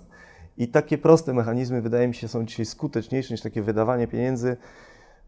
I 0.57 0.67
takie 0.67 0.97
proste 0.97 1.33
mechanizmy, 1.33 1.81
wydaje 1.81 2.07
mi 2.07 2.15
się, 2.15 2.27
są 2.27 2.45
dzisiaj 2.45 2.65
skuteczniejsze 2.65 3.33
niż 3.33 3.41
takie 3.41 3.61
wydawanie 3.61 4.07
pieniędzy 4.07 4.57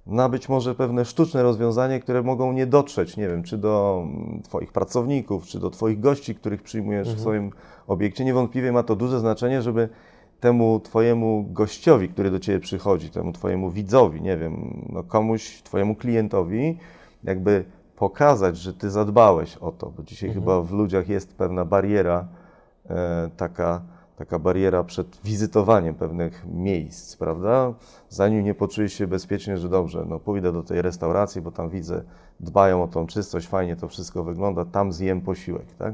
na 0.08 0.30
być 0.30 0.50
może 0.50 0.76
pewne 0.76 1.06
sztuczne 1.06 1.44
rozwiązanie, 1.44 2.00
które 2.00 2.24
mogą 2.24 2.54
nie 2.54 2.68
dotrzeć, 2.68 3.18
nie 3.18 3.28
wiem, 3.28 3.44
czy 3.44 3.58
do 3.58 4.04
mm, 4.04 4.42
Twoich 4.44 4.72
pracowników, 4.72 5.46
czy 5.46 5.60
do 5.60 5.70
Twoich 5.70 6.00
gości, 6.00 6.36
których 6.36 6.64
przyjmujesz 6.64 7.16
w 7.16 7.20
swoim 7.20 7.52
obiekcie. 7.88 8.26
Niewątpliwie 8.26 8.72
ma 8.72 8.84
to 8.84 8.96
duże 8.96 9.20
znaczenie, 9.20 9.62
żeby 9.62 9.90
temu 10.40 10.80
Twojemu 10.80 11.46
gościowi, 11.50 12.10
który 12.10 12.32
do 12.32 12.40
Ciebie 12.40 12.60
przychodzi, 12.60 13.10
temu 13.10 13.34
Twojemu 13.34 13.72
widzowi, 13.72 14.22
nie 14.22 14.38
wiem, 14.38 14.86
no 14.90 15.04
komuś, 15.04 15.62
Twojemu 15.62 15.96
klientowi, 15.96 16.78
jakby 17.24 17.66
pokazać, 17.98 18.58
że 18.58 18.74
Ty 18.74 18.90
zadbałeś 18.90 19.58
o 19.58 19.72
to, 19.72 19.92
bo 19.98 20.04
dzisiaj 20.04 20.34
chyba 20.34 20.62
w 20.62 20.72
ludziach 20.72 21.10
jest 21.10 21.36
pewna 21.36 21.66
bariera, 21.66 22.28
e, 22.90 23.30
taka, 23.38 23.82
taka 24.16 24.40
bariera 24.40 24.84
przed 24.84 25.18
wizytowaniem 25.24 25.96
pewnych 25.96 26.46
miejsc, 26.54 27.16
prawda? 27.16 27.74
Zanim 28.10 28.44
nie 28.44 28.54
poczujesz 28.54 28.94
się 28.94 29.08
bezpiecznie, 29.08 29.58
że 29.58 29.70
dobrze, 29.70 30.06
no 30.10 30.20
pójdę 30.20 30.52
do 30.52 30.64
tej 30.64 30.82
restauracji, 30.82 31.42
bo 31.42 31.52
tam 31.52 31.70
widzę, 31.70 32.04
dbają 32.40 32.84
o 32.84 32.88
tą 32.88 33.08
czystość, 33.08 33.48
fajnie 33.48 33.76
to 33.76 33.88
wszystko 33.88 34.24
wygląda, 34.24 34.66
tam 34.66 34.94
zjem 34.94 35.22
posiłek, 35.22 35.74
tak? 35.80 35.94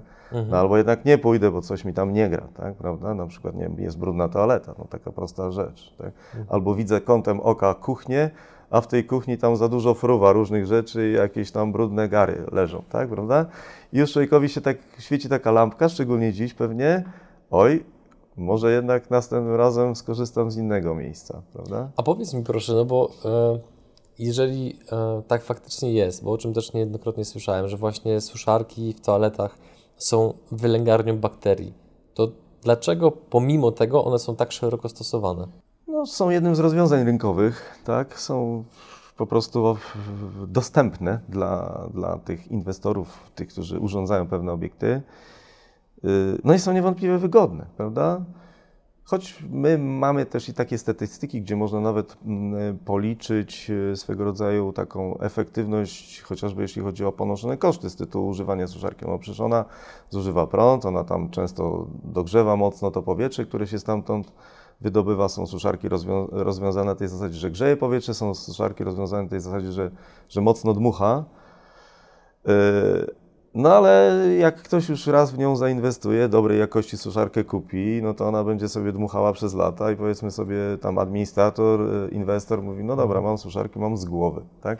No 0.50 0.58
albo 0.58 0.78
jednak 0.78 1.06
nie 1.06 1.18
pójdę, 1.18 1.52
bo 1.52 1.62
coś 1.62 1.86
mi 1.86 1.94
tam 1.94 2.14
nie 2.14 2.30
gra, 2.30 2.48
tak, 2.54 2.76
prawda? 2.76 3.14
Na 3.14 3.28
przykład, 3.28 3.56
nie 3.56 3.62
wiem, 3.62 3.76
jest 3.80 3.98
brudna 3.98 4.30
toaleta, 4.30 4.74
no 4.80 4.86
taka 4.90 5.12
prosta 5.12 5.52
rzecz, 5.52 5.94
tak? 5.98 6.12
Albo 6.50 6.76
widzę 6.76 7.02
kątem 7.02 7.40
oka 7.40 7.74
kuchnię, 7.74 8.30
a 8.74 8.82
w 8.82 8.88
tej 8.88 9.06
kuchni 9.06 9.38
tam 9.38 9.56
za 9.56 9.70
dużo 9.70 9.94
fruwa 9.94 10.32
różnych 10.32 10.66
rzeczy 10.66 11.10
i 11.10 11.14
jakieś 11.14 11.52
tam 11.52 11.72
brudne 11.72 12.10
gary 12.10 12.46
leżą, 12.52 12.84
tak, 12.90 13.10
prawda? 13.10 13.46
I 13.94 13.98
już 13.98 14.12
człowiekowi 14.12 14.50
się 14.50 14.62
tak 14.62 14.78
świeci 15.00 15.30
taka 15.30 15.52
lampka, 15.52 15.90
szczególnie 15.90 16.34
dziś 16.34 16.54
pewnie, 16.54 17.04
oj, 17.52 17.84
może 18.38 18.72
jednak 18.72 19.10
następnym 19.10 19.56
razem 19.56 19.96
skorzystam 19.96 20.52
z 20.52 20.58
innego 20.58 20.96
miejsca, 20.96 21.42
prawda? 21.54 21.90
A 21.98 22.04
powiedz 22.04 22.34
mi 22.34 22.44
proszę, 22.44 22.74
no 22.74 22.86
bo 22.86 23.10
e, 23.26 23.60
jeżeli 24.20 24.80
e, 24.92 25.22
tak 25.28 25.44
faktycznie 25.44 25.94
jest, 25.94 26.24
bo 26.24 26.32
o 26.32 26.38
czym 26.38 26.54
też 26.54 26.74
niejednokrotnie 26.74 27.26
słyszałem, 27.26 27.68
że 27.68 27.78
właśnie 27.78 28.22
suszarki 28.22 28.94
w 28.94 29.02
toaletach 29.02 29.58
są 29.98 30.34
wylęgarnią 30.52 31.18
bakterii, 31.18 31.74
to 32.14 32.28
dlaczego 32.62 33.12
pomimo 33.12 33.72
tego 33.72 34.06
one 34.06 34.20
są 34.20 34.36
tak 34.36 34.52
szeroko 34.52 34.90
stosowane? 34.90 35.48
No, 35.94 36.06
są 36.06 36.30
jednym 36.30 36.56
z 36.56 36.60
rozwiązań 36.60 37.04
rynkowych, 37.04 37.80
tak? 37.84 38.20
Są 38.20 38.64
po 39.18 39.28
prostu 39.28 39.78
dostępne 40.48 41.20
dla, 41.30 41.84
dla 41.94 42.18
tych 42.18 42.52
inwestorów, 42.52 43.32
tych, 43.36 43.48
którzy 43.48 43.80
urządzają 43.80 44.28
pewne 44.28 44.52
obiekty. 44.52 45.02
Yy, 46.04 46.10
No 46.44 46.54
i 46.54 46.60
są 46.60 46.74
niewątpliwie 46.74 47.18
wygodne, 47.18 47.66
prawda? 47.78 48.22
Choć 49.04 49.44
my 49.50 49.78
mamy 49.78 50.26
też 50.26 50.50
i 50.50 50.54
takie 50.54 50.78
statystyki, 50.78 51.42
gdzie 51.42 51.56
można 51.56 51.80
nawet 51.80 52.18
mm, 52.26 52.80
policzyć 52.80 53.70
y, 53.70 53.96
swego 53.96 54.24
rodzaju 54.24 54.74
taką 54.74 55.20
efektywność, 55.20 56.22
chociażby 56.22 56.62
jeśli 56.62 56.82
chodzi 56.82 57.06
o 57.06 57.12
ponoszone 57.12 57.58
koszty 57.58 57.90
z 57.90 57.96
tytułu 57.96 58.28
używania 58.28 58.68
suszarki. 58.68 59.06
No 59.08 59.20
przecież 59.20 59.40
ona 59.40 59.66
zużywa 60.10 60.48
prąd, 60.48 60.86
ona 60.86 61.04
tam 61.04 61.30
często 61.30 61.88
dogrzewa 62.04 62.56
mocno 62.56 62.92
to 62.92 63.02
powietrze, 63.02 63.46
które 63.46 63.68
się 63.68 63.80
stamtąd 63.80 64.32
wydobywa. 64.84 65.30
Są 65.30 65.48
suszarki 65.48 65.90
rozwią- 65.90 66.28
rozwiązane 66.32 66.86
na 66.86 66.96
tej 66.96 67.08
zasadzie, 67.08 67.36
że 67.36 67.52
grzeje 67.52 67.78
powietrze, 67.78 68.14
są 68.14 68.34
suszarki 68.34 68.84
rozwiązane 68.84 69.24
na 69.24 69.30
tej 69.30 69.40
zasadzie, 69.40 69.72
że, 69.72 69.92
że 70.30 70.42
mocno 70.42 70.74
dmucha. 70.74 71.24
Yy, 72.46 72.54
No 73.56 73.70
ale 73.76 74.12
jak 74.40 74.56
ktoś 74.56 74.90
już 74.90 75.08
raz 75.08 75.32
w 75.32 75.38
nią 75.38 75.56
zainwestuje, 75.56 76.30
dobrej 76.30 76.60
jakości 76.60 76.98
suszarkę 76.98 77.44
kupi, 77.44 78.00
no 78.04 78.14
to 78.14 78.28
ona 78.28 78.44
będzie 78.44 78.70
sobie 78.70 78.92
dmuchała 78.92 79.34
przez 79.34 79.54
lata 79.54 79.92
i 79.92 79.96
powiedzmy 79.96 80.32
sobie 80.32 80.56
tam 80.82 80.98
administrator, 80.98 81.82
y, 81.82 82.10
inwestor 82.12 82.62
mówi, 82.62 82.84
no 82.84 82.96
dobra, 82.96 83.22
mam 83.22 83.38
suszarki, 83.38 83.80
mam 83.80 83.98
z 83.98 84.06
głowy, 84.06 84.42
tak? 84.62 84.80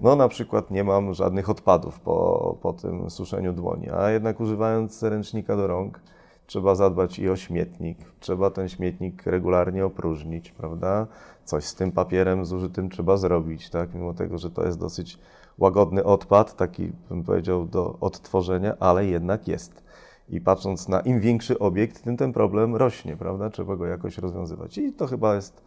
No 0.00 0.16
na 0.16 0.28
przykład 0.28 0.70
nie 0.70 0.84
mam 0.84 1.14
żadnych 1.14 1.50
odpadów 1.50 2.00
po, 2.00 2.56
po 2.62 2.72
tym 2.72 3.10
suszeniu 3.10 3.52
dłoni, 3.52 3.90
a 3.90 4.10
jednak 4.10 4.40
używając 4.40 5.02
ręcznika 5.02 5.56
do 5.56 5.66
rąk, 5.66 6.00
trzeba 6.48 6.74
zadbać 6.74 7.18
i 7.18 7.30
o 7.30 7.36
śmietnik, 7.36 7.98
trzeba 8.20 8.50
ten 8.50 8.68
śmietnik 8.68 9.26
regularnie 9.26 9.86
opróżnić, 9.86 10.52
prawda? 10.52 11.06
Coś 11.44 11.64
z 11.64 11.74
tym 11.74 11.92
papierem 11.92 12.44
zużytym 12.44 12.90
trzeba 12.90 13.16
zrobić, 13.16 13.70
tak? 13.70 13.94
Mimo 13.94 14.14
tego, 14.14 14.38
że 14.38 14.50
to 14.50 14.66
jest 14.66 14.78
dosyć 14.78 15.18
łagodny 15.58 16.04
odpad, 16.04 16.56
taki 16.56 16.92
bym 17.08 17.24
powiedział 17.24 17.66
do 17.66 17.96
odtworzenia, 18.00 18.76
ale 18.80 19.06
jednak 19.06 19.48
jest. 19.48 19.82
I 20.28 20.40
patrząc 20.40 20.88
na 20.88 21.00
im 21.00 21.20
większy 21.20 21.58
obiekt, 21.58 22.02
tym 22.02 22.16
ten 22.16 22.32
problem 22.32 22.76
rośnie, 22.76 23.16
prawda? 23.16 23.50
Trzeba 23.50 23.76
go 23.76 23.86
jakoś 23.86 24.18
rozwiązywać. 24.18 24.78
I 24.78 24.92
to 24.92 25.06
chyba 25.06 25.34
jest 25.34 25.62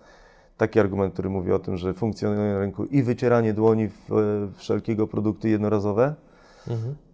taki 0.58 0.80
argument, 0.80 1.14
który 1.14 1.30
mówi 1.30 1.52
o 1.52 1.60
tym, 1.60 1.78
że 1.78 1.94
funkcjonuje 1.94 2.54
na 2.54 2.60
rynku 2.60 2.86
i 2.86 3.04
wycieranie 3.04 3.54
dłoni 3.54 3.88
w 3.88 4.10
w 4.48 4.58
wszelkiego 4.58 5.08
produkty 5.08 5.50
jednorazowe, 5.50 6.16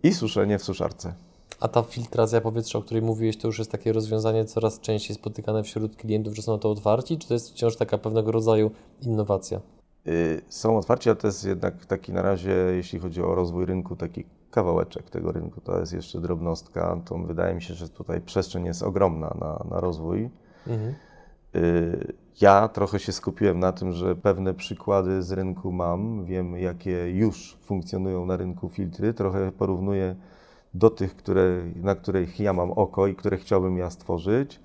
i 0.03 0.13
suszenie 0.13 0.59
w 0.59 0.63
suszarce. 0.63 1.26
A 1.59 1.67
ta 1.67 1.83
filtracja 1.83 2.41
powietrza, 2.41 2.79
o 2.79 2.81
której 2.81 3.03
mówiłeś, 3.03 3.37
to 3.37 3.47
już 3.47 3.59
jest 3.59 3.71
takie 3.71 3.93
rozwiązanie 3.93 4.45
coraz 4.45 4.79
częściej 4.79 5.15
spotykane 5.15 5.63
wśród 5.63 5.95
klientów, 5.95 6.35
że 6.35 6.41
są 6.41 6.51
na 6.51 6.57
to 6.57 6.71
otwarci, 6.71 7.17
czy 7.17 7.27
to 7.27 7.33
jest 7.33 7.49
wciąż 7.51 7.75
taka 7.75 7.97
pewnego 7.97 8.31
rodzaju 8.31 8.71
innowacja? 9.01 9.61
Y, 10.07 10.41
Są 10.49 10.77
otwarci, 10.77 11.09
ale 11.09 11.15
to 11.15 11.27
jest 11.27 11.45
jednak 11.45 11.85
taki 11.85 12.13
na 12.13 12.21
razie, 12.21 12.51
jeśli 12.51 12.99
chodzi 12.99 13.21
o 13.21 13.35
rozwój 13.35 13.65
rynku, 13.65 13.95
taki 13.95 14.23
kawałeczek 14.51 15.09
tego 15.09 15.31
rynku. 15.31 15.61
To 15.61 15.79
jest 15.79 15.93
jeszcze 15.93 16.19
drobnostka. 16.21 17.01
To 17.05 17.17
wydaje 17.17 17.55
mi 17.55 17.61
się, 17.61 17.73
że 17.73 17.89
tutaj 17.89 18.21
przestrzeń 18.21 18.65
jest 18.65 18.83
ogromna 18.83 19.35
na, 19.39 19.65
na 19.69 19.79
rozwój. 19.79 20.29
Y, 21.55 22.13
Ja 22.41 22.67
trochę 22.67 22.99
się 22.99 23.11
skupiłem 23.11 23.59
na 23.59 23.71
tym, 23.71 23.91
że 23.91 24.15
pewne 24.15 24.53
przykłady 24.53 25.23
z 25.23 25.31
rynku 25.31 25.71
mam. 25.71 26.25
Wiem, 26.25 26.57
jakie 26.57 27.11
już 27.11 27.57
funkcjonują 27.61 28.25
na 28.25 28.37
rynku 28.37 28.69
filtry. 28.69 29.13
Trochę 29.13 29.51
porównuję 29.51 30.15
do 30.77 30.89
tych, 30.89 31.15
które, 31.15 31.63
na 31.75 31.95
których 31.95 32.39
ja 32.39 32.53
mam 32.53 32.71
oko 32.71 33.07
i 33.07 33.15
które 33.15 33.37
chciałbym 33.37 33.77
ja 33.77 33.89
stworzyć 33.89 34.59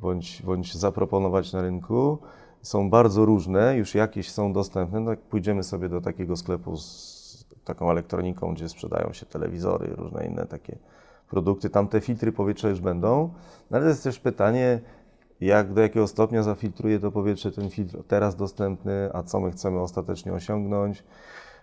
bądź, 0.00 0.42
bądź 0.42 0.74
zaproponować 0.74 1.52
na 1.52 1.62
rynku. 1.62 2.18
Są 2.62 2.90
bardzo 2.90 3.24
różne, 3.24 3.76
już 3.76 3.94
jakieś 3.94 4.30
są 4.30 4.52
dostępne. 4.52 5.00
No, 5.00 5.12
pójdziemy 5.30 5.62
sobie 5.62 5.88
do 5.88 6.00
takiego 6.00 6.36
sklepu 6.36 6.76
z 6.76 7.46
taką 7.64 7.90
elektroniką, 7.90 8.54
gdzie 8.54 8.68
sprzedają 8.68 9.12
się 9.12 9.26
telewizory, 9.26 9.94
różne 9.96 10.26
inne 10.26 10.46
takie 10.46 10.76
produkty, 11.30 11.70
tam 11.70 11.88
te 11.88 12.00
filtry 12.00 12.32
powietrza 12.32 12.68
już 12.68 12.80
będą. 12.80 13.30
No, 13.70 13.78
ale 13.78 13.88
jest 13.88 14.04
też 14.04 14.18
pytanie, 14.18 14.80
jak 15.40 15.72
do 15.72 15.80
jakiego 15.80 16.06
stopnia 16.06 16.42
zafiltruje 16.42 16.98
to 16.98 17.12
powietrze 17.12 17.52
ten 17.52 17.70
filtr 17.70 17.98
teraz 18.08 18.36
dostępny, 18.36 19.10
a 19.12 19.22
co 19.22 19.40
my 19.40 19.50
chcemy 19.50 19.80
ostatecznie 19.80 20.32
osiągnąć. 20.32 21.04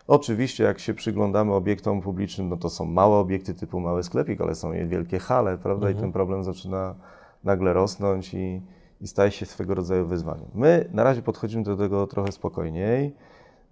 Oczywiście, 0.09 0.63
jak 0.63 0.79
się 0.79 0.93
przyglądamy 0.93 1.53
obiektom 1.53 2.01
publicznym, 2.01 2.49
no 2.49 2.57
to 2.57 2.69
są 2.69 2.85
małe 2.85 3.15
obiekty 3.15 3.53
typu 3.53 3.79
mały 3.79 4.03
sklepik, 4.03 4.41
ale 4.41 4.55
są 4.55 4.71
wielkie 4.87 5.19
hale, 5.19 5.57
prawda? 5.57 5.89
I 5.89 5.95
ten 5.95 6.11
problem 6.11 6.43
zaczyna 6.43 6.95
nagle 7.43 7.73
rosnąć 7.73 8.33
i, 8.33 8.61
i 9.01 9.07
staje 9.07 9.31
się 9.31 9.45
swego 9.45 9.75
rodzaju 9.75 10.05
wyzwaniem. 10.07 10.47
My 10.53 10.89
na 10.93 11.03
razie 11.03 11.21
podchodzimy 11.21 11.63
do 11.63 11.77
tego 11.77 12.07
trochę 12.07 12.31
spokojniej. 12.31 13.15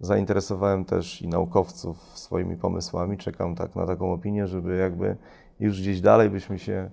Zainteresowałem 0.00 0.84
też 0.84 1.22
i 1.22 1.28
naukowców 1.28 1.98
swoimi 2.18 2.56
pomysłami. 2.56 3.16
Czekam 3.16 3.54
tak 3.54 3.76
na 3.76 3.86
taką 3.86 4.12
opinię, 4.12 4.46
żeby 4.46 4.76
jakby 4.76 5.16
już 5.60 5.80
gdzieś 5.80 6.00
dalej 6.00 6.30
byśmy 6.30 6.58
się 6.58 6.90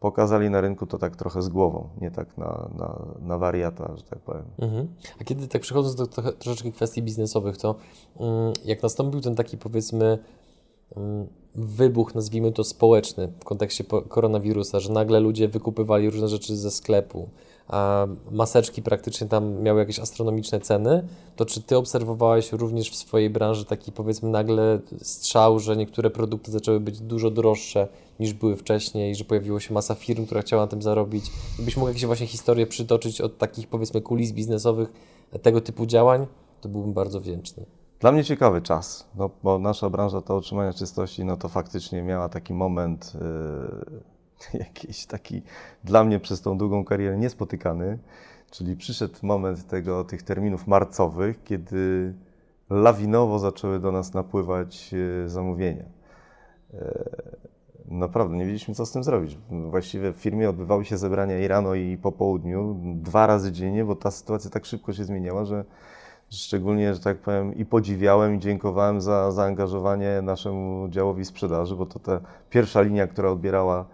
pokazali 0.00 0.50
na 0.50 0.60
rynku 0.60 0.86
to 0.86 0.98
tak 0.98 1.16
trochę 1.16 1.42
z 1.42 1.48
głową, 1.48 1.88
nie 2.00 2.10
tak 2.10 2.38
na, 2.38 2.68
na, 2.78 3.06
na 3.20 3.38
wariata, 3.38 3.92
że 3.96 4.02
tak 4.02 4.18
powiem. 4.18 4.44
Mhm. 4.58 4.88
A 5.20 5.24
kiedy 5.24 5.48
tak 5.48 5.62
przechodząc 5.62 5.94
do 5.94 6.06
troszeczkę 6.32 6.72
kwestii 6.72 7.02
biznesowych, 7.02 7.56
to 7.56 7.74
mm, 8.20 8.52
jak 8.64 8.82
nastąpił 8.82 9.20
ten 9.20 9.34
taki 9.34 9.58
powiedzmy 9.58 10.18
mm, 10.96 11.26
wybuch, 11.54 12.14
nazwijmy 12.14 12.52
to 12.52 12.64
społeczny 12.64 13.28
w 13.40 13.44
kontekście 13.44 13.84
koronawirusa, 13.84 14.80
że 14.80 14.92
nagle 14.92 15.20
ludzie 15.20 15.48
wykupywali 15.48 16.10
różne 16.10 16.28
rzeczy 16.28 16.56
ze 16.56 16.70
sklepu, 16.70 17.28
a 17.68 18.06
maseczki 18.30 18.82
praktycznie 18.82 19.26
tam 19.26 19.62
miały 19.62 19.80
jakieś 19.80 19.98
astronomiczne 19.98 20.60
ceny, 20.60 21.06
to 21.36 21.46
czy 21.46 21.62
Ty 21.62 21.76
obserwowałeś 21.76 22.52
również 22.52 22.90
w 22.90 22.96
swojej 22.96 23.30
branży 23.30 23.64
taki 23.64 23.92
powiedzmy 23.92 24.30
nagle 24.30 24.78
strzał, 25.02 25.58
że 25.58 25.76
niektóre 25.76 26.10
produkty 26.10 26.52
zaczęły 26.52 26.80
być 26.80 27.00
dużo 27.00 27.30
droższe 27.30 27.88
niż 28.20 28.32
były 28.32 28.56
wcześniej, 28.56 29.14
że 29.14 29.24
pojawiło 29.24 29.60
się 29.60 29.74
masa 29.74 29.94
firm, 29.94 30.26
która 30.26 30.42
chciała 30.42 30.62
na 30.62 30.68
tym 30.68 30.82
zarobić? 30.82 31.30
Gdybyś 31.54 31.76
mógł 31.76 31.88
jakieś 31.88 32.06
właśnie 32.06 32.26
historie 32.26 32.66
przytoczyć 32.66 33.20
od 33.20 33.38
takich 33.38 33.68
powiedzmy 33.68 34.00
kulis 34.00 34.32
biznesowych 34.32 34.92
tego 35.42 35.60
typu 35.60 35.86
działań, 35.86 36.26
to 36.60 36.68
byłbym 36.68 36.92
bardzo 36.92 37.20
wdzięczny. 37.20 37.66
Dla 38.00 38.12
mnie 38.12 38.24
ciekawy 38.24 38.62
czas, 38.62 39.06
no, 39.14 39.30
bo 39.42 39.58
nasza 39.58 39.90
branża 39.90 40.22
to 40.22 40.36
utrzymania 40.36 40.72
czystości, 40.72 41.24
no 41.24 41.36
to 41.36 41.48
faktycznie 41.48 42.02
miała 42.02 42.28
taki 42.28 42.54
moment, 42.54 43.12
yy, 43.14 44.00
jakiś 44.54 45.06
taki 45.06 45.42
dla 45.84 46.04
mnie 46.04 46.20
przez 46.20 46.40
tą 46.40 46.58
długą 46.58 46.84
karierę 46.84 47.16
niespotykany, 47.16 47.98
czyli 48.50 48.76
przyszedł 48.76 49.14
moment 49.22 49.66
tego, 49.66 50.04
tych 50.04 50.22
terminów 50.22 50.66
marcowych, 50.66 51.44
kiedy 51.44 52.14
lawinowo 52.70 53.38
zaczęły 53.38 53.80
do 53.80 53.92
nas 53.92 54.14
napływać 54.14 54.92
yy, 54.92 55.28
zamówienia. 55.28 55.84
Yy, 56.72 56.80
Naprawdę, 57.88 58.36
nie 58.36 58.44
wiedzieliśmy, 58.44 58.74
co 58.74 58.86
z 58.86 58.92
tym 58.92 59.04
zrobić. 59.04 59.38
Właściwie 59.50 60.12
w 60.12 60.16
firmie 60.16 60.50
odbywały 60.50 60.84
się 60.84 60.96
zebrania 60.96 61.38
i 61.38 61.48
rano, 61.48 61.74
i 61.74 61.96
po 61.96 62.12
południu, 62.12 62.76
dwa 62.82 63.26
razy 63.26 63.52
dziennie, 63.52 63.84
bo 63.84 63.96
ta 63.96 64.10
sytuacja 64.10 64.50
tak 64.50 64.66
szybko 64.66 64.92
się 64.92 65.04
zmieniała, 65.04 65.44
że 65.44 65.64
Szczególnie, 66.30 66.94
że 66.94 67.00
tak 67.00 67.18
powiem, 67.18 67.54
i 67.54 67.64
podziwiałem, 67.64 68.34
i 68.34 68.38
dziękowałem 68.38 69.00
za 69.00 69.32
zaangażowanie 69.32 70.22
naszemu 70.22 70.88
działowi 70.88 71.24
sprzedaży, 71.24 71.76
bo 71.76 71.86
to 71.86 71.98
ta 71.98 72.20
pierwsza 72.50 72.82
linia, 72.82 73.06
która 73.06 73.30
odbierała 73.30 73.84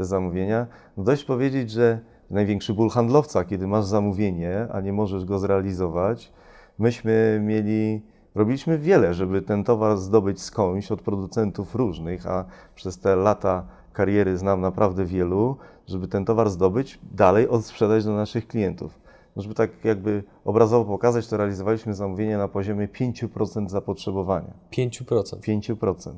te 0.00 0.04
zamówienia. 0.04 0.66
No 0.96 1.04
dość 1.04 1.24
powiedzieć, 1.24 1.70
że 1.70 2.00
największy 2.30 2.74
ból 2.74 2.90
handlowca, 2.90 3.44
kiedy 3.44 3.66
masz 3.66 3.84
zamówienie, 3.84 4.68
a 4.72 4.80
nie 4.80 4.92
możesz 4.92 5.24
go 5.24 5.38
zrealizować. 5.38 6.32
Myśmy 6.78 7.40
mieli, 7.44 8.02
robiliśmy 8.34 8.78
wiele, 8.78 9.14
żeby 9.14 9.42
ten 9.42 9.64
towar 9.64 9.98
zdobyć 9.98 10.42
skądś 10.42 10.92
od 10.92 11.02
producentów 11.02 11.74
różnych, 11.74 12.26
a 12.26 12.44
przez 12.74 12.98
te 12.98 13.16
lata 13.16 13.66
kariery 13.92 14.38
znam 14.38 14.60
naprawdę 14.60 15.04
wielu, 15.04 15.56
żeby 15.86 16.08
ten 16.08 16.24
towar 16.24 16.50
zdobyć, 16.50 16.98
dalej 17.12 17.48
odsprzedać 17.48 18.04
do 18.04 18.12
naszych 18.12 18.46
klientów. 18.46 19.00
No, 19.36 19.42
żeby 19.42 19.54
tak 19.54 19.84
jakby 19.84 20.24
obrazowo 20.44 20.84
pokazać, 20.84 21.28
to 21.28 21.36
realizowaliśmy 21.36 21.94
zamówienia 21.94 22.38
na 22.38 22.48
poziomie 22.48 22.88
5% 22.88 23.68
zapotrzebowania. 23.68 24.52
5%. 24.72 25.40
5%. 25.40 26.12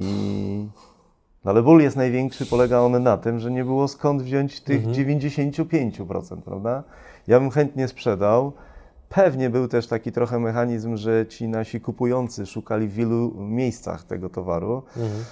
I... 0.00 0.68
No 1.44 1.50
ale 1.50 1.62
ból 1.62 1.80
jest 1.82 1.96
największy, 1.96 2.46
polega 2.46 2.80
on 2.80 3.02
na 3.02 3.16
tym, 3.16 3.38
że 3.38 3.50
nie 3.50 3.64
było 3.64 3.88
skąd 3.88 4.22
wziąć 4.22 4.60
tych 4.60 4.84
Mhm. 4.86 5.06
95%, 5.06 6.42
prawda? 6.42 6.82
Ja 7.26 7.40
bym 7.40 7.50
chętnie 7.50 7.88
sprzedał. 7.88 8.52
Pewnie 9.08 9.50
był 9.50 9.68
też 9.68 9.86
taki 9.86 10.12
trochę 10.12 10.38
mechanizm, 10.38 10.96
że 10.96 11.26
ci 11.26 11.48
nasi 11.48 11.80
kupujący 11.80 12.46
szukali 12.46 12.88
w 12.88 12.92
wielu 12.92 13.34
miejscach 13.34 14.04
tego 14.04 14.28
towaru. 14.28 14.82
Mhm. 14.96 15.24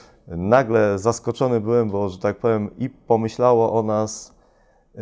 Nagle 0.48 0.98
zaskoczony 0.98 1.60
byłem, 1.60 1.90
bo, 1.90 2.08
że 2.08 2.18
tak 2.18 2.36
powiem, 2.36 2.70
i 2.78 2.90
pomyślało 2.90 3.72
o 3.72 3.82
nas 3.82 4.34
e, 4.98 5.00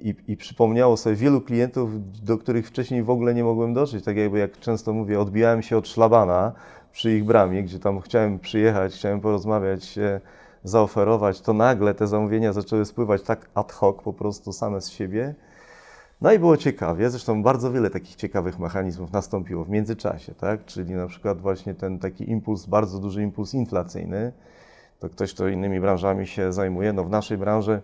i, 0.00 0.14
i 0.28 0.36
przypomniało 0.36 0.96
sobie 0.96 1.16
wielu 1.16 1.40
klientów, 1.40 1.90
do 2.24 2.38
których 2.38 2.68
wcześniej 2.68 3.02
w 3.02 3.10
ogóle 3.10 3.34
nie 3.34 3.44
mogłem 3.44 3.74
dotrzeć. 3.74 4.04
Tak 4.04 4.16
jakby, 4.16 4.38
jak 4.38 4.58
często 4.58 4.92
mówię, 4.92 5.20
odbijałem 5.20 5.62
się 5.62 5.76
od 5.76 5.88
szlabana 5.88 6.52
przy 6.92 7.16
ich 7.16 7.24
bramie, 7.24 7.62
gdzie 7.62 7.78
tam 7.78 8.00
chciałem 8.00 8.38
przyjechać, 8.38 8.94
chciałem 8.94 9.20
porozmawiać, 9.20 9.84
się 9.84 10.20
zaoferować, 10.64 11.40
to 11.40 11.52
nagle 11.52 11.94
te 11.94 12.06
zamówienia 12.06 12.52
zaczęły 12.52 12.84
spływać 12.84 13.22
tak 13.22 13.48
ad 13.54 13.72
hoc, 13.72 13.96
po 14.04 14.12
prostu 14.12 14.52
same 14.52 14.80
z 14.80 14.90
siebie. 14.90 15.34
No 16.20 16.32
i 16.32 16.38
było 16.38 16.56
ciekawie, 16.56 17.10
zresztą 17.10 17.42
bardzo 17.42 17.72
wiele 17.72 17.90
takich 17.90 18.16
ciekawych 18.16 18.58
mechanizmów 18.58 19.12
nastąpiło 19.12 19.64
w 19.64 19.68
międzyczasie, 19.68 20.34
tak? 20.34 20.64
Czyli 20.64 20.94
na 20.94 21.06
przykład 21.06 21.40
właśnie 21.40 21.74
ten 21.74 21.98
taki 21.98 22.30
impuls, 22.30 22.66
bardzo 22.66 22.98
duży 22.98 23.22
impuls 23.22 23.54
inflacyjny, 23.54 24.32
to 24.98 25.08
ktoś, 25.08 25.34
kto 25.34 25.48
innymi 25.48 25.80
branżami 25.80 26.26
się 26.26 26.52
zajmuje, 26.52 26.92
no 26.92 27.04
w 27.04 27.10
naszej 27.10 27.38
branży, 27.38 27.80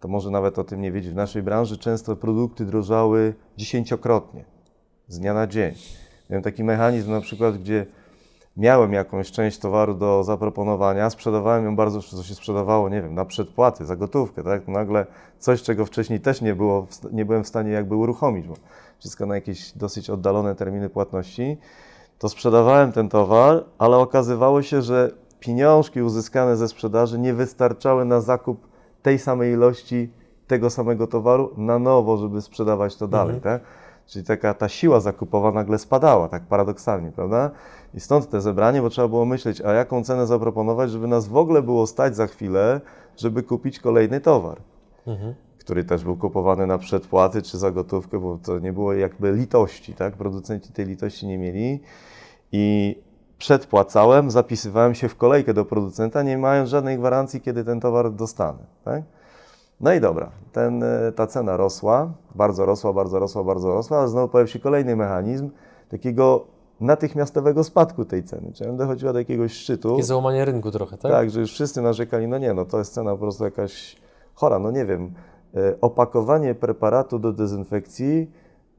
to 0.00 0.08
może 0.08 0.30
nawet 0.30 0.58
o 0.58 0.64
tym 0.64 0.80
nie 0.80 0.92
wiedzieć, 0.92 1.12
w 1.12 1.16
naszej 1.16 1.42
branży 1.42 1.78
często 1.78 2.16
produkty 2.16 2.64
drożały 2.64 3.34
dziesięciokrotnie, 3.56 4.44
z 5.08 5.18
dnia 5.18 5.34
na 5.34 5.46
dzień. 5.46 5.74
Miałem 6.30 6.42
taki 6.42 6.64
mechanizm 6.64 7.10
na 7.10 7.20
przykład, 7.20 7.58
gdzie 7.58 7.86
miałem 8.56 8.92
jakąś 8.92 9.30
część 9.30 9.58
towaru 9.58 9.94
do 9.94 10.24
zaproponowania, 10.24 11.10
sprzedawałem 11.10 11.64
ją 11.64 11.76
bardzo, 11.76 12.02
co 12.02 12.22
się 12.22 12.34
sprzedawało, 12.34 12.88
nie 12.88 13.02
wiem, 13.02 13.14
na 13.14 13.24
przedpłaty, 13.24 13.86
za 13.86 13.96
gotówkę, 13.96 14.42
tak? 14.42 14.68
Nagle 14.68 15.06
coś, 15.38 15.62
czego 15.62 15.86
wcześniej 15.86 16.20
też 16.20 16.40
nie, 16.40 16.54
było, 16.54 16.86
nie 17.12 17.24
byłem 17.24 17.44
w 17.44 17.48
stanie 17.48 17.70
jakby 17.70 17.96
uruchomić, 17.96 18.48
bo 18.48 18.54
wszystko 18.98 19.26
na 19.26 19.34
jakieś 19.34 19.72
dosyć 19.72 20.10
oddalone 20.10 20.54
terminy 20.54 20.88
płatności, 20.88 21.56
to 22.18 22.28
sprzedawałem 22.28 22.92
ten 22.92 23.08
towar, 23.08 23.64
ale 23.78 23.96
okazywało 23.96 24.62
się, 24.62 24.82
że 24.82 25.10
pieniążki 25.40 26.02
uzyskane 26.02 26.56
ze 26.56 26.68
sprzedaży 26.68 27.18
nie 27.18 27.34
wystarczały 27.34 28.04
na 28.04 28.20
zakup 28.20 28.66
tej 29.02 29.18
samej 29.18 29.52
ilości 29.52 30.10
tego 30.46 30.70
samego 30.70 31.06
towaru 31.06 31.50
na 31.56 31.78
nowo, 31.78 32.16
żeby 32.16 32.42
sprzedawać 32.42 32.96
to 32.96 33.08
dalej, 33.08 33.40
tak? 33.40 33.62
Czyli 34.06 34.24
taka 34.24 34.54
ta 34.54 34.68
siła 34.68 35.00
zakupowa 35.00 35.52
nagle 35.52 35.78
spadała, 35.78 36.28
tak 36.28 36.42
paradoksalnie, 36.42 37.12
prawda? 37.12 37.50
I 37.94 38.00
stąd 38.00 38.30
te 38.30 38.40
zebranie, 38.40 38.82
bo 38.82 38.90
trzeba 38.90 39.08
było 39.08 39.24
myśleć, 39.24 39.60
a 39.60 39.72
jaką 39.72 40.04
cenę 40.04 40.26
zaproponować, 40.26 40.90
żeby 40.90 41.06
nas 41.08 41.28
w 41.28 41.36
ogóle 41.36 41.62
było 41.62 41.86
stać 41.86 42.16
za 42.16 42.26
chwilę, 42.26 42.80
żeby 43.16 43.42
kupić 43.42 43.78
kolejny 43.78 44.20
towar, 44.20 44.58
Mhm. 45.06 45.34
który 45.58 45.84
też 45.84 46.04
był 46.04 46.16
kupowany 46.16 46.66
na 46.66 46.78
przedpłaty 46.78 47.42
czy 47.42 47.58
za 47.58 47.70
gotówkę, 47.70 48.18
bo 48.18 48.38
to 48.44 48.58
nie 48.58 48.72
było 48.72 48.92
jakby 48.92 49.32
litości, 49.32 49.94
tak? 49.94 50.14
Producenci 50.14 50.72
tej 50.72 50.86
litości 50.86 51.26
nie 51.26 51.38
mieli. 51.38 51.80
I 52.52 52.96
przedpłacałem, 53.38 54.30
zapisywałem 54.30 54.94
się 54.94 55.08
w 55.08 55.16
kolejkę 55.16 55.54
do 55.54 55.64
producenta, 55.64 56.22
nie 56.22 56.38
mając 56.38 56.68
żadnej 56.70 56.98
gwarancji, 56.98 57.40
kiedy 57.40 57.64
ten 57.64 57.80
towar 57.80 58.12
dostanę, 58.12 58.58
tak? 58.84 59.02
No 59.80 59.94
i 59.94 60.00
dobra, 60.00 60.30
ten, 60.52 60.82
e, 60.82 61.12
ta 61.12 61.26
cena 61.26 61.56
rosła, 61.56 62.12
bardzo 62.34 62.66
rosła, 62.66 62.92
bardzo 62.92 63.18
rosła, 63.18 63.44
bardzo 63.44 63.74
rosła, 63.74 63.98
ale 63.98 64.08
znowu 64.08 64.28
pojawił 64.28 64.52
się 64.52 64.58
kolejny 64.58 64.96
mechanizm 64.96 65.50
takiego 65.88 66.46
natychmiastowego 66.80 67.64
spadku 67.64 68.04
tej 68.04 68.24
ceny, 68.24 68.52
czyli 68.52 68.70
ona 68.70 68.78
dochodziła 68.78 69.12
do 69.12 69.18
jakiegoś 69.18 69.52
szczytu. 69.52 69.90
Takie 69.90 70.02
załamanie 70.02 70.44
rynku 70.44 70.70
trochę, 70.70 70.96
tak? 70.98 71.12
Tak, 71.12 71.30
że 71.30 71.40
już 71.40 71.52
wszyscy 71.52 71.82
narzekali, 71.82 72.28
no 72.28 72.38
nie, 72.38 72.54
no 72.54 72.64
to 72.64 72.78
jest 72.78 72.94
cena 72.94 73.10
po 73.10 73.18
prostu 73.18 73.44
jakaś 73.44 73.96
chora, 74.34 74.58
no 74.58 74.70
nie 74.70 74.86
wiem. 74.86 75.14
E, 75.54 75.74
Opakowanie 75.80 76.54
preparatu 76.54 77.18
do 77.18 77.32
dezynfekcji 77.32 78.30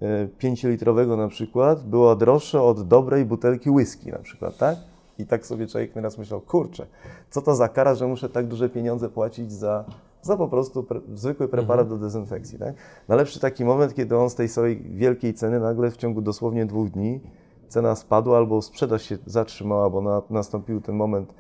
e, 0.02 0.28
5-litrowego 0.28 1.18
na 1.18 1.28
przykład 1.28 1.84
było 1.84 2.16
droższe 2.16 2.62
od 2.62 2.88
dobrej 2.88 3.26
butelki 3.26 3.70
whisky 3.70 4.12
na 4.12 4.20
przykład, 4.20 4.58
tak? 4.58 4.78
I 5.20 5.26
tak 5.26 5.46
sobie 5.46 5.68
człowiek 5.68 5.96
nieraz 5.96 6.18
myślał, 6.18 6.42
kurczę, 6.42 6.86
co 7.30 7.42
to 7.42 7.56
za 7.56 7.70
kara, 7.70 7.96
że 7.96 8.08
muszę 8.08 8.30
tak 8.30 8.48
duże 8.48 8.70
pieniądze 8.70 9.10
płacić 9.10 9.52
za, 9.52 9.86
za 10.22 10.38
po 10.38 10.48
prostu 10.48 10.84
pre, 10.84 11.02
zwykły 11.14 11.48
preparat 11.48 11.90
do 11.90 11.98
dezynfekcji, 11.98 12.60
tak? 12.60 12.76
Ale 13.08 13.26
przy 13.26 13.40
taki 13.40 13.66
moment, 13.66 13.94
kiedy 13.94 14.18
on 14.18 14.30
z 14.30 14.36
tej 14.36 14.50
swojej 14.50 14.82
wielkiej 14.82 15.34
ceny 15.34 15.60
nagle 15.60 15.92
w 15.92 15.98
ciągu 15.98 16.22
dosłownie 16.22 16.66
dwóch 16.66 16.90
dni 16.90 17.20
cena 17.68 17.96
spadła 17.96 18.38
albo 18.38 18.62
sprzedaż 18.62 19.02
się 19.02 19.18
zatrzymała, 19.26 19.90
bo 19.90 20.02
na, 20.02 20.22
nastąpił 20.30 20.82
ten 20.82 20.96
moment 20.96 21.34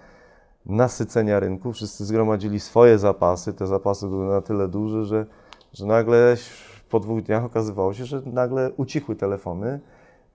nasycenia 0.66 1.40
rynku, 1.40 1.74
wszyscy 1.74 2.06
zgromadzili 2.06 2.60
swoje 2.60 3.00
zapasy, 3.00 3.54
te 3.54 3.68
zapasy 3.68 4.08
były 4.08 4.26
na 4.26 4.42
tyle 4.42 4.68
duże, 4.68 5.06
że, 5.06 5.26
że 5.74 5.86
nagle 5.86 6.36
po 6.90 7.00
dwóch 7.00 7.22
dniach 7.22 7.44
okazywało 7.44 7.94
się, 7.94 8.06
że 8.06 8.22
nagle 8.26 8.72
ucichły 8.78 9.16
telefony, 9.16 9.80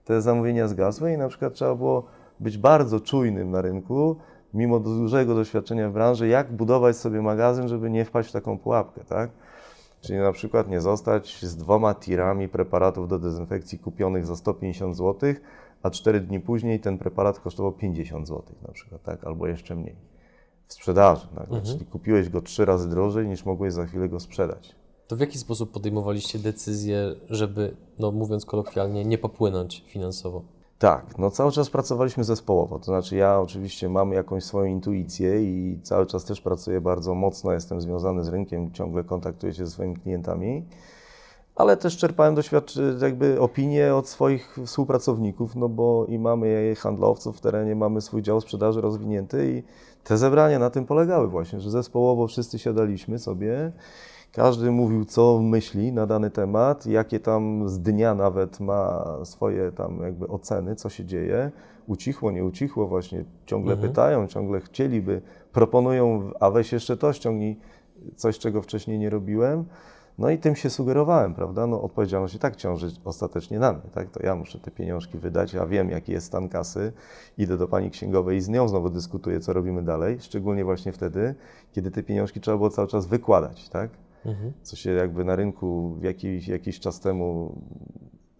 te 0.05 0.21
zamówienia 0.21 0.67
zgasły 0.67 1.13
i 1.13 1.17
na 1.17 1.27
przykład 1.27 1.53
trzeba 1.53 1.75
było 1.75 2.03
być 2.39 2.57
bardzo 2.57 2.99
czujnym 2.99 3.51
na 3.51 3.61
rynku, 3.61 4.15
mimo 4.53 4.79
dużego 4.79 5.35
doświadczenia 5.35 5.89
w 5.89 5.93
branży, 5.93 6.27
jak 6.27 6.51
budować 6.51 6.97
sobie 6.97 7.21
magazyn, 7.21 7.67
żeby 7.67 7.89
nie 7.89 8.05
wpaść 8.05 8.29
w 8.29 8.31
taką 8.31 8.57
pułapkę, 8.59 9.03
tak? 9.03 9.31
Czyli 10.01 10.19
na 10.19 10.31
przykład 10.31 10.69
nie 10.69 10.81
zostać 10.81 11.45
z 11.45 11.55
dwoma 11.55 11.95
tirami 11.95 12.49
preparatów 12.49 13.07
do 13.07 13.19
dezynfekcji 13.19 13.79
kupionych 13.79 14.25
za 14.25 14.35
150 14.35 14.97
zł, 14.97 15.33
a 15.83 15.89
4 15.89 16.19
dni 16.19 16.39
później 16.39 16.79
ten 16.79 16.97
preparat 16.97 17.39
kosztował 17.39 17.71
50 17.71 18.27
zł 18.27 18.43
na 18.67 18.73
przykład, 18.73 19.03
tak? 19.03 19.23
Albo 19.23 19.47
jeszcze 19.47 19.75
mniej 19.75 19.95
w 20.67 20.73
sprzedaży. 20.73 21.27
Nagle. 21.35 21.61
Czyli 21.61 21.85
kupiłeś 21.85 22.29
go 22.29 22.41
trzy 22.41 22.65
razy 22.65 22.89
drożej 22.89 23.27
niż 23.27 23.45
mogłeś 23.45 23.73
za 23.73 23.85
chwilę 23.85 24.09
go 24.09 24.19
sprzedać. 24.19 24.75
To 25.07 25.15
w 25.15 25.19
jaki 25.19 25.37
sposób 25.37 25.71
podejmowaliście 25.71 26.39
decyzję, 26.39 27.15
żeby, 27.29 27.75
no 27.99 28.11
mówiąc 28.11 28.45
kolokwialnie, 28.45 29.05
nie 29.05 29.17
popłynąć 29.17 29.83
finansowo? 29.87 30.41
Tak, 30.83 31.17
no 31.17 31.31
cały 31.31 31.51
czas 31.51 31.69
pracowaliśmy 31.69 32.23
zespołowo. 32.23 32.79
To 32.79 32.85
znaczy, 32.85 33.15
ja 33.15 33.39
oczywiście 33.39 33.89
mam 33.89 34.11
jakąś 34.11 34.43
swoją 34.43 34.65
intuicję 34.65 35.43
i 35.43 35.79
cały 35.83 36.05
czas 36.05 36.25
też 36.25 36.41
pracuję 36.41 36.81
bardzo 36.81 37.15
mocno, 37.15 37.51
jestem 37.53 37.81
związany 37.81 38.23
z 38.23 38.27
rynkiem, 38.27 38.71
ciągle 38.71 39.03
kontaktuję 39.03 39.53
się 39.53 39.65
ze 39.65 39.71
swoimi 39.71 39.95
klientami, 39.95 40.65
ale 41.55 41.77
też 41.77 41.97
czerpałem 41.97 42.35
doświadczenie, 42.35 42.87
jakby 43.01 43.41
opinie 43.41 43.95
od 43.95 44.07
swoich 44.07 44.57
współpracowników, 44.65 45.55
no 45.55 45.69
bo 45.69 46.05
i 46.05 46.19
mamy 46.19 46.75
handlowców 46.77 47.37
w 47.37 47.41
terenie, 47.41 47.75
mamy 47.75 48.01
swój 48.01 48.21
dział 48.21 48.41
sprzedaży 48.41 48.81
rozwinięty 48.81 49.51
i 49.51 49.63
te 50.03 50.17
zebrania 50.17 50.59
na 50.59 50.69
tym 50.69 50.85
polegały 50.85 51.27
właśnie, 51.27 51.59
że 51.59 51.71
zespołowo 51.71 52.27
wszyscy 52.27 52.59
siadaliśmy 52.59 53.19
sobie, 53.19 53.71
każdy 54.33 54.71
mówił, 54.71 55.05
co 55.05 55.39
myśli 55.41 55.91
na 55.91 56.05
dany 56.07 56.29
temat, 56.29 56.85
jakie 56.85 57.19
tam 57.19 57.69
z 57.69 57.79
dnia 57.79 58.15
nawet 58.15 58.59
ma 58.59 59.05
swoje 59.23 59.71
tam 59.71 60.01
jakby 60.01 60.27
oceny, 60.27 60.75
co 60.75 60.89
się 60.89 61.05
dzieje. 61.05 61.51
Ucichło, 61.87 62.31
nie 62.31 62.45
ucichło, 62.45 62.87
właśnie 62.87 63.25
ciągle 63.45 63.73
Mhm. 63.73 63.89
pytają, 63.91 64.27
ciągle 64.27 64.59
chcieliby, 64.61 65.21
proponują, 65.51 66.31
a 66.39 66.49
weź 66.51 66.71
jeszcze 66.71 66.97
to, 66.97 67.13
ściągnij 67.13 67.59
coś, 68.15 68.39
czego 68.39 68.61
wcześniej 68.61 68.99
nie 68.99 69.09
robiłem. 69.09 69.65
No 70.17 70.29
i 70.29 70.37
tym 70.37 70.55
się 70.55 70.69
sugerowałem, 70.69 71.33
prawda? 71.33 71.67
No 71.67 71.81
odpowiedzialność 71.81 72.35
i 72.35 72.39
tak 72.39 72.55
ciąży 72.55 72.87
ostatecznie 73.05 73.59
na 73.59 73.73
mnie, 73.73 73.89
tak? 73.93 74.09
To 74.09 74.23
ja 74.23 74.35
muszę 74.35 74.59
te 74.59 74.71
pieniążki 74.71 75.17
wydać, 75.17 75.53
ja 75.53 75.65
wiem, 75.65 75.89
jaki 75.89 76.11
jest 76.11 76.27
stan 76.27 76.49
kasy, 76.49 76.93
idę 77.37 77.57
do 77.57 77.67
pani 77.67 77.91
księgowej 77.91 78.37
i 78.37 78.41
z 78.41 78.49
nią 78.49 78.67
znowu 78.67 78.89
dyskutuję, 78.89 79.39
co 79.39 79.53
robimy 79.53 79.83
dalej, 79.83 80.17
szczególnie 80.19 80.65
właśnie 80.65 80.91
wtedy, 80.91 81.35
kiedy 81.71 81.91
te 81.91 82.03
pieniążki 82.03 82.39
trzeba 82.39 82.57
było 82.57 82.69
cały 82.69 82.87
czas 82.87 83.05
wykładać, 83.07 83.69
tak? 83.69 83.89
Mhm. 84.25 84.53
co 84.61 84.75
się 84.75 84.91
jakby 84.91 85.25
na 85.25 85.35
rynku 85.35 85.95
w 85.99 86.03
jakiś, 86.03 86.47
jakiś 86.47 86.79
czas 86.79 86.99
temu 86.99 87.55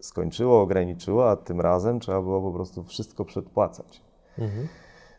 skończyło, 0.00 0.62
ograniczyło, 0.62 1.30
a 1.30 1.36
tym 1.36 1.60
razem 1.60 2.00
trzeba 2.00 2.22
było 2.22 2.42
po 2.42 2.52
prostu 2.52 2.84
wszystko 2.84 3.24
przedpłacać. 3.24 4.02
Mhm. 4.38 4.68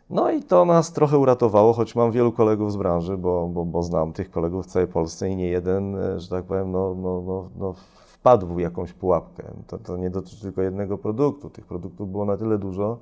No 0.09 0.31
i 0.31 0.43
to 0.43 0.65
nas 0.65 0.93
trochę 0.93 1.17
uratowało, 1.17 1.73
choć 1.73 1.95
mam 1.95 2.11
wielu 2.11 2.31
kolegów 2.31 2.71
z 2.71 2.75
branży, 2.75 3.17
bo, 3.17 3.47
bo, 3.47 3.65
bo 3.65 3.83
znam 3.83 4.13
tych 4.13 4.31
kolegów 4.31 4.65
w 4.65 4.69
całej 4.69 4.87
Polsce 4.87 5.29
i 5.29 5.35
nie 5.35 5.47
jeden, 5.47 5.95
e, 5.95 6.19
że 6.19 6.29
tak 6.29 6.45
powiem, 6.45 6.71
no, 6.71 6.95
no, 6.95 7.21
no, 7.21 7.49
no 7.57 7.73
wpadł 8.07 8.47
w 8.47 8.59
jakąś 8.59 8.93
pułapkę. 8.93 9.43
To, 9.67 9.77
to 9.77 9.97
nie 9.97 10.09
dotyczy 10.09 10.41
tylko 10.41 10.61
jednego 10.61 10.97
produktu. 10.97 11.49
Tych 11.49 11.65
produktów 11.65 12.11
było 12.11 12.25
na 12.25 12.37
tyle 12.37 12.57
dużo, 12.57 12.97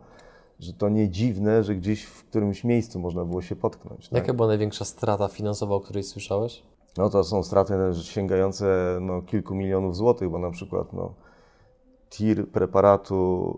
że 0.59 0.73
to 0.73 0.89
nie 0.89 1.09
dziwne, 1.09 1.63
że 1.63 1.75
gdzieś 1.75 2.03
w 2.03 2.25
którymś 2.25 2.63
miejscu 2.63 2.99
można 2.99 3.25
było 3.25 3.41
się 3.41 3.55
potknąć. 3.55 4.09
Tak? 4.09 4.17
Jaka 4.17 4.33
była 4.33 4.47
największa 4.47 4.85
strata 4.85 5.27
finansowa, 5.27 5.75
o 5.75 5.79
której 5.79 6.03
słyszałeś? 6.03 6.63
No 6.97 7.09
to 7.09 7.23
są 7.23 7.43
straty 7.43 7.73
sięgające 8.01 8.97
no, 9.01 9.21
kilku 9.21 9.55
milionów 9.55 9.95
złotych, 9.95 10.29
bo 10.29 10.39
na 10.39 10.51
przykład 10.51 10.93
no, 10.93 11.13
tir 12.09 12.47
preparatu 12.47 13.57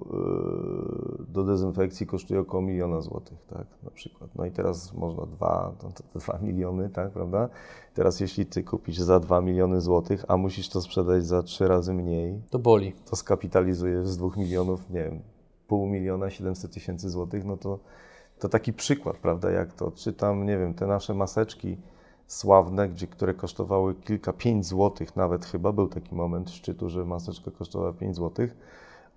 yy, 1.20 1.26
do 1.28 1.44
dezynfekcji 1.44 2.08
kosztuje 2.08 2.40
około 2.40 2.64
miliona 2.64 3.02
złotych, 3.02 3.38
tak, 3.48 3.68
na 3.84 3.92
przykład. 3.92 4.30
No 4.36 4.46
i 4.46 4.52
teraz 4.52 4.94
można 4.94 5.26
dwa, 5.26 5.74
to, 5.80 5.90
to 5.90 6.20
dwa 6.20 6.40
miliony, 6.48 6.90
tak, 6.90 7.12
prawda? 7.12 7.50
Teraz 7.94 8.20
jeśli 8.20 8.46
ty 8.46 8.64
kupisz 8.64 8.98
za 8.98 9.20
dwa 9.20 9.42
miliony 9.42 9.82
złotych, 9.82 10.26
a 10.28 10.38
musisz 10.38 10.70
to 10.70 10.82
sprzedać 10.82 11.26
za 11.26 11.44
trzy 11.44 11.68
razy 11.68 11.94
mniej, 11.94 12.42
to 12.50 12.60
boli. 12.60 12.94
To 13.10 13.16
skapitalizujesz 13.16 14.08
z 14.08 14.18
dwóch 14.18 14.38
milionów, 14.38 14.90
nie 14.90 15.04
wiem, 15.04 15.22
pół 15.68 15.88
miliona, 15.88 16.30
700 16.30 16.72
tysięcy 16.72 17.10
złotych, 17.10 17.46
no 17.46 17.58
to, 17.58 17.80
to 18.40 18.50
taki 18.50 18.74
przykład, 18.74 19.18
prawda, 19.18 19.52
jak 19.52 19.74
to, 19.74 19.92
czy 19.92 20.14
tam, 20.14 20.46
nie 20.46 20.58
wiem, 20.58 20.74
te 20.74 20.88
nasze 20.88 21.14
maseczki, 21.14 21.78
sławne, 22.28 22.90
gdzie, 22.90 23.08
które 23.08 23.34
kosztowały 23.34 23.96
kilka, 23.96 24.34
pięć 24.34 24.66
złotych 24.66 25.16
nawet 25.16 25.46
chyba, 25.46 25.72
był 25.72 25.88
taki 25.88 26.16
moment 26.16 26.50
szczytu, 26.50 26.90
że 26.90 27.06
maseczka 27.06 27.52
kosztowała 27.52 27.94
5 27.94 28.16
złotych, 28.16 28.58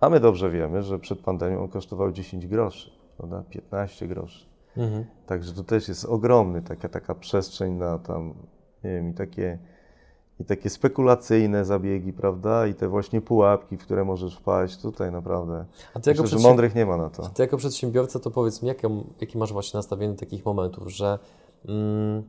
a 0.01 0.09
my 0.09 0.21
dobrze 0.21 0.51
wiemy, 0.51 0.83
że 0.83 0.99
przed 0.99 1.18
pandemią 1.18 1.68
kosztowały 1.68 2.12
10 2.12 2.47
groszy, 2.47 2.90
prawda, 3.16 3.42
15 3.51 4.09
groszy. 4.09 4.47
Mhm. 4.77 5.05
Także 5.27 5.53
to 5.53 5.64
też 5.64 5.88
jest 5.88 6.05
ogromny, 6.05 6.62
taka, 6.62 6.88
taka 6.88 7.14
przestrzeń 7.14 7.73
na 7.73 7.99
tam, 7.99 8.35
nie 8.85 8.90
wiem, 8.90 9.11
i 9.11 9.14
takie, 9.14 9.59
i 10.40 10.44
takie 10.44 10.71
spekulacyjne 10.71 11.64
zabiegi, 11.64 12.12
prawda, 12.12 12.66
i 12.66 12.75
te 12.75 12.88
właśnie 12.88 13.21
pułapki, 13.21 13.77
w 13.77 13.81
które 13.81 14.05
możesz 14.05 14.37
wpaść, 14.37 14.83
tutaj 14.83 15.12
naprawdę, 15.12 15.64
a 15.94 16.01
ty 16.01 16.11
myślę, 16.11 16.27
że 16.27 16.38
mądrych 16.38 16.75
nie 16.75 16.87
ma 16.87 16.97
na 16.97 17.11
to. 17.11 17.27
A 17.27 17.29
ty 17.29 17.42
jako 17.42 17.57
przedsiębiorca 17.57 18.18
to 18.18 18.31
powiedz 18.31 18.62
mi, 18.62 18.68
jakie, 18.68 18.88
jakie 19.21 19.38
masz 19.38 19.53
właśnie 19.53 19.79
nastawienie 19.79 20.12
do 20.12 20.21
takich 20.21 20.44
momentów, 20.44 20.88
że... 20.88 21.18
Mm, 21.68 22.23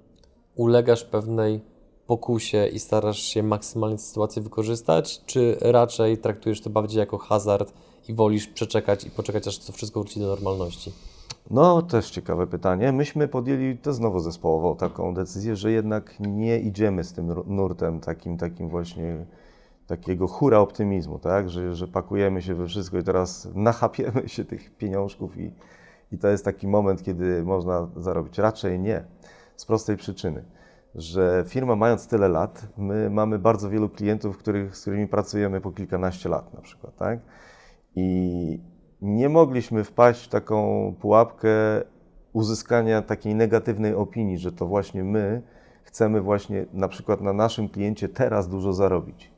ulegasz 0.60 1.04
pewnej 1.04 1.62
pokusie 2.08 2.68
i 2.68 2.80
starasz 2.80 3.20
się 3.20 3.44
maksymalnie 3.44 3.98
sytuację 3.98 4.42
wykorzystać, 4.42 5.26
czy 5.26 5.58
raczej 5.62 6.18
traktujesz 6.18 6.62
to 6.62 6.70
bardziej 6.70 7.00
jako 7.00 7.18
hazard 7.18 7.74
i 8.08 8.14
wolisz 8.14 8.48
przeczekać 8.48 9.04
i 9.04 9.12
poczekać, 9.12 9.48
aż 9.48 9.58
to 9.58 9.74
wszystko 9.74 10.00
wróci 10.00 10.20
do 10.20 10.28
normalności? 10.28 10.92
No, 11.52 11.82
też 11.82 12.10
ciekawe 12.10 12.48
pytanie. 12.48 12.92
Myśmy 12.92 13.28
podjęli 13.28 13.78
to 13.78 13.94
znowu 13.94 14.20
zespołowo 14.20 14.76
taką 14.76 15.14
decyzję, 15.14 15.56
że 15.56 15.72
jednak 15.72 16.20
nie 16.20 16.60
idziemy 16.60 17.04
z 17.04 17.14
tym 17.14 17.34
nurtem 17.48 18.00
takim, 18.00 18.38
takim 18.38 18.70
właśnie 18.70 19.26
takiego 19.88 20.28
hura 20.28 20.60
optymizmu, 20.60 21.20
tak? 21.20 21.50
Że, 21.50 21.76
że 21.76 21.88
pakujemy 21.88 22.42
się 22.42 22.56
we 22.56 22.68
wszystko 22.68 22.98
i 22.98 23.04
teraz 23.04 23.48
nachapiemy 23.56 24.30
się 24.30 24.46
tych 24.46 24.78
pieniążków 24.78 25.38
i, 25.38 25.52
i 26.12 26.18
to 26.18 26.28
jest 26.28 26.46
taki 26.46 26.68
moment, 26.68 27.04
kiedy 27.04 27.44
można 27.44 27.88
zarobić. 27.98 28.38
Raczej 28.38 28.80
nie 28.80 29.04
z 29.60 29.66
prostej 29.66 29.98
przyczyny, 29.98 30.44
że 30.96 31.44
firma 31.48 31.76
mając 31.76 32.08
tyle 32.08 32.30
lat, 32.30 32.68
my 32.78 33.10
mamy 33.10 33.40
bardzo 33.40 33.70
wielu 33.70 33.90
klientów, 33.90 34.38
których, 34.38 34.78
z 34.78 34.82
którymi 34.82 35.08
pracujemy 35.08 35.62
po 35.62 35.72
kilkanaście 35.72 36.30
lat 36.30 36.54
na 36.54 36.62
przykład, 36.62 36.96
tak? 36.96 37.20
I 37.96 38.60
nie 39.02 39.30
mogliśmy 39.30 39.84
wpaść 39.84 40.26
w 40.26 40.30
taką 40.30 40.96
pułapkę 41.02 41.50
uzyskania 42.34 43.02
takiej 43.02 43.36
negatywnej 43.36 43.94
opinii, 43.94 44.38
że 44.38 44.52
to 44.52 44.66
właśnie 44.66 45.04
my 45.04 45.42
chcemy 45.84 46.22
właśnie 46.22 46.66
na 46.74 46.88
przykład 46.88 47.22
na 47.22 47.34
naszym 47.34 47.70
kliencie 47.70 48.10
teraz 48.10 48.50
dużo 48.50 48.74
zarobić. 48.74 49.32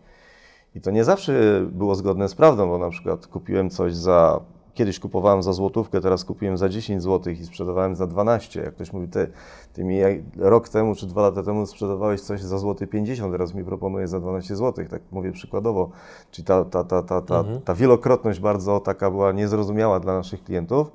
I 0.75 0.81
to 0.81 0.91
nie 0.91 1.03
zawsze 1.03 1.61
było 1.71 1.95
zgodne 1.95 2.29
z 2.29 2.35
prawdą, 2.35 2.69
bo 2.69 2.77
na 2.77 2.89
przykład 2.89 3.27
kupiłem 3.27 3.69
coś 3.69 3.95
za 3.95 4.41
kiedyś 4.73 4.99
kupowałem 4.99 5.43
za 5.43 5.53
złotówkę, 5.53 6.01
teraz 6.01 6.25
kupiłem 6.25 6.57
za 6.57 6.69
10 6.69 7.03
zł 7.03 7.33
i 7.33 7.45
sprzedawałem 7.45 7.95
za 7.95 8.07
12. 8.07 8.61
Jak 8.61 8.75
ktoś 8.75 8.93
mówi, 8.93 9.07
ty, 9.07 9.31
ty 9.73 9.83
mi 9.83 9.99
rok 10.37 10.69
temu 10.69 10.95
czy 10.95 11.07
dwa 11.07 11.21
lata 11.21 11.43
temu 11.43 11.65
sprzedawałeś 11.65 12.21
coś 12.21 12.41
za 12.41 12.57
złoty 12.57 12.87
50, 12.87 13.31
teraz 13.31 13.53
mi 13.53 13.63
proponuje 13.63 14.07
za 14.07 14.19
12 14.19 14.55
zł, 14.55 14.85
tak 14.89 15.01
mówię 15.11 15.31
przykładowo. 15.31 15.89
Czyli 16.31 16.45
ta, 16.45 16.65
ta, 16.65 16.83
ta, 16.83 17.03
ta, 17.03 17.21
ta, 17.21 17.39
mhm. 17.39 17.61
ta 17.61 17.73
wielokrotność 17.73 18.39
bardzo 18.39 18.79
taka 18.79 19.11
była 19.11 19.31
niezrozumiała 19.31 19.99
dla 19.99 20.13
naszych 20.13 20.43
klientów 20.43 20.91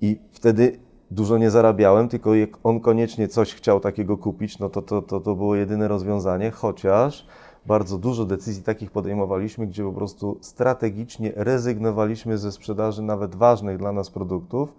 i 0.00 0.18
wtedy 0.32 0.78
dużo 1.10 1.38
nie 1.38 1.50
zarabiałem, 1.50 2.08
tylko 2.08 2.34
jak 2.34 2.50
on 2.62 2.80
koniecznie 2.80 3.28
coś 3.28 3.54
chciał 3.54 3.80
takiego 3.80 4.16
kupić, 4.16 4.58
no 4.58 4.68
to 4.68 4.82
to, 4.82 5.02
to, 5.02 5.20
to 5.20 5.34
było 5.34 5.56
jedyne 5.56 5.88
rozwiązanie, 5.88 6.50
chociaż 6.50 7.26
bardzo 7.66 7.98
dużo 7.98 8.24
decyzji 8.24 8.62
takich 8.62 8.90
podejmowaliśmy, 8.90 9.66
gdzie 9.66 9.84
po 9.84 9.92
prostu 9.92 10.38
strategicznie 10.40 11.32
rezygnowaliśmy 11.36 12.38
ze 12.38 12.52
sprzedaży 12.52 13.02
nawet 13.02 13.34
ważnych 13.34 13.78
dla 13.78 13.92
nas 13.92 14.10
produktów, 14.10 14.74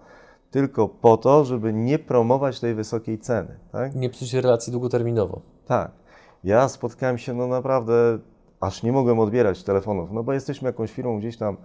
tylko 0.52 0.88
po 0.88 1.18
to, 1.18 1.46
żeby 1.46 1.74
nie 1.74 2.00
promować 2.00 2.60
tej 2.60 2.76
wysokiej 2.76 3.20
ceny. 3.20 3.60
Tak? 3.72 3.96
Nie 3.96 4.10
psuć 4.10 4.34
relacji 4.34 4.72
długoterminowo. 4.72 5.42
Tak. 5.66 5.92
Ja 6.44 6.70
spotkałem 6.70 7.18
się, 7.18 7.34
no 7.34 7.48
naprawdę, 7.48 8.20
aż 8.60 8.84
nie 8.84 8.92
mogłem 8.92 9.20
odbierać 9.20 9.64
telefonów, 9.64 10.12
no 10.12 10.24
bo 10.24 10.34
jesteśmy 10.34 10.66
jakąś 10.66 10.92
firmą 10.92 11.20
gdzieś 11.20 11.38
tam 11.38 11.58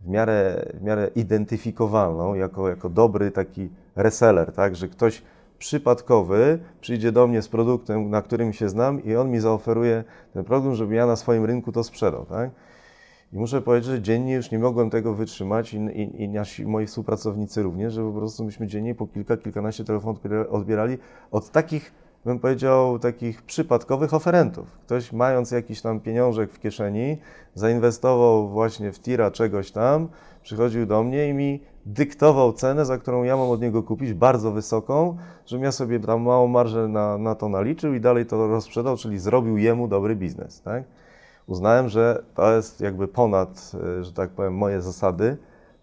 w 0.00 0.08
miarę, 0.08 0.66
w 0.74 0.82
miarę 0.82 1.10
identyfikowalną, 1.14 2.34
jako, 2.34 2.68
jako 2.68 2.88
dobry 2.88 3.30
taki 3.30 3.68
reseller, 3.96 4.52
tak, 4.52 4.76
że 4.76 4.88
ktoś 4.88 5.22
przypadkowy 5.64 6.58
przyjdzie 6.80 7.12
do 7.12 7.26
mnie 7.26 7.42
z 7.42 7.48
produktem, 7.48 8.10
na 8.10 8.22
którym 8.22 8.52
się 8.52 8.68
znam 8.68 9.04
i 9.04 9.16
on 9.16 9.30
mi 9.30 9.40
zaoferuje 9.40 10.04
ten 10.32 10.44
produkt, 10.44 10.76
żeby 10.76 10.94
ja 10.94 11.06
na 11.06 11.16
swoim 11.16 11.44
rynku 11.44 11.72
to 11.72 11.84
sprzedał, 11.84 12.26
tak? 12.26 12.50
I 13.32 13.38
muszę 13.38 13.62
powiedzieć, 13.62 13.90
że 13.90 14.02
dziennie 14.02 14.34
już 14.34 14.50
nie 14.50 14.58
mogłem 14.58 14.90
tego 14.90 15.14
wytrzymać 15.14 15.74
i, 15.74 15.76
i, 15.76 16.22
i 16.22 16.28
nasi, 16.28 16.66
moi 16.66 16.86
współpracownicy 16.86 17.62
również, 17.62 17.92
że 17.92 18.02
po 18.02 18.12
prostu 18.12 18.44
myśmy 18.44 18.66
dziennie 18.66 18.94
po 18.94 19.06
kilka, 19.06 19.36
kilkanaście 19.36 19.84
telefonów 19.84 20.20
odbierali 20.50 20.98
od 21.30 21.50
takich, 21.50 21.92
bym 22.24 22.38
powiedział, 22.38 22.98
takich 22.98 23.42
przypadkowych 23.42 24.14
oferentów. 24.14 24.78
Ktoś 24.86 25.12
mając 25.12 25.50
jakiś 25.50 25.80
tam 25.80 26.00
pieniążek 26.00 26.52
w 26.52 26.60
kieszeni, 26.60 27.18
zainwestował 27.54 28.48
właśnie 28.48 28.92
w 28.92 29.00
tira 29.00 29.30
czegoś 29.30 29.70
tam, 29.70 30.08
przychodził 30.42 30.86
do 30.86 31.02
mnie 31.02 31.28
i 31.28 31.34
mi 31.34 31.60
dyktował 31.86 32.52
cenę, 32.52 32.84
za 32.84 32.98
którą 32.98 33.22
ja 33.22 33.36
mam 33.36 33.50
od 33.50 33.60
niego 33.60 33.82
kupić, 33.82 34.14
bardzo 34.14 34.52
wysoką, 34.52 35.16
żebym 35.46 35.64
ja 35.64 35.72
sobie 35.72 36.00
tam 36.00 36.22
małą 36.22 36.48
marżę 36.48 36.88
na, 36.88 37.18
na 37.18 37.34
to 37.34 37.48
naliczył 37.48 37.94
i 37.94 38.00
dalej 38.00 38.26
to 38.26 38.48
rozprzedał, 38.48 38.96
czyli 38.96 39.18
zrobił 39.18 39.56
jemu 39.56 39.88
dobry 39.88 40.16
biznes. 40.16 40.62
Tak? 40.62 40.84
Uznałem, 41.46 41.88
że 41.88 42.22
to 42.34 42.56
jest 42.56 42.80
jakby 42.80 43.08
ponad, 43.08 43.72
e, 43.98 44.04
że 44.04 44.12
tak 44.12 44.30
powiem, 44.30 44.54
moje 44.54 44.82
zasady 44.82 45.36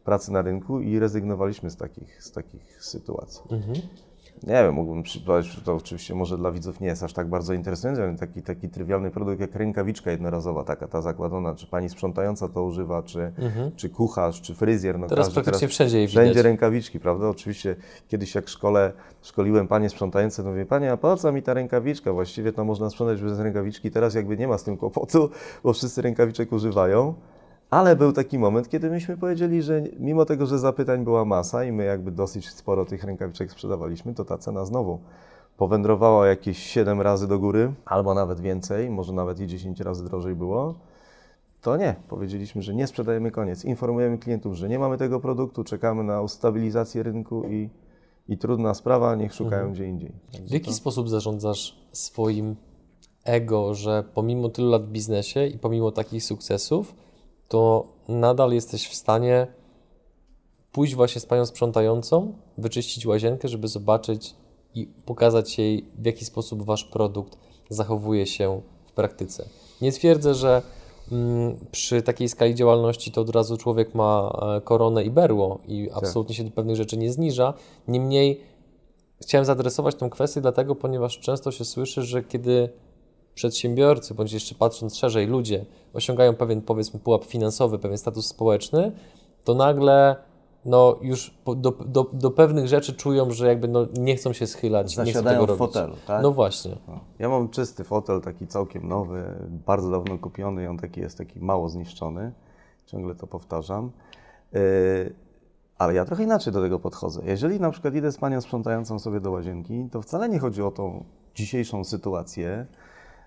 pracy 0.04 0.32
na 0.32 0.42
rynku 0.42 0.80
i 0.80 1.00
rezygnowaliśmy 1.00 1.70
z 1.70 1.76
takich, 1.76 2.24
z 2.24 2.32
takich 2.32 2.84
sytuacji. 2.84 3.42
Mhm. 3.52 3.78
Nie 4.44 4.54
wiem, 4.54 4.74
mógłbym 4.74 5.04
przybrać, 5.04 5.62
to 5.66 5.76
oczywiście 5.76 6.16
może 6.16 6.38
dla 6.38 6.52
widzów 6.52 6.80
nie 6.80 6.88
jest 6.88 7.04
aż 7.04 7.14
tak 7.14 7.28
bardzo 7.28 7.54
interesujące, 7.54 8.04
ale 8.04 8.16
taki, 8.16 8.42
taki 8.42 8.70
trywialny 8.70 9.12
produkt 9.12 9.40
jak 9.40 9.56
rękawiczka 9.56 10.12
jednorazowa, 10.12 10.64
taka 10.64 10.88
ta 10.88 11.02
zakładona, 11.02 11.56
czy 11.56 11.68
pani 11.68 11.90
sprzątająca 11.90 12.48
to 12.48 12.64
używa, 12.64 13.04
czy, 13.04 13.32
mhm. 13.38 13.72
czy 13.76 13.90
kucharz, 13.90 14.42
czy 14.42 14.56
fryzjer. 14.56 15.00
No 15.00 15.08
teraz 15.08 15.26
każdy, 15.28 15.34
praktycznie 15.34 15.60
teraz 15.60 15.76
wszędzie 15.76 15.98
jej 15.98 16.08
Wszędzie 16.08 16.30
widać. 16.30 16.44
rękawiczki, 16.44 17.00
prawda? 17.00 17.30
Oczywiście 17.30 17.76
kiedyś 18.08 18.36
jak 18.36 18.46
w 18.46 18.50
szkole 18.50 18.94
szkoliłem 19.22 19.68
panie 19.68 19.90
sprzątające, 19.90 20.44
to 20.44 20.50
mówię, 20.50 20.66
panie, 20.66 20.92
a 20.92 20.98
po 20.98 21.18
co 21.18 21.32
mi 21.32 21.42
ta 21.42 21.54
rękawiczka? 21.54 22.14
Właściwie 22.14 22.54
to 22.54 22.66
można 22.66 22.90
sprzątać 22.90 23.22
bez 23.22 23.40
rękawiczki, 23.40 23.92
teraz 23.92 24.16
jakby 24.16 24.38
nie 24.38 24.48
ma 24.48 24.58
z 24.58 24.64
tym 24.64 24.78
kłopotu, 24.78 25.30
bo 25.64 25.74
wszyscy 25.74 26.02
rękawiczek 26.02 26.52
używają. 26.52 27.14
Ale 27.72 27.96
był 27.96 28.12
taki 28.12 28.40
moment, 28.40 28.70
kiedy 28.70 28.90
myśmy 28.90 29.18
powiedzieli, 29.18 29.62
że 29.62 29.84
mimo 30.00 30.26
tego, 30.26 30.46
że 30.46 30.60
zapytań 30.60 31.04
była 31.04 31.26
masa 31.26 31.64
i 31.64 31.72
my 31.72 31.84
jakby 31.84 32.12
dosyć 32.12 32.50
sporo 32.50 32.86
tych 32.86 33.04
rękawiczek 33.04 33.52
sprzedawaliśmy, 33.52 34.14
to 34.14 34.26
ta 34.26 34.38
cena 34.38 34.66
znowu 34.66 35.00
powędrowała 35.58 36.28
jakieś 36.28 36.58
7 36.58 37.02
razy 37.02 37.28
do 37.28 37.40
góry, 37.40 37.74
albo 37.86 38.14
nawet 38.14 38.40
więcej, 38.40 38.90
może 38.90 39.14
nawet 39.14 39.40
i 39.40 39.48
10 39.48 39.80
razy 39.80 40.04
drożej 40.04 40.36
było. 40.36 40.76
To 41.62 41.78
nie, 41.78 41.96
powiedzieliśmy, 42.08 42.62
że 42.62 42.74
nie 42.74 42.88
sprzedajemy 42.88 43.32
koniec. 43.32 43.66
Informujemy 43.66 44.18
klientów, 44.18 44.56
że 44.56 44.70
nie 44.70 44.80
mamy 44.80 44.98
tego 44.98 45.20
produktu, 45.20 45.64
czekamy 45.64 46.04
na 46.04 46.22
ustabilizację 46.22 47.04
rynku 47.04 47.44
i, 47.50 47.70
i 48.28 48.38
trudna 48.38 48.74
sprawa, 48.74 49.16
niech 49.16 49.34
szukają 49.34 49.62
mhm. 49.62 49.74
gdzie 49.74 49.88
indziej. 49.88 50.12
Także 50.32 50.48
w 50.48 50.52
jaki 50.52 50.66
to... 50.66 50.74
sposób 50.74 51.10
zarządzasz 51.10 51.78
swoim 51.92 52.56
ego, 53.24 53.74
że 53.74 54.04
pomimo 54.14 54.50
tylu 54.50 54.70
lat 54.70 54.86
w 54.86 54.92
biznesie 54.92 55.48
i 55.48 55.58
pomimo 55.58 55.92
takich 55.92 56.24
sukcesów, 56.24 56.94
to 57.52 57.88
nadal 58.08 58.54
jesteś 58.54 58.88
w 58.88 58.96
stanie 58.96 59.48
pójść 60.72 60.96
właśnie 60.96 61.22
z 61.22 61.26
panią 61.26 61.46
sprzątającą, 61.46 62.34
wyczyścić 62.58 63.06
łazienkę, 63.06 63.48
żeby 63.48 63.68
zobaczyć 63.68 64.36
i 64.76 64.88
pokazać 65.06 65.58
jej, 65.58 65.86
w 65.96 66.06
jaki 66.06 66.26
sposób 66.26 66.64
wasz 66.64 66.84
produkt 66.84 67.38
zachowuje 67.70 68.26
się 68.26 68.62
w 68.86 68.92
praktyce. 68.92 69.46
Nie 69.82 69.92
twierdzę, 69.92 70.36
że 70.36 70.62
mm, 71.12 71.58
przy 71.72 72.02
takiej 72.02 72.30
skali 72.30 72.56
działalności 72.56 73.12
to 73.12 73.22
od 73.22 73.30
razu 73.30 73.58
człowiek 73.58 73.96
ma 73.96 74.40
e, 74.58 74.62
koronę 74.62 75.04
i 75.04 75.12
berło 75.12 75.60
i 75.68 75.90
absolutnie 75.94 76.36
się 76.36 76.44
do 76.44 76.52
pewnych 76.52 76.76
rzeczy 76.76 76.98
nie 76.98 77.12
zniża. 77.12 77.54
Niemniej 77.88 78.42
chciałem 79.22 79.46
zaadresować 79.46 79.96
tę 79.96 80.10
kwestię 80.10 80.42
dlatego, 80.42 80.76
ponieważ 80.76 81.20
często 81.20 81.52
się 81.52 81.66
słyszy, 81.66 82.04
że 82.04 82.24
kiedy 82.24 82.70
przedsiębiorcy, 83.36 84.14
bądź 84.14 84.34
jeszcze 84.34 84.56
patrząc 84.56 84.98
szerzej, 84.98 85.28
ludzie 85.28 85.66
osiągają 85.94 86.36
pewien, 86.36 86.62
powiedzmy, 86.62 87.00
pułap 87.00 87.26
finansowy, 87.26 87.80
pewien 87.80 87.98
status 87.98 88.28
społeczny, 88.28 88.92
to 89.44 89.54
nagle 89.54 90.16
no, 90.66 90.98
już 91.02 91.38
do, 91.56 91.72
do, 91.72 92.10
do 92.14 92.32
pewnych 92.32 92.68
rzeczy 92.68 92.94
czują, 92.94 93.32
że 93.32 93.48
jakby 93.48 93.68
no, 93.68 93.88
nie 94.00 94.16
chcą 94.16 94.34
się 94.34 94.48
schylać, 94.48 94.98
nie 94.98 95.12
chcą 95.12 95.24
tego 95.24 95.46
w 95.46 95.50
robić. 95.50 95.58
fotelu, 95.58 95.96
tak? 96.08 96.24
No 96.24 96.32
właśnie. 96.32 96.78
No. 96.88 97.00
Ja 97.20 97.30
mam 97.30 97.50
czysty 97.50 97.84
fotel, 97.84 98.22
taki 98.22 98.48
całkiem 98.48 98.88
nowy, 98.88 99.24
bardzo 99.66 99.92
dawno 99.92 100.18
kupiony 100.18 100.64
i 100.64 100.68
on 100.68 100.78
taki 100.78 101.02
jest 101.02 101.18
taki 101.18 101.40
mało 101.40 101.70
zniszczony. 101.70 102.32
Ciągle 102.86 103.16
to 103.16 103.28
powtarzam. 103.28 103.92
Yy, 104.54 104.60
ale 105.78 105.94
ja 105.94 106.06
trochę 106.06 106.24
inaczej 106.24 106.54
do 106.54 106.62
tego 106.62 106.80
podchodzę. 106.80 107.22
Jeżeli 107.26 107.60
na 107.60 107.72
przykład 107.72 107.96
idę 107.96 108.12
z 108.12 108.18
panią 108.18 108.42
sprzątającą 108.42 109.00
sobie 109.00 109.20
do 109.20 109.32
łazienki, 109.32 109.88
to 109.92 110.02
wcale 110.02 110.30
nie 110.30 110.40
chodzi 110.40 110.62
o 110.62 110.72
tą 110.72 111.04
dzisiejszą 111.36 111.84
sytuację, 111.84 112.66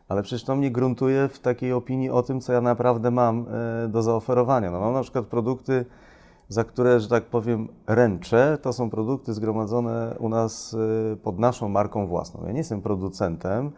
ale 0.08 0.22
przecież 0.22 0.44
to 0.44 0.56
mnie 0.56 0.70
gruntuje 0.70 1.28
w 1.28 1.38
takiej 1.38 1.72
opinii 1.72 2.10
o 2.10 2.22
tym, 2.22 2.40
co 2.40 2.52
ja 2.52 2.60
naprawdę 2.60 3.10
mam 3.10 3.46
e, 3.84 3.88
do 3.88 4.02
zaoferowania. 4.02 4.70
No, 4.70 4.80
mam 4.80 4.92
na 4.92 5.02
przykład 5.02 5.26
produkty, 5.26 5.84
za 6.48 6.64
które, 6.64 7.00
że 7.00 7.08
tak 7.08 7.24
powiem, 7.24 7.68
ręczę. 7.86 8.58
To 8.62 8.72
są 8.72 8.90
produkty 8.90 9.34
zgromadzone 9.34 10.16
u 10.18 10.28
nas 10.28 10.76
e, 11.12 11.16
pod 11.16 11.38
naszą 11.38 11.68
marką 11.68 12.06
własną. 12.06 12.40
Ja 12.46 12.52
nie 12.52 12.58
jestem 12.58 12.82
producentem, 12.82 13.70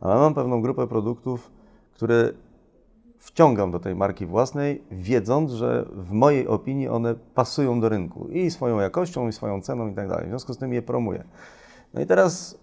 ale 0.00 0.14
mam 0.14 0.34
pewną 0.34 0.62
grupę 0.62 0.86
produktów, 0.86 1.50
które 1.94 2.32
wciągam 3.18 3.70
do 3.70 3.78
tej 3.78 3.94
marki 3.94 4.26
własnej, 4.26 4.84
wiedząc, 4.90 5.50
że 5.50 5.84
w 5.92 6.12
mojej 6.12 6.48
opinii 6.48 6.88
one 6.88 7.14
pasują 7.14 7.80
do 7.80 7.88
rynku 7.88 8.28
i 8.28 8.50
swoją 8.50 8.80
jakością, 8.80 9.28
i 9.28 9.32
swoją 9.32 9.60
ceną 9.60 9.88
i 9.88 9.94
tak 9.94 10.08
dalej. 10.08 10.26
W 10.26 10.28
związku 10.28 10.52
z 10.52 10.58
tym 10.58 10.72
je 10.72 10.82
promuję. 10.82 11.24
No 11.94 12.00
i 12.00 12.06
teraz 12.06 12.58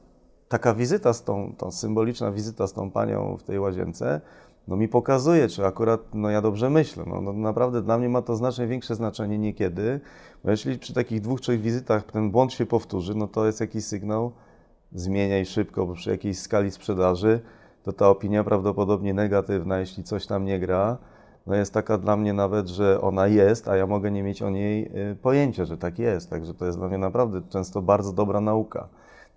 taka 0.51 0.73
wizyta 0.73 1.13
z 1.13 1.23
tą, 1.23 1.53
symboliczna 1.71 2.31
wizyta 2.31 2.67
z 2.67 2.73
tą 2.73 2.91
panią 2.91 3.37
w 3.37 3.43
tej 3.43 3.59
łazience, 3.59 4.21
no 4.67 4.75
mi 4.75 4.87
pokazuje, 4.87 5.47
czy 5.47 5.65
akurat 5.65 6.01
no 6.13 6.29
ja 6.29 6.41
dobrze 6.41 6.69
myślę. 6.69 7.03
No, 7.07 7.21
no, 7.21 7.33
naprawdę 7.33 7.81
dla 7.81 7.97
mnie 7.97 8.09
ma 8.09 8.21
to 8.21 8.35
znacznie 8.35 8.67
większe 8.67 8.95
znaczenie 8.95 9.37
niekiedy, 9.37 9.99
bo 10.43 10.51
jeśli 10.51 10.79
przy 10.79 10.93
takich 10.93 11.21
dwóch, 11.21 11.41
trzech 11.41 11.61
wizytach 11.61 12.03
ten 12.03 12.31
błąd 12.31 12.53
się 12.53 12.65
powtórzy, 12.65 13.15
no 13.15 13.27
to 13.27 13.45
jest 13.45 13.61
jakiś 13.61 13.85
sygnał, 13.85 14.31
zmieniaj 14.93 15.45
szybko, 15.45 15.85
bo 15.85 15.93
przy 15.93 16.09
jakiejś 16.09 16.39
skali 16.39 16.71
sprzedaży, 16.71 17.39
to 17.83 17.93
ta 17.93 18.09
opinia 18.09 18.43
prawdopodobnie 18.43 19.13
negatywna, 19.13 19.79
jeśli 19.79 20.03
coś 20.03 20.27
tam 20.27 20.45
nie 20.45 20.59
gra, 20.59 20.97
no 21.47 21.55
jest 21.55 21.73
taka 21.73 21.97
dla 21.97 22.17
mnie 22.17 22.33
nawet, 22.33 22.67
że 22.67 23.01
ona 23.01 23.27
jest, 23.27 23.67
a 23.67 23.75
ja 23.75 23.87
mogę 23.87 24.11
nie 24.11 24.23
mieć 24.23 24.41
o 24.41 24.49
niej 24.49 24.91
y, 25.11 25.15
pojęcia, 25.15 25.65
że 25.65 25.77
tak 25.77 25.99
jest. 25.99 26.29
Także 26.29 26.53
to 26.53 26.65
jest 26.65 26.77
dla 26.77 26.87
mnie 26.87 26.97
naprawdę 26.97 27.41
często 27.49 27.81
bardzo 27.81 28.13
dobra 28.13 28.41
nauka 28.41 28.87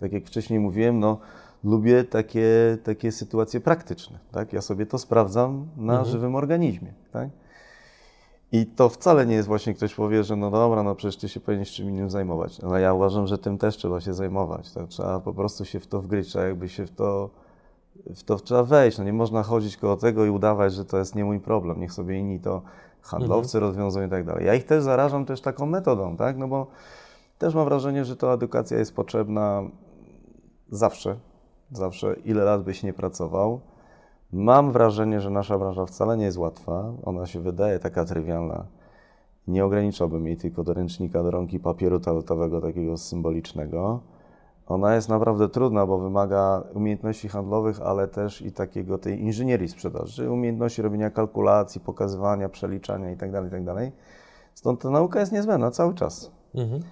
tak 0.00 0.12
jak 0.12 0.24
wcześniej 0.24 0.60
mówiłem, 0.60 1.00
no, 1.00 1.18
lubię 1.64 2.04
takie, 2.04 2.78
takie 2.84 3.12
sytuacje 3.12 3.60
praktyczne. 3.60 4.18
Tak? 4.32 4.52
Ja 4.52 4.60
sobie 4.60 4.86
to 4.86 4.98
sprawdzam 4.98 5.68
na 5.76 5.92
mhm. 5.92 6.10
żywym 6.10 6.34
organizmie. 6.34 6.92
Tak? 7.12 7.28
I 8.52 8.66
to 8.66 8.88
wcale 8.88 9.26
nie 9.26 9.34
jest 9.34 9.48
właśnie 9.48 9.74
ktoś 9.74 9.94
powie, 9.94 10.24
że 10.24 10.36
no 10.36 10.50
dobra, 10.50 10.82
no 10.82 10.94
przecież 10.94 11.16
ty 11.16 11.28
się 11.28 11.40
powinieneś 11.40 11.72
czym 11.72 11.90
innym 11.90 12.10
zajmować. 12.10 12.60
Ale 12.60 12.80
ja 12.80 12.94
uważam, 12.94 13.26
że 13.26 13.38
tym 13.38 13.58
też 13.58 13.76
trzeba 13.76 14.00
się 14.00 14.14
zajmować. 14.14 14.72
Tak? 14.72 14.88
Trzeba 14.88 15.20
po 15.20 15.34
prostu 15.34 15.64
się 15.64 15.80
w 15.80 15.86
to 15.86 16.02
wgryźć, 16.02 16.30
trzeba 16.30 16.44
jakby 16.44 16.68
się 16.68 16.86
w 16.86 16.90
to, 16.90 17.30
w 18.16 18.22
to 18.22 18.36
trzeba 18.36 18.62
wejść. 18.62 18.98
No 18.98 19.04
nie 19.04 19.12
można 19.12 19.42
chodzić 19.42 19.76
koło 19.76 19.96
tego 19.96 20.24
i 20.24 20.30
udawać, 20.30 20.72
że 20.72 20.84
to 20.84 20.98
jest 20.98 21.14
nie 21.14 21.24
mój 21.24 21.40
problem. 21.40 21.80
Niech 21.80 21.92
sobie 21.92 22.18
inni 22.18 22.40
to 22.40 22.62
handlowcy 23.02 23.58
mhm. 23.58 23.70
rozwiązują 23.70 24.06
i 24.06 24.10
tak 24.10 24.24
dalej. 24.24 24.46
Ja 24.46 24.54
ich 24.54 24.64
też 24.64 24.82
zarażam 24.82 25.24
też 25.24 25.40
taką 25.40 25.66
metodą, 25.66 26.16
tak? 26.16 26.36
No 26.38 26.48
bo 26.48 26.66
też 27.38 27.54
mam 27.54 27.64
wrażenie, 27.64 28.04
że 28.04 28.16
ta 28.16 28.26
edukacja 28.26 28.78
jest 28.78 28.94
potrzebna 28.94 29.62
zawsze, 30.70 31.16
zawsze, 31.72 32.16
ile 32.24 32.44
lat 32.44 32.62
byś 32.62 32.82
nie 32.82 32.92
pracował. 32.92 33.60
Mam 34.32 34.72
wrażenie, 34.72 35.20
że 35.20 35.30
nasza 35.30 35.58
branża 35.58 35.86
wcale 35.86 36.16
nie 36.16 36.24
jest 36.24 36.38
łatwa. 36.38 36.92
Ona 37.04 37.26
się 37.26 37.40
wydaje 37.40 37.78
taka 37.78 38.04
trywialna. 38.04 38.66
Nie 39.48 39.64
ograniczałbym 39.64 40.26
jej 40.26 40.36
tylko 40.36 40.64
do 40.64 40.74
ręcznika, 40.74 41.22
do 41.22 41.30
rąki 41.30 41.60
papieru 41.60 42.00
toaletowego, 42.00 42.60
takiego 42.60 42.98
symbolicznego. 42.98 44.00
Ona 44.66 44.94
jest 44.94 45.08
naprawdę 45.08 45.48
trudna, 45.48 45.86
bo 45.86 45.98
wymaga 45.98 46.62
umiejętności 46.74 47.28
handlowych, 47.28 47.80
ale 47.82 48.08
też 48.08 48.42
i 48.42 48.52
takiego 48.52 48.98
tej 48.98 49.20
inżynierii 49.20 49.68
sprzedaży, 49.68 50.30
umiejętności 50.30 50.82
robienia 50.82 51.10
kalkulacji, 51.10 51.80
pokazywania, 51.80 52.48
przeliczania 52.48 53.10
itd. 53.10 53.32
Tak 53.32 53.44
itd. 53.44 53.74
Tak 53.74 53.92
Stąd 54.54 54.80
ta 54.80 54.90
nauka 54.90 55.20
jest 55.20 55.32
niezbędna 55.32 55.70
cały 55.70 55.94
czas. 55.94 56.30
Mhm. 56.54 56.82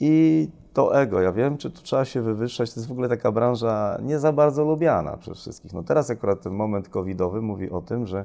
I 0.00 0.48
to 0.74 1.00
ego, 1.00 1.20
ja 1.20 1.32
wiem, 1.32 1.56
czy 1.56 1.70
tu 1.70 1.82
trzeba 1.82 2.04
się 2.04 2.22
wywyższać, 2.22 2.74
to 2.74 2.80
jest 2.80 2.88
w 2.88 2.92
ogóle 2.92 3.08
taka 3.08 3.32
branża 3.32 3.98
nie 4.02 4.18
za 4.18 4.32
bardzo 4.32 4.64
lubiana 4.64 5.16
przez 5.16 5.38
wszystkich. 5.38 5.72
No 5.72 5.82
teraz 5.82 6.10
akurat 6.10 6.42
ten 6.42 6.52
moment 6.52 6.88
covidowy 6.88 7.42
mówi 7.42 7.70
o 7.70 7.82
tym, 7.82 8.06
że, 8.06 8.24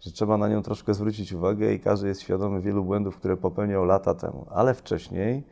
że 0.00 0.12
trzeba 0.12 0.36
na 0.36 0.48
nią 0.48 0.62
troszkę 0.62 0.94
zwrócić 0.94 1.32
uwagę 1.32 1.72
i 1.72 1.80
każdy 1.80 2.08
jest 2.08 2.20
świadomy 2.20 2.60
wielu 2.60 2.84
błędów, 2.84 3.16
które 3.16 3.36
popełniał 3.36 3.84
lata 3.84 4.14
temu. 4.14 4.46
Ale 4.50 4.74
wcześniej, 4.74 5.42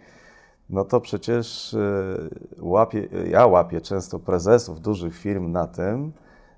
no 0.70 0.85
to 0.85 1.00
przecież 1.00 1.74
e, 1.74 2.16
łapie, 2.59 3.09
ja 3.30 3.46
łapię 3.46 3.80
często 3.80 4.18
prezesów 4.18 4.80
dużych 4.80 5.16
firm 5.16 5.52
na 5.52 5.66
tym, 5.66 6.12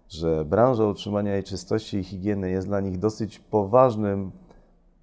że 0.08 0.44
branża 0.44 0.84
utrzymania 0.84 1.34
jej 1.34 1.44
czystości 1.44 1.96
i 1.96 2.04
higieny 2.04 2.50
jest 2.50 2.66
dla 2.66 2.80
nich 2.80 2.98
dosyć 2.98 3.38
poważnym 3.38 4.30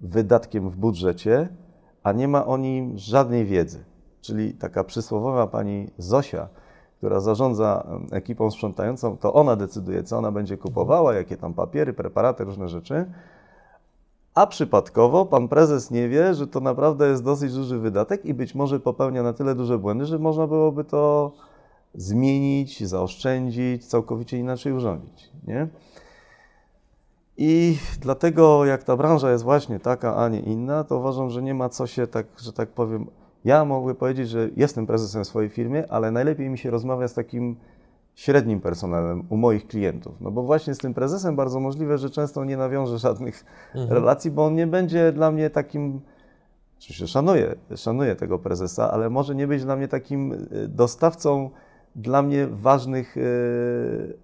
wydatkiem 0.00 0.70
w 0.70 0.76
budżecie, 0.76 1.48
a 2.02 2.12
nie 2.12 2.28
ma 2.28 2.46
o 2.46 2.56
nim 2.56 2.98
żadnej 2.98 3.44
wiedzy 3.44 3.93
czyli 4.24 4.54
taka 4.54 4.84
przysłowowa 4.84 5.46
pani 5.46 5.90
Zosia, 5.98 6.48
która 6.98 7.20
zarządza 7.20 7.86
ekipą 8.10 8.50
sprzątającą, 8.50 9.16
to 9.16 9.32
ona 9.34 9.56
decyduje, 9.56 10.02
co 10.02 10.18
ona 10.18 10.32
będzie 10.32 10.56
kupowała, 10.56 11.14
jakie 11.14 11.36
tam 11.36 11.54
papiery, 11.54 11.92
preparaty, 11.92 12.44
różne 12.44 12.68
rzeczy. 12.68 13.04
A 14.34 14.46
przypadkowo 14.46 15.26
pan 15.26 15.48
prezes 15.48 15.90
nie 15.90 16.08
wie, 16.08 16.34
że 16.34 16.46
to 16.46 16.60
naprawdę 16.60 17.08
jest 17.08 17.24
dosyć 17.24 17.54
duży 17.54 17.78
wydatek 17.78 18.24
i 18.24 18.34
być 18.34 18.54
może 18.54 18.80
popełnia 18.80 19.22
na 19.22 19.32
tyle 19.32 19.54
duże 19.54 19.78
błędy, 19.78 20.06
że 20.06 20.18
można 20.18 20.46
byłoby 20.46 20.84
to 20.84 21.32
zmienić, 21.94 22.86
zaoszczędzić, 22.86 23.86
całkowicie 23.86 24.38
inaczej 24.38 24.72
urządzić. 24.72 25.30
Nie? 25.46 25.68
I 27.36 27.78
dlatego, 28.00 28.64
jak 28.64 28.84
ta 28.84 28.96
branża 28.96 29.30
jest 29.30 29.44
właśnie 29.44 29.80
taka, 29.80 30.16
a 30.16 30.28
nie 30.28 30.40
inna, 30.40 30.84
to 30.84 30.98
uważam, 30.98 31.30
że 31.30 31.42
nie 31.42 31.54
ma 31.54 31.68
co 31.68 31.86
się 31.86 32.06
tak, 32.06 32.26
że 32.38 32.52
tak 32.52 32.68
powiem, 32.68 33.06
ja 33.44 33.64
mogę 33.64 33.94
powiedzieć, 33.94 34.28
że 34.28 34.50
jestem 34.56 34.86
prezesem 34.86 35.24
swojej 35.24 35.50
firmy, 35.50 35.90
ale 35.90 36.10
najlepiej 36.10 36.50
mi 36.50 36.58
się 36.58 36.70
rozmawia 36.70 37.08
z 37.08 37.14
takim 37.14 37.56
średnim 38.14 38.60
personelem 38.60 39.26
u 39.28 39.36
moich 39.36 39.66
klientów. 39.66 40.20
No 40.20 40.30
bo 40.30 40.42
właśnie 40.42 40.74
z 40.74 40.78
tym 40.78 40.94
prezesem 40.94 41.36
bardzo 41.36 41.60
możliwe, 41.60 41.98
że 41.98 42.10
często 42.10 42.44
nie 42.44 42.56
nawiążę 42.56 42.98
żadnych 42.98 43.44
mhm. 43.74 43.92
relacji, 43.92 44.30
bo 44.30 44.46
on 44.46 44.54
nie 44.54 44.66
będzie 44.66 45.12
dla 45.12 45.30
mnie 45.30 45.50
takim. 45.50 46.00
Oczywiście 46.78 47.06
szanuję, 47.06 47.54
szanuję 47.76 48.16
tego 48.16 48.38
prezesa, 48.38 48.90
ale 48.90 49.10
może 49.10 49.34
nie 49.34 49.46
być 49.46 49.64
dla 49.64 49.76
mnie 49.76 49.88
takim 49.88 50.32
y, 50.32 50.68
dostawcą 50.68 51.50
dla 51.96 52.22
mnie 52.22 52.46
ważnych 52.46 53.16
e, 53.16 53.20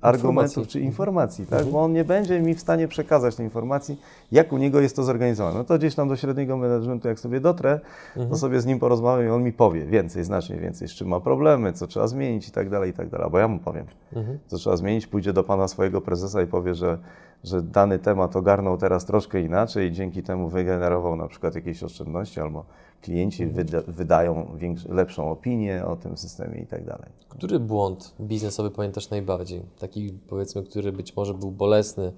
argumentów 0.00 0.68
czy 0.68 0.80
informacji, 0.80 1.46
tak? 1.46 1.58
Mhm. 1.58 1.72
bo 1.72 1.82
on 1.82 1.92
nie 1.92 2.04
będzie 2.04 2.40
mi 2.40 2.54
w 2.54 2.60
stanie 2.60 2.88
przekazać 2.88 3.36
tej 3.36 3.46
informacji, 3.46 4.00
jak 4.32 4.52
u 4.52 4.58
niego 4.58 4.80
jest 4.80 4.96
to 4.96 5.02
zorganizowane. 5.02 5.58
No 5.58 5.64
to 5.64 5.78
gdzieś 5.78 5.94
tam 5.94 6.08
do 6.08 6.16
średniego 6.16 6.56
managementu, 6.56 7.08
jak 7.08 7.20
sobie 7.20 7.40
dotrę, 7.40 7.80
mhm. 8.08 8.30
to 8.30 8.36
sobie 8.36 8.60
z 8.60 8.66
nim 8.66 8.78
porozmawiam 8.78 9.26
i 9.26 9.30
on 9.30 9.42
mi 9.42 9.52
powie 9.52 9.86
więcej, 9.86 10.24
znacznie 10.24 10.56
więcej, 10.56 10.88
z 10.88 10.92
czym 10.92 11.08
ma 11.08 11.20
problemy, 11.20 11.72
co 11.72 11.86
trzeba 11.86 12.06
zmienić 12.06 12.48
i 12.48 12.50
tak 12.50 12.70
dalej, 12.70 12.90
i 12.90 12.92
tak 12.92 13.08
dalej. 13.08 13.30
Bo 13.30 13.38
ja 13.38 13.48
mu 13.48 13.58
powiem, 13.58 13.86
mhm. 14.12 14.38
co 14.46 14.56
trzeba 14.56 14.76
zmienić, 14.76 15.06
pójdzie 15.06 15.32
do 15.32 15.44
pana 15.44 15.68
swojego 15.68 16.00
prezesa 16.00 16.42
i 16.42 16.46
powie, 16.46 16.74
że, 16.74 16.98
że 17.44 17.62
dany 17.62 17.98
temat 17.98 18.36
ogarnął 18.36 18.76
teraz 18.76 19.04
troszkę 19.04 19.40
inaczej 19.40 19.88
i 19.88 19.92
dzięki 19.92 20.22
temu 20.22 20.48
wygenerował 20.48 21.16
na 21.16 21.28
przykład 21.28 21.54
jakieś 21.54 21.82
oszczędności 21.82 22.40
albo 22.40 22.64
klienci 23.02 23.46
wyda, 23.46 23.82
wydają 23.88 24.58
lepszą 24.88 25.30
opinię 25.30 25.84
o 25.86 25.96
tym 25.96 26.16
systemie 26.16 26.60
i 26.60 26.66
tak 26.66 26.84
dalej. 26.84 27.10
Który 27.28 27.60
błąd 27.60 28.14
biznesowy 28.20 28.70
pamiętasz 28.70 29.10
najbardziej? 29.10 29.62
Taki 29.78 30.12
powiedzmy, 30.28 30.62
który 30.62 30.92
być 30.92 31.16
może 31.16 31.34
był 31.34 31.50
bolesny, 31.50 32.12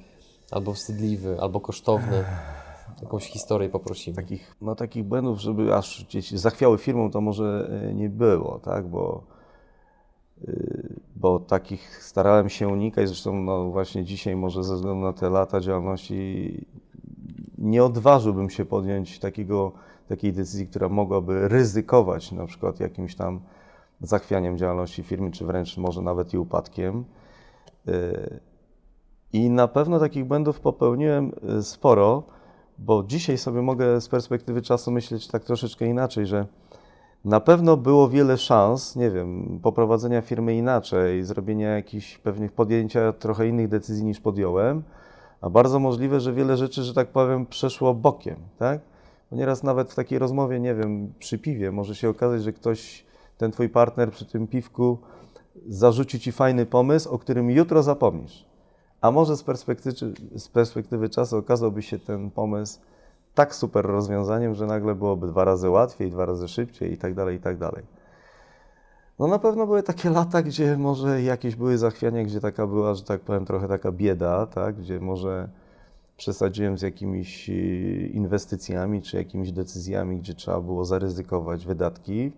albo 0.52 0.72
wstydliwy, 0.72 1.40
albo 1.40 1.60
kosztowny? 1.60 2.24
Jakąś 3.02 3.26
historię 3.26 3.68
poprosimy. 3.68 4.16
Takich, 4.16 4.56
no, 4.60 4.74
takich 4.74 5.04
błędów, 5.04 5.40
żeby 5.40 5.74
aż 5.74 6.04
gdzieś 6.04 6.30
zachwiały 6.30 6.78
firmą, 6.78 7.10
to 7.10 7.20
może 7.20 7.70
e, 7.88 7.94
nie 7.94 8.10
było, 8.10 8.58
tak? 8.58 8.86
bo, 8.88 9.22
e, 10.48 10.52
bo 11.16 11.40
takich 11.40 12.04
starałem 12.04 12.48
się 12.48 12.68
unikać. 12.68 13.08
Zresztą 13.08 13.42
no, 13.42 13.70
właśnie 13.70 14.04
dzisiaj, 14.04 14.36
może 14.36 14.64
ze 14.64 14.74
względu 14.76 15.06
na 15.06 15.12
te 15.12 15.30
lata 15.30 15.60
działalności, 15.60 16.66
nie 17.58 17.84
odważyłbym 17.84 18.50
się 18.50 18.64
podjąć 18.64 19.18
takiego 19.18 19.72
takiej 20.12 20.32
decyzji, 20.32 20.66
która 20.66 20.88
mogłaby 20.88 21.48
ryzykować 21.48 22.32
na 22.32 22.46
przykład 22.46 22.80
jakimś 22.80 23.14
tam 23.14 23.40
zachwianiem 24.00 24.58
działalności 24.58 25.02
firmy, 25.02 25.30
czy 25.30 25.44
wręcz 25.44 25.76
może 25.76 26.02
nawet 26.02 26.34
i 26.34 26.38
upadkiem. 26.38 27.04
Y, 27.88 28.40
I 29.32 29.50
na 29.50 29.68
pewno 29.68 30.00
takich 30.00 30.24
błędów 30.24 30.60
popełniłem 30.60 31.32
y, 31.58 31.62
sporo, 31.62 32.22
bo 32.78 33.02
dzisiaj 33.02 33.38
sobie 33.38 33.62
mogę 33.62 34.00
z 34.00 34.08
perspektywy 34.08 34.62
czasu 34.62 34.90
myśleć 34.90 35.28
tak 35.28 35.44
troszeczkę 35.44 35.86
inaczej, 35.86 36.26
że 36.26 36.46
na 37.24 37.40
pewno 37.40 37.76
było 37.76 38.08
wiele 38.08 38.38
szans, 38.38 38.96
nie 38.96 39.10
wiem, 39.10 39.60
poprowadzenia 39.62 40.20
firmy 40.20 40.54
inaczej, 40.56 41.24
zrobienia 41.24 41.68
jakichś 41.68 42.18
pewnych 42.18 42.52
podjęcia 42.52 43.12
trochę 43.12 43.48
innych 43.48 43.68
decyzji 43.68 44.04
niż 44.04 44.20
podjąłem, 44.20 44.82
a 45.40 45.50
bardzo 45.50 45.78
możliwe, 45.78 46.20
że 46.20 46.32
wiele 46.32 46.56
rzeczy, 46.56 46.82
że 46.82 46.94
tak 46.94 47.08
powiem, 47.08 47.46
przeszło 47.46 47.94
bokiem, 47.94 48.36
tak? 48.58 48.91
Bo 49.32 49.38
nieraz 49.38 49.62
nawet 49.62 49.92
w 49.92 49.94
takiej 49.94 50.18
rozmowie, 50.18 50.60
nie 50.60 50.74
wiem, 50.74 51.12
przy 51.18 51.38
piwie 51.38 51.72
może 51.72 51.94
się 51.94 52.08
okazać, 52.08 52.42
że 52.42 52.52
ktoś, 52.52 53.04
ten 53.38 53.52
twój 53.52 53.68
partner 53.68 54.10
przy 54.10 54.26
tym 54.26 54.46
piwku 54.46 54.98
zarzuci 55.68 56.20
ci 56.20 56.32
fajny 56.32 56.66
pomysł, 56.66 57.10
o 57.10 57.18
którym 57.18 57.50
jutro 57.50 57.82
zapomnisz. 57.82 58.46
A 59.00 59.10
może 59.10 59.36
z 59.36 59.42
perspektywy, 59.42 60.14
z 60.36 60.48
perspektywy 60.48 61.08
czasu 61.08 61.36
okazałby 61.36 61.82
się 61.82 61.98
ten 61.98 62.30
pomysł 62.30 62.80
tak 63.34 63.54
super 63.54 63.86
rozwiązaniem, 63.86 64.54
że 64.54 64.66
nagle 64.66 64.94
byłoby 64.94 65.26
dwa 65.26 65.44
razy 65.44 65.70
łatwiej, 65.70 66.10
dwa 66.10 66.26
razy 66.26 66.48
szybciej 66.48 66.92
i 66.92 66.98
tak 66.98 67.14
dalej, 67.14 67.36
i 67.36 67.40
tak 67.40 67.58
dalej. 67.58 67.84
No 69.18 69.26
na 69.26 69.38
pewno 69.38 69.66
były 69.66 69.82
takie 69.82 70.10
lata, 70.10 70.42
gdzie 70.42 70.76
może 70.76 71.22
jakieś 71.22 71.56
były 71.56 71.78
zachwiania, 71.78 72.24
gdzie 72.24 72.40
taka 72.40 72.66
była, 72.66 72.94
że 72.94 73.02
tak 73.02 73.20
powiem, 73.20 73.44
trochę 73.44 73.68
taka 73.68 73.92
bieda, 73.92 74.46
tak? 74.46 74.76
gdzie 74.76 75.00
może 75.00 75.48
przesadziłem 76.22 76.78
z 76.78 76.82
jakimiś 76.82 77.50
e, 77.50 77.52
inwestycjami 78.06 79.02
czy 79.02 79.16
jakimiś 79.16 79.52
decyzjami, 79.52 80.18
gdzie 80.18 80.34
trzeba 80.34 80.60
było 80.60 80.84
zaryzykować 80.84 81.66
wydatki. 81.66 82.32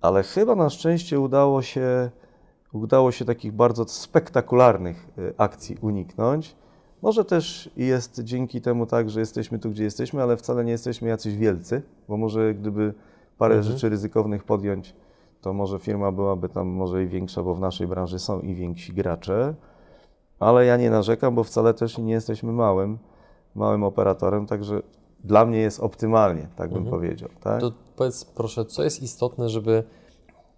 Ale 0.00 0.22
chyba 0.22 0.54
na 0.54 0.70
szczęście 0.70 1.20
udało 1.20 1.62
się, 1.62 2.10
udało 2.72 3.12
się 3.12 3.24
takich 3.24 3.52
bardzo 3.52 3.84
spektakularnych 3.88 5.08
e, 5.18 5.40
akcji 5.40 5.76
uniknąć. 5.80 6.56
Może 7.02 7.24
też 7.24 7.70
jest 7.76 8.20
dzięki 8.24 8.60
temu 8.60 8.86
tak, 8.86 9.10
że 9.10 9.20
jesteśmy 9.20 9.58
tu, 9.58 9.70
gdzie 9.70 9.84
jesteśmy, 9.84 10.22
ale 10.22 10.36
wcale 10.36 10.64
nie 10.64 10.72
jesteśmy 10.72 11.08
jacyś 11.08 11.36
wielcy, 11.36 11.82
bo 12.08 12.16
może 12.16 12.54
gdyby 12.54 12.94
parę 13.38 13.54
mhm. 13.54 13.72
rzeczy 13.72 13.88
ryzykownych 13.88 14.44
podjąć, 14.44 14.94
to 15.40 15.52
może 15.52 15.78
firma 15.78 16.12
byłaby 16.12 16.48
tam 16.48 16.68
może 16.68 17.04
i 17.04 17.06
większa, 17.06 17.42
bo 17.42 17.54
w 17.54 17.60
naszej 17.60 17.86
branży 17.86 18.18
są 18.18 18.40
i 18.40 18.54
więksi 18.54 18.92
gracze, 18.92 19.54
ale 20.42 20.66
ja 20.66 20.76
nie 20.76 20.90
narzekam, 20.90 21.34
bo 21.34 21.44
wcale 21.44 21.74
też 21.74 21.98
nie 21.98 22.12
jesteśmy 22.12 22.52
małym, 22.52 22.98
małym 23.54 23.84
operatorem, 23.84 24.46
także 24.46 24.82
dla 25.24 25.44
mnie 25.44 25.58
jest 25.58 25.80
optymalnie, 25.80 26.48
tak 26.56 26.68
bym 26.68 26.82
mhm. 26.82 27.00
powiedział. 27.00 27.28
Tak? 27.40 27.60
To 27.60 27.72
powiedz 27.96 28.24
proszę, 28.24 28.64
co 28.64 28.84
jest 28.84 29.02
istotne, 29.02 29.48
żeby 29.48 29.84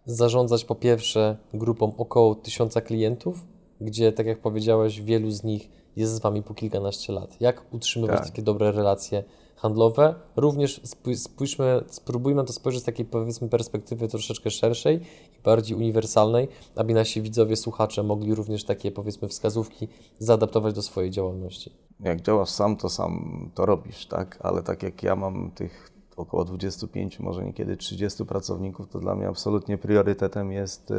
zarządzać 0.07 0.65
po 0.65 0.75
pierwsze 0.75 1.37
grupą 1.55 1.93
około 1.97 2.35
tysiąca 2.35 2.81
klientów, 2.81 3.47
gdzie 3.81 4.13
tak 4.13 4.27
jak 4.27 4.41
powiedziałeś, 4.41 5.01
wielu 5.01 5.31
z 5.31 5.45
nich 5.45 5.71
jest 5.97 6.15
z 6.15 6.19
Wami 6.19 6.43
po 6.43 6.55
kilkanaście 6.55 7.13
lat. 7.13 7.41
Jak 7.41 7.75
utrzymywać 7.75 8.19
tak. 8.19 8.27
takie 8.27 8.43
dobre 8.43 8.73
relacje 8.73 9.25
handlowe? 9.57 10.15
Również 10.37 10.81
spójrzmy, 11.17 11.85
spróbujmy 11.87 12.45
to 12.45 12.53
spojrzeć 12.53 12.83
z 12.83 12.87
takiej 12.87 13.07
powiedzmy 13.07 13.49
perspektywy 13.49 14.09
troszeczkę 14.09 14.51
szerszej 14.51 14.97
i 15.39 15.43
bardziej 15.45 15.77
uniwersalnej, 15.77 16.49
aby 16.77 16.95
nasi 16.95 17.23
widzowie, 17.23 17.57
słuchacze 17.57 18.03
mogli 18.03 18.35
również 18.35 18.65
takie 18.65 18.93
powiedzmy 18.93 19.29
wskazówki 19.29 19.89
zaadaptować 20.19 20.75
do 20.75 20.83
swojej 20.83 21.11
działalności. 21.11 21.73
Jak 22.01 22.23
działasz 22.23 22.51
sam, 22.51 22.77
to 22.77 22.89
sam 22.89 23.51
to 23.55 23.67
robisz, 23.67 24.07
tak? 24.07 24.39
Ale 24.41 24.63
tak 24.63 24.83
jak 24.83 25.03
ja 25.03 25.17
mam 25.17 25.51
tych 25.51 25.91
około 26.17 26.45
25, 26.45 27.21
może 27.21 27.45
niekiedy 27.45 27.77
30 27.77 28.25
pracowników, 28.25 28.89
to 28.89 28.99
dla 28.99 29.15
mnie 29.15 29.29
absolutnie 29.29 29.79
priorytetem 29.79 30.53
jest 30.53 30.91
y, 30.91 30.95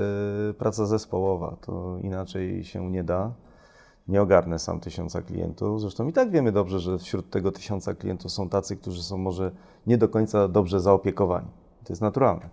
praca 0.53 0.86
zespołowa. 0.86 1.58
To 1.62 1.97
inaczej 2.01 2.64
się 2.64 2.91
nie 2.91 3.03
da 3.03 3.34
nie 4.08 4.22
ogarnę 4.22 4.60
sam 4.60 4.80
tysiąca 4.80 5.22
klientów. 5.22 5.82
Zresztą 5.82 6.08
i 6.08 6.14
tak 6.14 6.32
wiemy 6.32 6.51
dobrze, 6.51 6.80
że 6.80 6.97
wśród 6.97 7.30
tego 7.30 7.51
tysiąca 7.51 7.93
klientów 7.93 8.32
są 8.32 8.49
tacy, 8.49 8.76
którzy 8.76 9.03
są 9.03 9.18
może 9.18 9.51
nie 9.88 9.97
do 9.97 10.10
końca 10.10 10.47
dobrze 10.47 10.80
zaopiekowani. 10.80 11.47
To 11.84 11.93
jest 11.93 12.01
naturalne. 12.01 12.49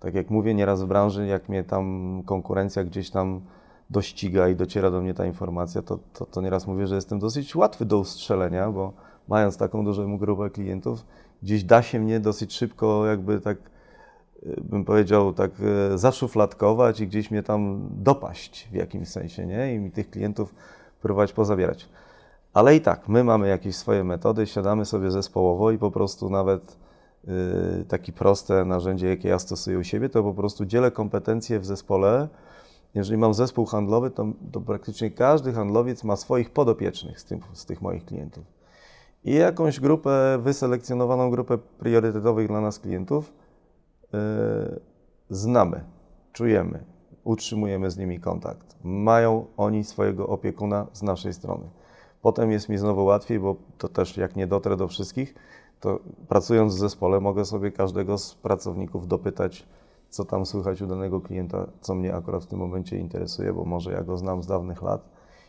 Tak 0.00 0.14
jak 0.14 0.30
mówię 0.30 0.54
nieraz 0.54 0.82
w 0.82 0.86
branży, 0.86 1.26
jak 1.26 1.48
mnie 1.48 1.64
tam 1.64 2.22
konkurencja 2.26 2.84
gdzieś 2.84 3.10
tam 3.10 3.40
dościga 3.90 4.48
i 4.48 4.56
dociera 4.56 4.90
do 4.90 5.00
mnie 5.00 5.14
ta 5.14 5.26
informacja, 5.26 5.82
to, 5.82 5.98
to, 6.12 6.26
to 6.26 6.40
nieraz 6.40 6.66
mówię, 6.66 6.86
że 6.86 6.94
jestem 6.94 7.18
dosyć 7.18 7.56
łatwy 7.56 7.84
do 7.84 7.98
ustrzelenia, 7.98 8.70
bo 8.70 8.92
mając 9.28 9.56
taką 9.56 9.84
dużą 9.84 10.18
grupę 10.18 10.50
klientów, 10.50 11.04
gdzieś 11.42 11.64
da 11.64 11.82
się 11.82 12.00
mnie 12.00 12.20
dosyć 12.20 12.52
szybko 12.52 13.06
jakby 13.06 13.40
tak 13.40 13.58
e, 14.46 14.60
bym 14.60 14.84
powiedział, 14.84 15.32
tak 15.32 15.50
e, 15.60 15.98
zaszufladkować 15.98 17.00
i 17.00 17.06
gdzieś 17.06 17.30
mnie 17.30 17.42
tam 17.42 17.88
dopaść 17.90 18.68
w 18.72 18.74
jakimś 18.74 19.08
sensie, 19.08 19.46
nie? 19.46 19.74
I 19.74 19.78
mi 19.78 19.90
tych 19.90 20.10
klientów 20.10 20.54
próbować 21.02 21.32
pozabierać. 21.32 21.88
Ale 22.54 22.76
i 22.76 22.80
tak, 22.80 23.08
my 23.08 23.24
mamy 23.24 23.48
jakieś 23.48 23.76
swoje 23.76 24.04
metody, 24.04 24.46
siadamy 24.46 24.84
sobie 24.84 25.10
zespołowo 25.10 25.70
i 25.70 25.78
po 25.78 25.90
prostu 25.90 26.30
nawet 26.30 26.76
yy, 27.24 27.32
takie 27.88 28.12
proste 28.12 28.64
narzędzie, 28.64 29.08
jakie 29.08 29.28
ja 29.28 29.38
stosuję 29.38 29.78
u 29.78 29.84
siebie, 29.84 30.08
to 30.08 30.22
po 30.22 30.34
prostu 30.34 30.64
dzielę 30.64 30.90
kompetencje 30.90 31.60
w 31.60 31.66
zespole. 31.66 32.28
Jeżeli 32.94 33.18
mam 33.18 33.34
zespół 33.34 33.66
handlowy, 33.66 34.10
to, 34.10 34.26
to 34.52 34.60
praktycznie 34.60 35.10
każdy 35.10 35.52
handlowiec 35.52 36.04
ma 36.04 36.16
swoich 36.16 36.50
podopiecznych 36.50 37.20
z, 37.20 37.24
tym, 37.24 37.40
z 37.52 37.66
tych 37.66 37.82
moich 37.82 38.04
klientów. 38.04 38.44
I 39.24 39.34
jakąś 39.34 39.80
grupę, 39.80 40.38
wyselekcjonowaną 40.42 41.30
grupę 41.30 41.58
priorytetowych 41.58 42.48
dla 42.48 42.60
nas 42.60 42.78
klientów 42.78 43.32
yy, 44.12 44.18
znamy, 45.30 45.84
czujemy, 46.32 46.84
utrzymujemy 47.28 47.90
z 47.90 47.96
nimi 47.98 48.20
kontakt. 48.20 48.76
Mają 48.84 49.46
oni 49.56 49.84
swojego 49.84 50.26
opiekuna 50.26 50.86
z 50.92 51.02
naszej 51.02 51.32
strony. 51.32 51.70
Potem 52.22 52.50
jest 52.50 52.68
mi 52.68 52.78
znowu 52.78 53.04
łatwiej, 53.04 53.40
bo 53.40 53.56
to 53.78 53.88
też 53.88 54.16
jak 54.16 54.36
nie 54.36 54.46
dotrę 54.46 54.76
do 54.76 54.88
wszystkich, 54.88 55.34
to 55.80 55.98
pracując 56.28 56.74
w 56.74 56.78
zespole 56.78 57.20
mogę 57.20 57.44
sobie 57.44 57.72
każdego 57.72 58.18
z 58.18 58.34
pracowników 58.34 59.08
dopytać, 59.08 59.66
co 60.10 60.24
tam 60.24 60.46
słychać 60.46 60.82
u 60.82 60.86
danego 60.86 61.20
klienta, 61.20 61.66
co 61.80 61.94
mnie 61.94 62.14
akurat 62.14 62.44
w 62.44 62.46
tym 62.46 62.58
momencie 62.58 62.98
interesuje, 62.98 63.52
bo 63.52 63.64
może 63.64 63.92
ja 63.92 64.02
go 64.02 64.16
znam 64.16 64.42
z 64.42 64.46
dawnych 64.46 64.82
lat 64.82 65.08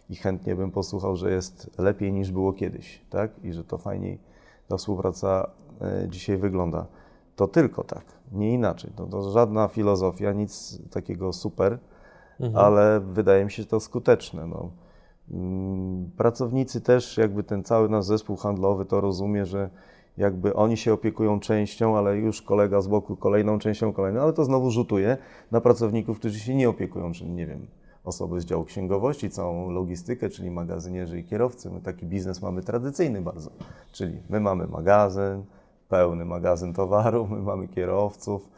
i 0.10 0.16
chętnie 0.16 0.56
bym 0.56 0.72
posłuchał, 0.72 1.16
że 1.16 1.32
jest 1.32 1.70
lepiej 1.78 2.14
niż 2.14 2.32
było 2.32 2.54
kiedyś, 2.54 3.02
tak? 3.10 3.32
I 3.44 3.54
że 3.54 3.64
to 3.64 3.78
fajniej 3.78 4.20
ta 4.68 4.78
współpraca 4.78 5.50
e, 5.82 6.08
dzisiaj 6.10 6.38
wygląda. 6.38 6.86
To 7.40 7.48
tylko 7.48 7.84
tak, 7.84 8.04
nie 8.32 8.54
inaczej. 8.54 8.92
To, 8.96 9.06
to 9.06 9.32
żadna 9.32 9.68
filozofia, 9.68 10.34
nic 10.34 10.80
takiego 10.92 11.34
super, 11.34 11.80
mhm. 12.40 12.66
ale 12.66 13.00
wydaje 13.00 13.46
mi 13.46 13.52
się 13.52 13.66
to 13.66 13.80
skuteczne. 13.80 14.48
No. 14.48 14.72
Mm, 15.32 16.12
pracownicy 16.18 16.82
też, 16.82 17.18
jakby 17.18 17.44
ten 17.44 17.64
cały 17.64 17.90
nasz 17.90 18.06
zespół 18.06 18.36
handlowy 18.36 18.86
to 18.86 19.02
rozumie, 19.02 19.46
że 19.46 19.70
jakby 20.18 20.54
oni 20.54 20.78
się 20.78 20.94
opiekują 20.94 21.40
częścią, 21.40 21.98
ale 21.98 22.18
już 22.18 22.42
kolega 22.42 22.82
z 22.82 22.88
boku 22.88 23.16
kolejną 23.16 23.60
częścią, 23.60 23.94
kolejną, 23.94 24.22
ale 24.22 24.34
to 24.34 24.46
znowu 24.46 24.72
rzutuje 24.72 25.18
na 25.52 25.62
pracowników, 25.62 26.20
którzy 26.20 26.40
się 26.40 26.56
nie 26.56 26.70
opiekują, 26.70 27.12
czyli 27.12 27.32
nie 27.32 27.48
wiem, 27.48 27.68
osoby 28.04 28.42
z 28.42 28.46
działu 28.46 28.66
księgowości, 28.66 29.30
całą 29.30 29.70
logistykę, 29.70 30.30
czyli 30.30 30.52
magazynierzy 30.52 31.20
i 31.20 31.24
kierowcy. 31.24 31.70
My 31.70 31.82
taki 31.82 32.06
biznes 32.06 32.42
mamy 32.42 32.62
tradycyjny 32.62 33.22
bardzo, 33.22 33.50
czyli 33.92 34.22
my 34.30 34.40
mamy 34.40 34.68
magazyn, 34.68 35.44
pełny 35.90 36.26
magazyn 36.26 36.74
towaru, 36.74 37.28
my 37.28 37.42
mamy 37.42 37.68
kierowców, 37.68 38.50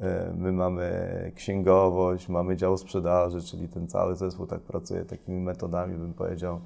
e, 0.00 0.32
my 0.36 0.52
mamy 0.52 1.32
księgowość, 1.34 2.28
mamy 2.28 2.56
dział 2.56 2.76
sprzedaży, 2.76 3.42
czyli 3.42 3.68
ten 3.68 3.88
cały 3.88 4.16
zespół 4.16 4.46
tak 4.46 4.60
pracuje 4.60 5.04
takimi 5.04 5.40
metodami, 5.40 5.98
bym 5.98 6.14
powiedział, 6.14 6.60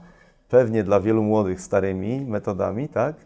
pewnie 0.48 0.84
dla 0.84 1.00
wielu 1.00 1.22
młodych 1.22 1.60
starymi 1.60 2.26
metodami, 2.26 2.88
tak? 2.88 3.16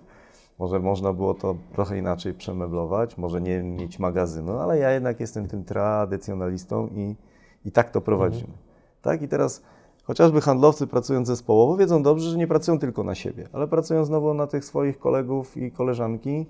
Może 0.58 0.78
można 0.80 1.12
było 1.12 1.34
to 1.34 1.56
trochę 1.72 1.98
inaczej 1.98 2.34
przemeblować, 2.34 3.18
może 3.18 3.40
nie 3.40 3.62
mieć 3.62 3.98
magazynu, 3.98 4.58
ale 4.58 4.78
ja 4.78 4.90
jednak 4.90 5.20
jestem 5.20 5.48
tym 5.48 5.64
tradycjonalistą 5.64 6.88
i, 6.88 7.16
i 7.64 7.72
tak 7.72 7.90
to 7.90 8.00
prowadzimy. 8.00 8.44
Mhm. 8.44 8.58
Tak? 9.02 9.22
I 9.22 9.28
teraz 9.28 9.62
chociażby 10.04 10.40
handlowcy 10.40 10.86
pracując 10.86 11.28
zespołowo 11.28 11.76
wiedzą 11.76 12.02
dobrze, 12.02 12.30
że 12.30 12.38
nie 12.38 12.46
pracują 12.46 12.78
tylko 12.78 13.04
na 13.04 13.14
siebie, 13.14 13.48
ale 13.52 13.68
pracują 13.68 14.04
znowu 14.04 14.34
na 14.34 14.46
tych 14.46 14.64
swoich 14.64 14.98
kolegów 14.98 15.56
i 15.56 15.70
koleżanki, 15.70 16.46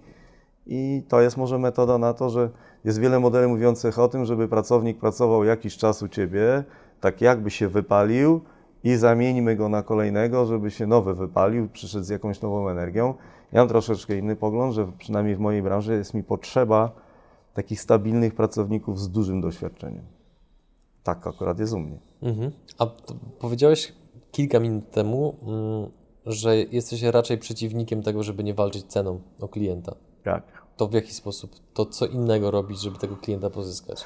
i 0.66 1.02
to 1.08 1.20
jest 1.20 1.36
może 1.36 1.58
metoda 1.58 1.98
na 1.98 2.14
to, 2.14 2.30
że 2.30 2.50
jest 2.84 3.00
wiele 3.00 3.20
modeli 3.20 3.48
mówiących 3.48 3.98
o 3.98 4.08
tym, 4.08 4.24
żeby 4.24 4.48
pracownik 4.48 4.98
pracował 4.98 5.44
jakiś 5.44 5.76
czas 5.76 6.02
u 6.02 6.08
ciebie, 6.08 6.64
tak 7.00 7.20
jakby 7.20 7.50
się 7.50 7.68
wypalił 7.68 8.40
i 8.84 8.96
zamieńmy 8.96 9.56
go 9.56 9.68
na 9.68 9.82
kolejnego, 9.82 10.46
żeby 10.46 10.70
się 10.70 10.86
nowy 10.86 11.14
wypalił, 11.14 11.68
przyszedł 11.68 12.04
z 12.04 12.08
jakąś 12.08 12.40
nową 12.40 12.68
energią. 12.68 13.14
Ja 13.52 13.60
mam 13.60 13.68
troszeczkę 13.68 14.18
inny 14.18 14.36
pogląd, 14.36 14.74
że 14.74 14.92
przynajmniej 14.98 15.36
w 15.36 15.38
mojej 15.38 15.62
branży 15.62 15.94
jest 15.94 16.14
mi 16.14 16.22
potrzeba 16.22 16.92
takich 17.54 17.80
stabilnych 17.80 18.34
pracowników 18.34 19.00
z 19.00 19.08
dużym 19.08 19.40
doświadczeniem. 19.40 20.04
Tak 21.02 21.26
akurat 21.26 21.58
jest 21.58 21.72
u 21.72 21.78
mnie. 21.78 21.98
Mhm. 22.22 22.50
A 22.78 22.86
powiedziałeś 23.38 23.92
kilka 24.32 24.60
minut 24.60 24.90
temu, 24.90 25.34
mm, 25.42 25.90
że 26.26 26.56
jesteś 26.56 27.02
raczej 27.02 27.38
przeciwnikiem 27.38 28.02
tego, 28.02 28.22
żeby 28.22 28.44
nie 28.44 28.54
walczyć 28.54 28.86
ceną 28.86 29.20
o 29.40 29.48
klienta. 29.48 29.94
Tak. 30.24 30.42
To 30.76 30.88
w 30.88 30.92
jaki 30.92 31.14
sposób? 31.14 31.50
To 31.74 31.86
co 31.86 32.06
innego 32.06 32.50
robić, 32.50 32.80
żeby 32.80 32.98
tego 32.98 33.16
klienta 33.16 33.50
pozyskać? 33.50 34.04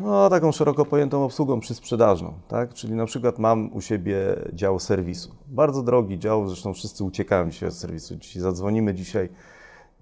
No, 0.00 0.30
taką 0.30 0.52
szeroko 0.52 0.84
pojętą 0.84 1.24
obsługą 1.24 1.60
przysprzedażną, 1.60 2.32
tak? 2.48 2.74
Czyli 2.74 2.92
na 2.92 3.06
przykład 3.06 3.38
mam 3.38 3.72
u 3.72 3.80
siebie 3.80 4.18
dział 4.52 4.78
serwisu. 4.78 5.30
Bardzo 5.46 5.82
drogi 5.82 6.18
dział, 6.18 6.48
zresztą 6.48 6.74
wszyscy 6.74 7.04
uciekają 7.04 7.50
dzisiaj 7.50 7.70
z 7.70 7.78
serwisu. 7.78 8.14
Jeśli 8.14 8.40
zadzwonimy 8.40 8.94
dzisiaj, 8.94 9.28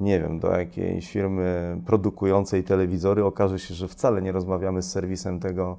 nie 0.01 0.21
wiem, 0.21 0.41
do 0.41 0.51
jakiejś 0.51 1.11
firmy 1.11 1.77
produkującej 1.87 2.65
telewizory, 2.65 3.25
okaże 3.25 3.59
się, 3.59 3.75
że 3.75 3.89
wcale 3.89 4.23
nie 4.23 4.33
rozmawiamy 4.33 4.83
z 4.83 4.91
serwisem 4.91 5.41
tego, 5.41 5.77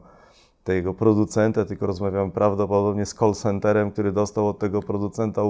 tego 0.63 0.93
producenta, 0.93 1.65
tylko 1.65 1.87
rozmawiamy 1.87 2.31
prawdopodobnie 2.31 3.05
z 3.05 3.13
call 3.13 3.33
centerem, 3.33 3.91
który 3.91 4.11
dostał 4.11 4.47
od 4.47 4.59
tego 4.59 4.81
producenta 4.81 5.41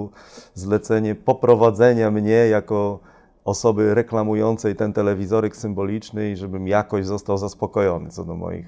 zlecenie 0.53 1.15
poprowadzenia 1.15 2.11
mnie 2.11 2.31
jako 2.31 2.99
osoby 3.45 3.93
reklamującej 3.95 4.75
ten 4.75 4.93
telewizoryk 4.93 5.55
symboliczny 5.55 6.31
i 6.31 6.35
żebym 6.35 6.67
jakoś 6.67 7.05
został 7.05 7.37
zaspokojony 7.37 8.09
co 8.09 8.25
do 8.25 8.35
moich 8.35 8.65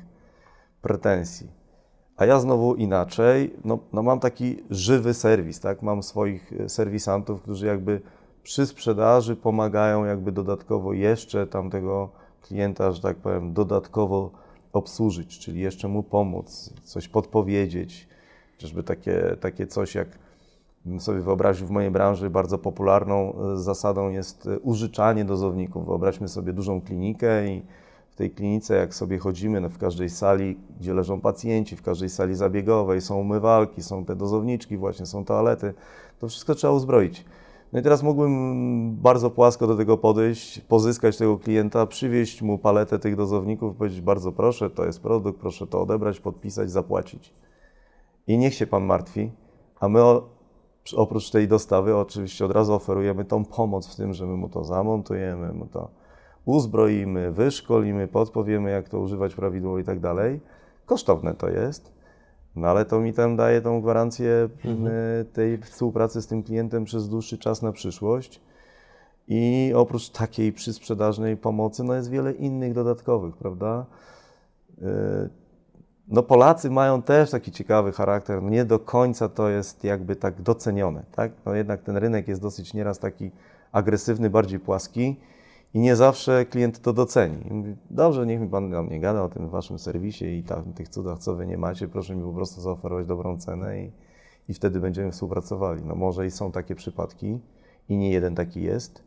pretensji. 0.82 1.48
A 2.18 2.26
ja 2.26 2.40
znowu 2.40 2.76
inaczej, 2.76 3.54
no, 3.66 3.80
no 3.94 4.04
mam 4.04 4.20
taki 4.20 4.64
żywy 4.70 5.14
serwis, 5.14 5.60
tak? 5.60 5.82
Mam 5.82 6.04
swoich 6.04 6.54
e, 6.54 6.70
serwisantów, 6.70 7.42
którzy 7.42 7.66
jakby 7.68 8.02
przy 8.44 8.66
sprzedaży 8.66 9.36
pomagają 9.36 10.06
jakby 10.06 10.32
dodatkowo 10.32 10.94
jeszcze 10.94 11.48
tamtego 11.48 12.10
klienta, 12.42 12.92
że 12.92 13.02
tak 13.02 13.18
powiem, 13.18 13.54
dodatkowo 13.54 14.32
obsłużyć, 14.74 15.40
czyli 15.40 15.60
jeszcze 15.60 15.88
mu 15.88 16.04
pomóc, 16.04 16.74
coś 16.84 17.08
podpowiedzieć, 17.08 18.08
chociażby 18.56 18.84
takie, 18.84 19.38
takie 19.40 19.68
coś 19.68 19.96
jak 19.96 20.08
sobie 21.00 21.22
wyobraził 21.22 21.68
w 21.68 21.72
mojej 21.72 21.92
branży 21.92 22.30
bardzo 22.30 22.58
popularną 22.58 23.34
e, 23.34 23.58
zasadą 23.58 24.10
jest 24.10 24.48
e, 24.48 24.60
użyczanie 24.60 25.26
dozowników. 25.26 25.86
Wyobraźmy 25.86 26.28
sobie 26.28 26.54
dużą 26.54 26.82
klinikę 26.82 27.48
i 27.48 27.66
w 28.10 28.16
tej 28.16 28.32
klinice, 28.32 28.76
jak 28.76 28.96
sobie 28.96 29.18
chodzimy 29.18 29.62
no 29.62 29.70
w 29.70 29.78
każdej 29.78 30.10
sali, 30.10 30.60
gdzie 30.80 30.94
leżą 30.94 31.22
pacjenci, 31.22 31.76
w 31.76 31.82
każdej 31.82 32.10
sali 32.10 32.36
zabiegowej 32.36 33.02
są 33.02 33.18
umywalki, 33.18 33.84
są 33.84 34.06
te 34.06 34.16
dozowniczki, 34.16 34.78
właśnie 34.78 35.06
są 35.06 35.26
toalety, 35.26 35.74
to 36.20 36.28
wszystko 36.28 36.56
trzeba 36.56 36.74
uzbroić. 36.74 37.26
No 37.74 37.80
i 37.80 37.84
teraz 37.84 38.04
mógłbym 38.04 38.96
bardzo 38.96 39.30
płasko 39.30 39.68
do 39.68 39.76
tego 39.76 39.98
podejść, 39.98 40.60
pozyskać 40.62 41.18
tego 41.18 41.38
klienta, 41.38 41.86
przywieźć 41.86 42.42
mu 42.42 42.58
paletę 42.58 43.00
tych 43.00 43.16
dozowników, 43.16 43.76
powiedzieć 43.76 44.02
bardzo 44.02 44.32
proszę, 44.32 44.70
to 44.70 44.86
jest 44.86 45.02
produkt, 45.02 45.40
proszę 45.40 45.68
to 45.68 45.82
odebrać, 45.82 46.20
podpisać, 46.20 46.72
zapłacić. 46.72 47.34
I 48.28 48.38
niech 48.38 48.54
się 48.54 48.68
Pan 48.68 48.84
martwi, 48.86 49.32
a 49.80 49.90
my 49.90 50.00
oprócz 50.94 51.30
tej 51.30 51.48
dostawy 51.48 51.96
oczywiście 51.96 52.46
od 52.46 52.52
razu 52.52 52.74
oferujemy 52.74 53.26
tą 53.26 53.46
pomoc 53.46 53.88
w 53.88 53.96
tym, 53.96 54.14
że 54.14 54.26
my 54.26 54.38
mu 54.38 54.50
to 54.50 54.64
zamontujemy, 54.64 55.54
mu 55.54 55.66
to 55.66 55.90
uzbroimy, 56.46 57.32
wyszkolimy, 57.32 58.08
podpowiemy, 58.08 58.72
jak 58.72 58.90
to 58.90 59.00
używać 59.00 59.36
prawidłowo 59.36 59.80
i 59.80 59.84
tak 59.84 60.00
dalej. 60.00 60.42
Kosztowne 60.86 61.34
to 61.34 61.50
jest, 61.50 61.94
no 62.56 62.68
ale 62.68 62.86
to 62.86 63.00
mi 63.00 63.14
tam 63.14 63.36
daje 63.36 63.62
tą 63.62 63.82
gwarancję 63.82 64.50
mhm. 64.66 64.88
Y, 64.88 65.26
tej 65.34 65.58
współpracy 65.58 66.22
z 66.22 66.28
tym 66.28 66.44
klientem 66.44 66.86
przez 66.86 67.10
dłuższy 67.10 67.38
czas 67.38 67.62
na 67.62 67.72
przyszłość. 67.72 68.42
I 69.28 69.74
oprócz 69.76 70.10
takiej 70.10 70.54
przysprzedażnej 70.54 71.38
pomocy, 71.38 71.84
no 71.84 71.94
jest 71.94 72.10
wiele 72.10 72.32
innych 72.32 72.74
dodatkowych, 72.74 73.38
prawda? 73.38 73.86
No 76.08 76.24
Polacy 76.24 76.70
mają 76.70 77.02
też 77.02 77.32
taki 77.32 77.52
ciekawy 77.52 77.92
charakter, 77.92 78.44
nie 78.44 78.66
do 78.66 78.80
końca 78.80 79.30
to 79.30 79.50
jest 79.50 79.84
jakby 79.84 80.16
tak 80.16 80.42
docenione, 80.42 81.04
tak? 81.12 81.32
No 81.46 81.56
jednak 81.56 81.82
ten 81.82 81.98
rynek 81.98 82.28
jest 82.28 82.42
dosyć 82.42 82.74
nieraz 82.74 83.00
taki 83.00 83.32
agresywny, 83.72 84.30
bardziej 84.30 84.60
płaski 84.60 85.20
i 85.74 85.80
nie 85.80 85.96
zawsze 85.96 86.46
klient 86.46 86.82
to 86.82 86.94
doceni. 86.94 87.38
Mówi, 87.52 87.76
dobrze, 87.90 88.26
niech 88.26 88.42
mi 88.42 88.50
Pan 88.50 88.70
nam 88.70 88.90
nie 88.90 89.00
gada 89.00 89.24
o 89.24 89.30
tym 89.30 89.50
waszym 89.50 89.80
serwisie 89.80 90.26
i 90.26 90.44
tam, 90.44 90.74
tych 90.74 90.90
cudach, 90.90 91.20
co 91.20 91.36
Wy 91.36 91.48
nie 91.48 91.58
macie, 91.58 91.88
proszę 91.88 92.16
mi 92.16 92.24
po 92.24 92.34
prostu 92.34 92.62
zaoferować 92.62 93.06
dobrą 93.06 93.38
cenę 93.38 93.80
i, 93.80 93.92
i 94.50 94.54
wtedy 94.54 94.80
będziemy 94.80 95.12
współpracowali. 95.12 95.82
No 95.86 95.96
może 95.96 96.26
i 96.26 96.32
są 96.32 96.52
takie 96.52 96.76
przypadki 96.76 97.40
i 97.90 97.98
nie 97.98 98.12
jeden 98.12 98.36
taki 98.36 98.62
jest, 98.62 99.04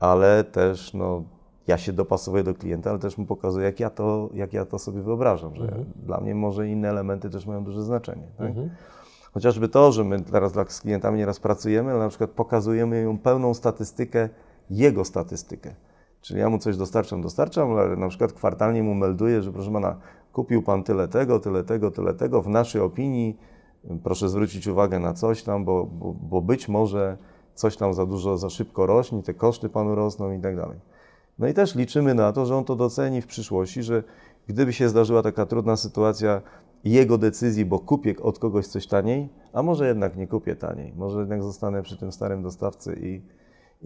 ale 0.00 0.44
też 0.44 0.94
no, 0.94 1.22
ja 1.66 1.78
się 1.78 1.92
dopasowuję 1.92 2.42
do 2.42 2.54
klienta, 2.54 2.90
ale 2.90 2.98
też 2.98 3.18
mu 3.18 3.26
pokazuję, 3.26 3.66
jak 3.66 3.80
ja 3.80 3.90
to, 3.90 4.28
jak 4.34 4.52
ja 4.52 4.64
to 4.64 4.78
sobie 4.78 5.02
wyobrażam, 5.02 5.56
że 5.56 5.64
mhm. 5.64 5.84
dla 5.96 6.20
mnie 6.20 6.34
może 6.34 6.68
inne 6.68 6.88
elementy 6.90 7.30
też 7.30 7.46
mają 7.46 7.64
duże 7.64 7.82
znaczenie. 7.82 8.26
Tak? 8.38 8.48
Mhm. 8.48 8.70
Chociażby 9.32 9.68
to, 9.68 9.92
że 9.92 10.04
my 10.04 10.20
teraz 10.20 10.52
z 10.68 10.80
klientami 10.80 11.18
nieraz 11.18 11.40
pracujemy, 11.40 11.90
ale 11.90 12.00
na 12.00 12.08
przykład 12.08 12.30
pokazujemy 12.30 13.02
ją 13.02 13.18
pełną 13.18 13.54
statystykę, 13.54 14.28
jego 14.70 15.04
statystykę. 15.04 15.74
Czyli 16.20 16.40
ja 16.40 16.50
mu 16.50 16.58
coś 16.58 16.76
dostarczam, 16.76 17.22
dostarczam, 17.22 17.72
ale 17.72 17.96
na 17.96 18.08
przykład 18.08 18.32
kwartalnie 18.32 18.82
mu 18.82 18.94
melduję, 18.94 19.42
że 19.42 19.52
proszę 19.52 19.72
pana, 19.72 19.96
kupił 20.32 20.62
pan 20.62 20.82
tyle 20.82 21.08
tego, 21.08 21.40
tyle 21.40 21.64
tego, 21.64 21.90
tyle 21.90 22.14
tego. 22.14 22.42
W 22.42 22.48
naszej 22.48 22.80
opinii 22.80 23.38
proszę 24.02 24.28
zwrócić 24.28 24.66
uwagę 24.66 24.98
na 24.98 25.12
coś 25.12 25.42
tam, 25.42 25.64
bo, 25.64 25.84
bo, 25.84 26.12
bo 26.12 26.40
być 26.40 26.68
może 26.68 27.16
coś 27.54 27.76
tam 27.76 27.94
za 27.94 28.06
dużo, 28.06 28.38
za 28.38 28.50
szybko 28.50 28.86
rośnie, 28.86 29.22
te 29.22 29.34
koszty 29.34 29.68
panu 29.68 29.94
rosną 29.94 30.32
i 30.32 30.40
tak 30.40 30.56
dalej. 30.56 30.78
No 31.38 31.48
i 31.48 31.54
też 31.54 31.74
liczymy 31.74 32.14
na 32.14 32.32
to, 32.32 32.46
że 32.46 32.56
on 32.56 32.64
to 32.64 32.76
doceni 32.76 33.22
w 33.22 33.26
przyszłości, 33.26 33.82
że 33.82 34.02
gdyby 34.46 34.72
się 34.72 34.88
zdarzyła 34.88 35.22
taka 35.22 35.46
trudna 35.46 35.76
sytuacja 35.76 36.42
jego 36.84 37.18
decyzji, 37.18 37.64
bo 37.64 37.78
kupię 37.78 38.14
od 38.22 38.38
kogoś 38.38 38.66
coś 38.66 38.86
taniej, 38.86 39.28
a 39.52 39.62
może 39.62 39.88
jednak 39.88 40.16
nie 40.16 40.26
kupię 40.26 40.56
taniej, 40.56 40.92
może 40.96 41.18
jednak 41.18 41.42
zostanę 41.42 41.82
przy 41.82 41.96
tym 41.96 42.12
starym 42.12 42.42
dostawcy 42.42 42.98
i, 43.02 43.22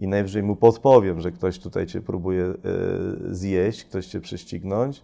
i 0.03 0.07
najwyżej 0.07 0.43
mu 0.43 0.55
podpowiem, 0.55 1.21
że 1.21 1.31
ktoś 1.31 1.59
tutaj 1.59 1.87
cię 1.87 2.01
próbuje 2.01 2.45
y, 2.45 2.55
zjeść, 3.35 3.85
ktoś 3.85 4.07
cię 4.07 4.21
prześcignąć 4.21 5.03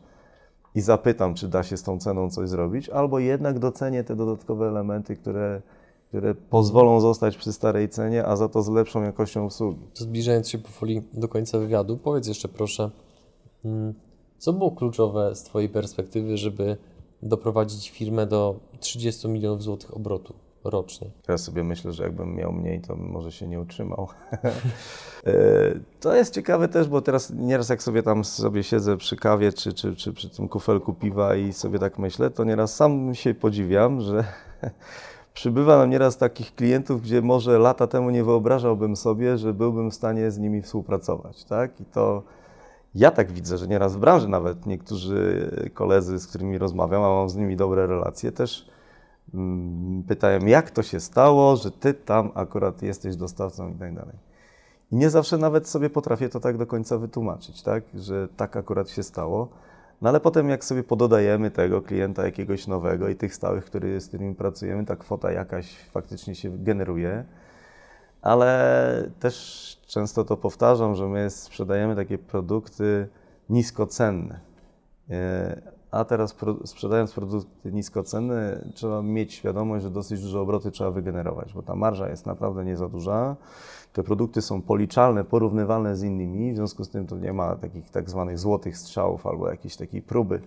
i 0.76 0.82
zapytam, 0.82 1.34
czy 1.34 1.48
da 1.48 1.64
się 1.64 1.78
z 1.78 1.84
tą 1.84 2.00
ceną 2.00 2.30
coś 2.30 2.50
zrobić, 2.50 2.90
albo 2.90 3.20
jednak 3.20 3.60
docenię 3.60 4.04
te 4.04 4.16
dodatkowe 4.16 4.68
elementy, 4.68 5.16
które 5.16 5.62
które 6.08 6.36
pozwolą 6.36 7.00
zostać 7.00 7.38
przy 7.38 7.54
starej 7.54 7.90
cenie, 7.90 8.26
a 8.26 8.36
za 8.36 8.50
to 8.50 8.64
z 8.64 8.70
lepszą 8.70 9.04
jakością 9.04 9.46
usługi. 9.46 9.82
Zbliżając 9.94 10.50
się 10.50 10.58
powoli 10.58 11.02
do 11.14 11.28
końca 11.28 11.60
wywiadu, 11.60 11.98
powiedz 11.98 12.28
jeszcze 12.28 12.48
proszę, 12.48 12.92
mm, 13.66 13.94
co 14.38 14.54
było 14.54 14.72
kluczowe 14.72 15.36
z 15.36 15.44
Twojej 15.44 15.70
perspektywy, 15.70 16.38
żeby 16.38 16.78
doprowadzić 17.24 17.90
firmę 17.90 18.26
do 18.28 18.60
30 18.80 19.28
milionów 19.28 19.64
złotych 19.64 19.98
obrotu 19.98 20.34
rocznie? 20.64 21.10
Teraz 21.26 21.44
sobie 21.44 21.64
myślę, 21.64 21.92
że 21.92 22.04
jakbym 22.04 22.36
miał 22.36 22.52
mniej, 22.54 22.82
to 22.82 22.96
może 22.96 23.32
się 23.32 23.48
nie 23.48 23.60
utrzymał. 23.60 24.08
E, 25.26 25.80
to 26.00 26.16
jest 26.16 26.34
ciekawe 26.34 26.68
też, 26.68 26.88
bo 26.88 27.02
teraz 27.02 27.34
nieraz 27.36 27.70
jak 27.70 27.84
sobie 27.84 28.04
tam 28.04 28.24
sobie 28.24 28.64
siedzę 28.64 28.98
przy 28.98 29.16
kawie 29.16 29.54
czy, 29.54 29.74
czy, 29.74 29.96
czy 29.96 30.14
przy 30.14 30.30
tym 30.30 30.50
kufelku 30.50 30.94
piwa 30.94 31.36
i 31.36 31.54
sobie 31.54 31.80
tak 31.80 32.00
myślę, 32.00 32.30
to 32.30 32.44
nieraz 32.44 32.76
sam 32.76 33.16
się 33.16 33.34
podziwiam, 33.34 34.02
że 34.02 34.24
przybywa 35.36 35.78
nam 35.78 35.90
nieraz 35.90 36.18
takich 36.18 36.56
klientów, 36.56 37.02
gdzie 37.02 37.22
może 37.22 37.60
lata 37.60 37.88
temu 37.88 38.10
nie 38.10 38.24
wyobrażałbym 38.24 38.96
sobie, 38.96 39.38
że 39.38 39.54
byłbym 39.54 39.92
w 39.92 39.94
stanie 39.94 40.32
z 40.32 40.38
nimi 40.38 40.62
współpracować, 40.62 41.44
tak? 41.44 41.82
I 41.82 41.86
to 41.86 42.24
ja 42.96 43.12
tak 43.12 43.32
widzę, 43.32 43.58
że 43.58 43.68
nieraz 43.68 43.96
w 43.96 44.00
branży 44.00 44.28
nawet 44.28 44.66
niektórzy 44.66 45.52
koledzy, 45.74 46.20
z 46.20 46.28
którymi 46.28 46.58
rozmawiam, 46.58 47.04
a 47.04 47.10
mam 47.10 47.30
z 47.30 47.36
nimi 47.36 47.56
dobre 47.56 47.88
relacje, 47.88 48.32
też 48.32 48.70
mm, 49.34 50.04
pytają, 50.04 50.46
jak 50.46 50.72
to 50.72 50.84
się 50.84 51.00
stało, 51.00 51.56
że 51.56 51.72
ty 51.72 51.94
tam 51.94 52.32
akurat 52.34 52.82
jesteś 52.82 53.16
dostawcą 53.16 53.70
i 53.70 53.76
tak 53.76 53.96
dalej. 53.96 54.16
I 54.92 54.96
nie 54.96 55.10
zawsze 55.10 55.38
nawet 55.38 55.68
sobie 55.68 55.90
potrafię 55.90 56.30
to 56.30 56.40
tak 56.40 56.58
do 56.58 56.68
końca 56.68 56.98
wytłumaczyć, 56.98 57.62
tak? 57.62 57.84
Że 57.94 58.28
tak 58.38 58.58
akurat 58.58 58.90
się 58.90 59.04
stało. 59.04 59.48
No 60.02 60.10
ale 60.10 60.20
potem 60.20 60.50
jak 60.50 60.66
sobie 60.66 60.84
pododajemy 60.84 61.52
tego 61.52 61.82
klienta 61.82 62.26
jakiegoś 62.26 62.68
nowego 62.68 63.10
i 63.10 63.16
tych 63.16 63.36
stałych, 63.36 63.66
który, 63.66 64.02
z 64.02 64.08
którymi 64.08 64.36
pracujemy, 64.36 64.86
ta 64.86 64.96
kwota 64.96 65.32
jakaś 65.32 65.78
faktycznie 65.78 66.36
się 66.36 66.58
generuje. 66.58 67.24
Ale 68.22 69.10
też 69.20 69.78
często 69.88 70.26
to 70.26 70.38
powtarzam, 70.38 70.96
że 70.96 71.08
my 71.08 71.30
sprzedajemy 71.30 71.96
takie 71.96 72.18
produkty 72.18 73.08
niskocenne. 73.50 74.40
A 75.96 76.06
teraz 76.06 76.36
sprzedając 76.66 77.14
produkty 77.14 77.72
niskocenne, 77.72 78.66
trzeba 78.74 79.02
mieć 79.02 79.34
świadomość, 79.34 79.84
że 79.84 79.92
dosyć 79.92 80.22
duże 80.22 80.40
obroty 80.40 80.72
trzeba 80.72 80.92
wygenerować, 80.92 81.54
bo 81.54 81.62
ta 81.62 81.76
marża 81.76 82.10
jest 82.10 82.26
naprawdę 82.26 82.66
nie 82.66 82.78
za 82.78 82.90
duża. 82.90 83.36
Te 83.94 84.04
produkty 84.04 84.42
są 84.42 84.62
policzalne, 84.62 85.24
porównywalne 85.24 85.96
z 85.96 86.04
innymi, 86.04 86.54
w 86.54 86.56
związku 86.56 86.84
z 86.84 86.90
tym 86.90 87.08
to 87.08 87.18
nie 87.18 87.34
ma 87.34 87.56
takich 87.56 87.90
tak 87.90 88.10
zwanych 88.10 88.40
złotych 88.40 88.78
strzałów 88.78 89.28
albo 89.28 89.50
jakiejś 89.50 89.76
takiej 89.76 90.02
próby 90.02 90.42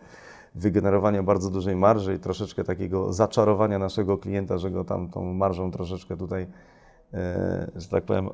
wygenerowania 0.54 1.22
bardzo 1.22 1.50
dużej 1.50 1.76
marży 1.76 2.14
i 2.14 2.18
troszeczkę 2.18 2.64
takiego 2.64 3.12
zaczarowania 3.12 3.78
naszego 3.78 4.18
klienta, 4.18 4.58
że 4.58 4.70
go 4.70 4.84
tam 4.84 5.08
tą 5.08 5.34
marżą 5.34 5.70
troszeczkę 5.70 6.16
tutaj, 6.16 6.46
e, 7.14 7.70
że 7.76 7.88
tak 7.88 8.04
powiem, 8.04 8.30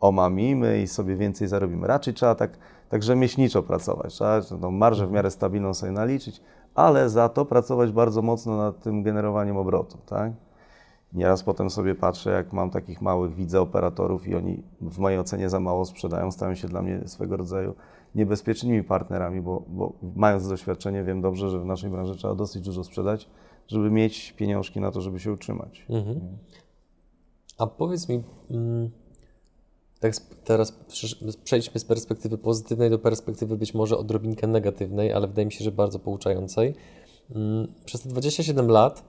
omamimy 0.00 0.82
i 0.82 0.86
sobie 0.86 1.16
więcej 1.16 1.48
zarobimy. 1.48 1.86
Raczej 1.86 2.14
trzeba 2.14 2.34
tak, 2.34 2.58
tak 2.88 3.02
rzemieślniczo 3.02 3.62
pracować, 3.62 4.14
trzeba 4.14 4.42
tą 4.42 4.70
marżę 4.70 5.06
w 5.06 5.10
miarę 5.10 5.30
stabilną 5.30 5.74
sobie 5.74 5.92
naliczyć, 5.92 6.40
ale 6.74 7.10
za 7.10 7.28
to 7.28 7.44
pracować 7.44 7.92
bardzo 7.92 8.22
mocno 8.22 8.56
nad 8.56 8.82
tym 8.82 9.02
generowaniem 9.02 9.56
obrotu, 9.56 9.98
tak? 10.06 10.32
Nieraz 11.12 11.42
potem 11.42 11.70
sobie 11.70 11.94
patrzę, 11.94 12.30
jak 12.30 12.52
mam 12.52 12.70
takich 12.70 13.02
małych, 13.02 13.34
widzę 13.34 13.60
operatorów 13.60 14.28
i 14.28 14.34
oni 14.34 14.62
w 14.80 14.98
mojej 14.98 15.18
ocenie 15.18 15.48
za 15.48 15.60
mało 15.60 15.84
sprzedają, 15.84 16.30
stają 16.30 16.54
się 16.54 16.68
dla 16.68 16.82
mnie 16.82 17.00
swego 17.06 17.36
rodzaju 17.36 17.74
niebezpiecznymi 18.14 18.84
partnerami, 18.84 19.40
bo, 19.40 19.62
bo 19.68 19.92
mając 20.16 20.48
doświadczenie 20.48 21.04
wiem 21.04 21.20
dobrze, 21.20 21.50
że 21.50 21.60
w 21.60 21.64
naszej 21.64 21.90
branży 21.90 22.16
trzeba 22.16 22.34
dosyć 22.34 22.62
dużo 22.64 22.84
sprzedać, 22.84 23.28
żeby 23.66 23.90
mieć 23.90 24.32
pieniążki 24.32 24.80
na 24.80 24.90
to, 24.90 25.00
żeby 25.00 25.20
się 25.20 25.32
utrzymać. 25.32 25.86
Mhm. 25.90 26.20
A 27.58 27.66
powiedz 27.66 28.08
mi, 28.08 28.22
mm, 28.50 28.90
teraz 30.44 30.78
przejdźmy 31.44 31.80
z 31.80 31.84
perspektywy 31.84 32.38
pozytywnej 32.38 32.90
do 32.90 32.98
perspektywy 32.98 33.56
być 33.56 33.74
może 33.74 33.98
odrobinkę 33.98 34.46
negatywnej, 34.46 35.12
ale 35.12 35.28
wydaje 35.28 35.46
mi 35.46 35.52
się, 35.52 35.64
że 35.64 35.72
bardzo 35.72 35.98
pouczającej. 35.98 36.74
Mm, 37.34 37.72
przez 37.84 38.02
te 38.02 38.08
27 38.08 38.70
lat 38.70 39.04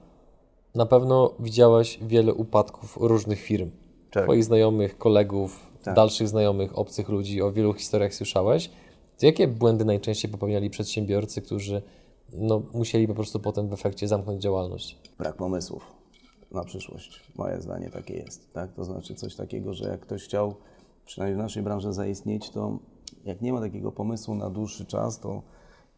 na 0.74 0.86
pewno 0.86 1.34
widziałeś 1.40 1.98
wiele 2.02 2.34
upadków 2.34 2.98
różnych 3.00 3.40
firm. 3.40 3.70
Tak. 4.10 4.24
Twoich 4.24 4.44
znajomych, 4.44 4.98
kolegów, 4.98 5.66
tak. 5.82 5.94
dalszych 5.94 6.28
znajomych, 6.28 6.78
obcych 6.78 7.08
ludzi, 7.08 7.42
o 7.42 7.52
wielu 7.52 7.74
historiach 7.74 8.14
słyszałeś. 8.14 8.70
To 9.18 9.26
jakie 9.26 9.48
błędy 9.48 9.84
najczęściej 9.84 10.30
popełniali 10.30 10.70
przedsiębiorcy, 10.70 11.42
którzy 11.42 11.82
no, 12.32 12.62
musieli 12.74 13.08
po 13.08 13.14
prostu 13.14 13.40
potem 13.40 13.68
w 13.68 13.72
efekcie 13.72 14.08
zamknąć 14.08 14.42
działalność? 14.42 14.98
Brak 15.18 15.36
pomysłów 15.36 16.00
na 16.50 16.64
przyszłość. 16.64 17.20
Moje 17.36 17.60
zdanie 17.60 17.90
takie 17.90 18.14
jest. 18.14 18.52
Tak? 18.52 18.72
To 18.72 18.84
znaczy 18.84 19.14
coś 19.14 19.34
takiego, 19.34 19.74
że 19.74 19.88
jak 19.88 20.00
ktoś 20.00 20.24
chciał, 20.24 20.54
przynajmniej 21.04 21.36
w 21.40 21.42
naszej 21.42 21.62
branży, 21.62 21.92
zaistnieć, 21.92 22.50
to 22.50 22.78
jak 23.24 23.40
nie 23.40 23.52
ma 23.52 23.60
takiego 23.60 23.92
pomysłu 23.92 24.34
na 24.34 24.50
dłuższy 24.50 24.86
czas, 24.86 25.20
to 25.20 25.42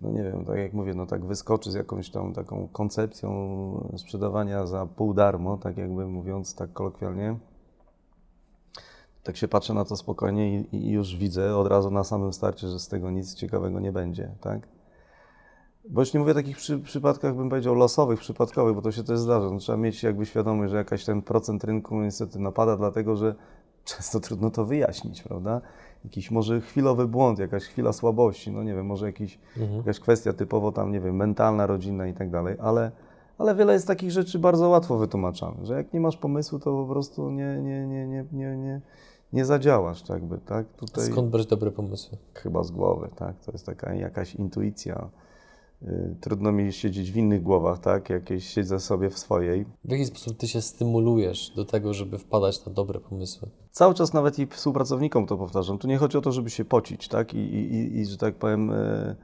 no 0.02 0.10
nie 0.10 0.22
wiem, 0.22 0.44
tak 0.44 0.58
jak 0.58 0.72
mówię, 0.72 0.94
no 0.94 1.06
tak 1.06 1.24
wyskoczy 1.24 1.70
z 1.70 1.74
jakąś 1.74 2.10
tam 2.10 2.32
taką 2.32 2.68
koncepcją 2.72 3.30
sprzedawania 3.96 4.66
za 4.66 4.86
pół 4.86 5.14
darmo, 5.14 5.56
tak 5.56 5.76
jakby 5.76 6.06
mówiąc 6.06 6.54
tak 6.54 6.72
kolokwialnie. 6.72 7.36
Tak 9.22 9.36
się 9.36 9.48
patrzę 9.48 9.74
na 9.74 9.84
to 9.84 9.96
spokojnie 9.96 10.60
i, 10.60 10.76
i 10.76 10.90
już 10.90 11.16
widzę 11.16 11.56
od 11.56 11.66
razu 11.66 11.90
na 11.90 12.04
samym 12.04 12.32
starcie, 12.32 12.68
że 12.68 12.78
z 12.78 12.88
tego 12.88 13.10
nic 13.10 13.34
ciekawego 13.34 13.80
nie 13.80 13.92
będzie, 13.92 14.34
tak? 14.40 14.68
Bo 15.88 16.00
już 16.00 16.14
nie 16.14 16.20
mówię 16.20 16.32
o 16.32 16.34
takich 16.34 16.56
przy, 16.56 16.78
przypadkach, 16.78 17.36
bym 17.36 17.48
powiedział, 17.48 17.74
losowych, 17.74 18.20
przypadkowych, 18.20 18.74
bo 18.74 18.82
to 18.82 18.92
się 18.92 19.04
też 19.04 19.18
zdarza. 19.18 19.50
No, 19.50 19.58
trzeba 19.58 19.78
mieć 19.78 20.02
jakby 20.02 20.26
świadomość, 20.26 20.70
że 20.70 20.76
jakaś 20.76 21.04
ten 21.04 21.22
procent 21.22 21.64
rynku 21.64 22.00
niestety 22.00 22.38
napada, 22.38 22.76
dlatego 22.76 23.16
że 23.16 23.34
często 23.84 24.20
trudno 24.20 24.50
to 24.50 24.64
wyjaśnić, 24.64 25.22
prawda? 25.22 25.60
Jakiś 26.04 26.30
może 26.30 26.60
chwilowy 26.60 27.08
błąd, 27.08 27.38
jakaś 27.38 27.62
chwila 27.64 27.92
słabości, 27.92 28.50
no 28.50 28.62
nie 28.62 28.74
wiem, 28.74 28.86
może 28.86 29.06
jakiś, 29.06 29.38
mhm. 29.56 29.78
jakaś 29.78 30.00
kwestia 30.00 30.32
typowo 30.32 30.72
tam, 30.72 30.92
nie 30.92 31.00
wiem, 31.00 31.16
mentalna, 31.16 31.66
rodzinna 31.66 32.06
i 32.06 32.14
tak 32.14 32.30
dalej, 32.30 32.56
ale, 32.60 32.90
ale 33.38 33.54
wiele 33.54 33.72
jest 33.72 33.86
takich 33.86 34.10
rzeczy 34.10 34.38
bardzo 34.38 34.68
łatwo 34.68 34.98
wytłumaczanych, 34.98 35.64
że 35.64 35.74
jak 35.74 35.92
nie 35.92 36.00
masz 36.00 36.16
pomysłu, 36.16 36.58
to 36.58 36.64
po 36.64 36.86
prostu 36.92 37.30
nie, 37.30 37.62
nie, 37.62 37.86
nie, 37.86 38.06
nie, 38.06 38.24
nie, 38.32 38.56
nie, 38.56 38.80
nie 39.32 39.44
zadziałasz, 39.44 40.02
tak 40.02 40.24
by, 40.24 40.38
tak? 40.38 40.66
Tutaj 40.76 41.04
Skąd 41.04 41.30
brać 41.30 41.46
dobre 41.46 41.70
pomysły? 41.70 42.18
Chyba 42.34 42.62
z 42.64 42.70
głowy, 42.70 43.08
tak? 43.16 43.40
To 43.40 43.52
jest 43.52 43.66
taka 43.66 43.94
jakaś 43.94 44.34
intuicja 44.34 45.08
trudno 46.20 46.52
mi 46.52 46.72
siedzieć 46.72 47.12
w 47.12 47.16
innych 47.16 47.42
głowach, 47.42 47.78
tak? 47.78 48.10
Jakieś 48.10 48.46
siedzę 48.46 48.80
sobie 48.80 49.10
w 49.10 49.18
swojej. 49.18 49.66
W 49.84 49.90
jaki 49.90 50.06
sposób 50.06 50.36
ty 50.36 50.48
się 50.48 50.60
stymulujesz 50.60 51.50
do 51.56 51.64
tego, 51.64 51.94
żeby 51.94 52.18
wpadać 52.18 52.66
na 52.66 52.72
dobre 52.72 53.00
pomysły? 53.00 53.48
Cały 53.70 53.94
czas 53.94 54.12
nawet 54.12 54.38
i 54.38 54.46
współpracownikom 54.46 55.26
to 55.26 55.36
powtarzam. 55.36 55.78
Tu 55.78 55.88
nie 55.88 55.98
chodzi 55.98 56.18
o 56.18 56.20
to, 56.20 56.32
żeby 56.32 56.50
się 56.50 56.64
pocić, 56.64 57.08
tak? 57.08 57.34
I, 57.34 57.38
i, 57.38 58.00
i 58.00 58.06
że 58.06 58.16
tak 58.16 58.34
powiem, 58.34 58.68
yy, 58.68 59.16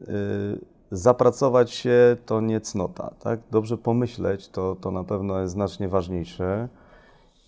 yy, 0.00 0.60
zapracować 0.90 1.70
się 1.70 2.16
to 2.26 2.40
nie 2.40 2.60
cnota, 2.60 3.14
tak? 3.20 3.40
Dobrze 3.50 3.78
pomyśleć 3.78 4.48
to, 4.48 4.76
to 4.80 4.90
na 4.90 5.04
pewno 5.04 5.40
jest 5.40 5.52
znacznie 5.52 5.88
ważniejsze. 5.88 6.68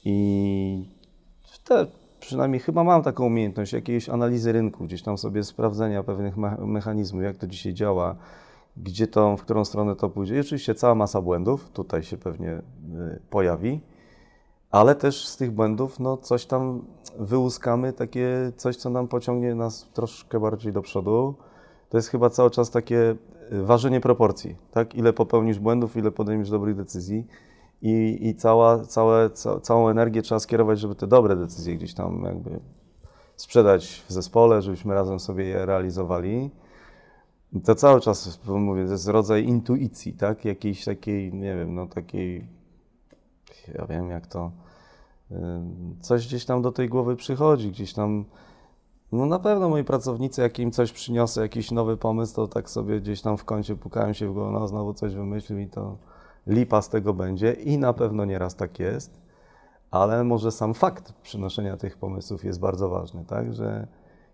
I 0.05 0.89
te 1.65 1.87
przynajmniej 2.27 2.61
chyba 2.61 2.85
mam 2.85 3.03
taką 3.03 3.25
umiejętność 3.25 3.73
jakiejś 3.73 4.09
analizy 4.09 4.53
rynku, 4.53 4.85
gdzieś 4.85 5.03
tam 5.03 5.19
sobie 5.19 5.45
sprawdzenia 5.45 6.03
pewnych 6.03 6.37
mechanizmów, 6.59 7.23
jak 7.23 7.37
to 7.37 7.47
dzisiaj 7.47 7.75
działa, 7.75 8.17
gdzie 8.77 9.07
to, 9.07 9.37
w 9.37 9.43
którą 9.43 9.65
stronę 9.65 9.97
to 9.97 10.09
pójdzie. 10.09 10.37
I 10.37 10.41
oczywiście 10.41 10.75
cała 10.75 10.95
masa 10.95 11.21
błędów 11.21 11.71
tutaj 11.71 12.03
się 12.03 12.17
pewnie 12.17 12.53
y, 12.53 12.63
pojawi, 13.31 13.81
ale 14.71 14.95
też 14.95 15.27
z 15.27 15.37
tych 15.37 15.51
błędów 15.51 16.01
no, 16.01 16.17
coś 16.17 16.47
tam 16.47 16.83
wyłuskamy, 17.19 17.93
takie 17.93 18.53
coś, 18.57 18.77
co 18.77 18.91
nam 18.91 19.09
pociągnie 19.09 19.55
nas 19.55 19.89
troszkę 19.93 20.41
bardziej 20.41 20.73
do 20.73 20.83
przodu. 20.83 21.35
To 21.89 21.99
jest 21.99 22.09
chyba 22.09 22.31
cały 22.31 22.51
czas 22.51 22.71
takie 22.71 23.17
y, 23.53 23.63
ważenie 23.63 24.01
proporcji, 24.01 24.57
tak? 24.71 24.95
Ile 24.95 25.13
popełnisz 25.13 25.59
błędów, 25.59 25.97
ile 25.97 26.11
podejmiesz 26.11 26.51
dobrych 26.51 26.77
decyzji 26.77 27.27
i, 27.83 28.19
i 28.29 28.35
cała, 28.35 28.85
całe, 28.85 29.31
ca, 29.31 29.61
całą 29.61 29.89
energię 29.89 30.23
trzeba 30.23 30.39
skierować, 30.39 30.81
żeby 30.81 30.95
te 30.95 31.07
dobre 31.07 31.37
decyzje 31.37 31.77
gdzieś 31.77 31.95
tam 31.95 32.23
jakby 32.25 32.61
sprzedać 33.37 34.05
w 34.09 34.13
zespole, 34.13 34.63
żebyśmy 34.63 34.95
razem 34.95 35.21
sobie 35.21 35.45
je 35.45 35.67
realizowali. 35.67 36.51
To 37.65 37.75
cały 37.75 38.01
czas, 38.01 38.41
mówię, 38.47 38.87
to 38.87 38.93
jest 38.93 39.09
rodzaj 39.09 39.45
intuicji, 39.45 40.13
tak? 40.13 40.45
Jakiejś 40.45 40.85
takiej, 40.85 41.33
nie 41.33 41.57
wiem, 41.57 41.75
no 41.75 41.87
takiej, 41.87 42.47
ja 43.75 43.87
wiem 43.87 44.11
jak 44.11 44.27
to, 44.27 44.51
coś 46.01 46.27
gdzieś 46.27 46.45
tam 46.45 46.63
do 46.63 46.73
tej 46.73 46.89
głowy 46.89 47.17
przychodzi, 47.17 47.71
gdzieś 47.71 47.93
tam, 47.93 48.25
no 49.13 49.27
na 49.27 49.39
pewno 49.39 49.69
moi 49.69 49.85
pracownicy, 49.85 50.43
jak 50.43 50.59
im 50.59 50.71
coś 50.71 50.93
przyniosę, 50.93 51.41
jakiś 51.41 51.71
nowy 51.71 51.97
pomysł, 51.97 52.35
to 52.35 52.49
tak 52.49 52.71
sobie 52.71 53.01
gdzieś 53.01 53.21
tam 53.21 53.37
w 53.37 53.45
kącie 53.45 53.77
pukają 53.77 54.13
się 54.13 54.29
w 54.29 54.33
głowę, 54.33 54.51
no 54.53 54.69
znowu 54.69 54.95
coś 54.95 55.15
wymyślił 55.15 55.59
i 55.59 55.67
to 55.67 55.99
lipa 56.47 56.83
z 56.83 56.89
tego 56.89 57.15
będzie 57.15 57.53
i 57.53 57.79
na 57.79 57.93
pewno 57.93 58.25
nieraz 58.25 58.57
tak 58.57 58.79
jest, 58.79 59.21
ale 59.91 60.25
może 60.25 60.53
sam 60.53 60.75
fakt 60.75 61.13
przynoszenia 61.13 61.77
tych 61.77 61.99
pomysłów 61.99 62.45
jest 62.45 62.61
bardzo 62.61 62.89
ważny, 62.89 63.25
tak, 63.25 63.55
że 63.55 63.87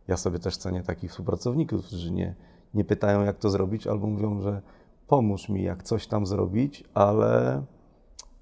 ja 0.08 0.16
sobie 0.16 0.38
też 0.38 0.56
cenię 0.56 0.82
takich 0.82 1.10
współpracowników, 1.10 1.86
którzy 1.86 2.10
nie, 2.10 2.34
nie 2.74 2.84
pytają, 2.84 3.24
jak 3.24 3.38
to 3.38 3.50
zrobić, 3.50 3.86
albo 3.86 4.06
mówią, 4.06 4.40
że 4.40 4.62
pomóż 5.06 5.48
mi, 5.48 5.62
jak 5.62 5.82
coś 5.82 6.06
tam 6.06 6.26
zrobić, 6.26 6.84
ale 6.94 7.62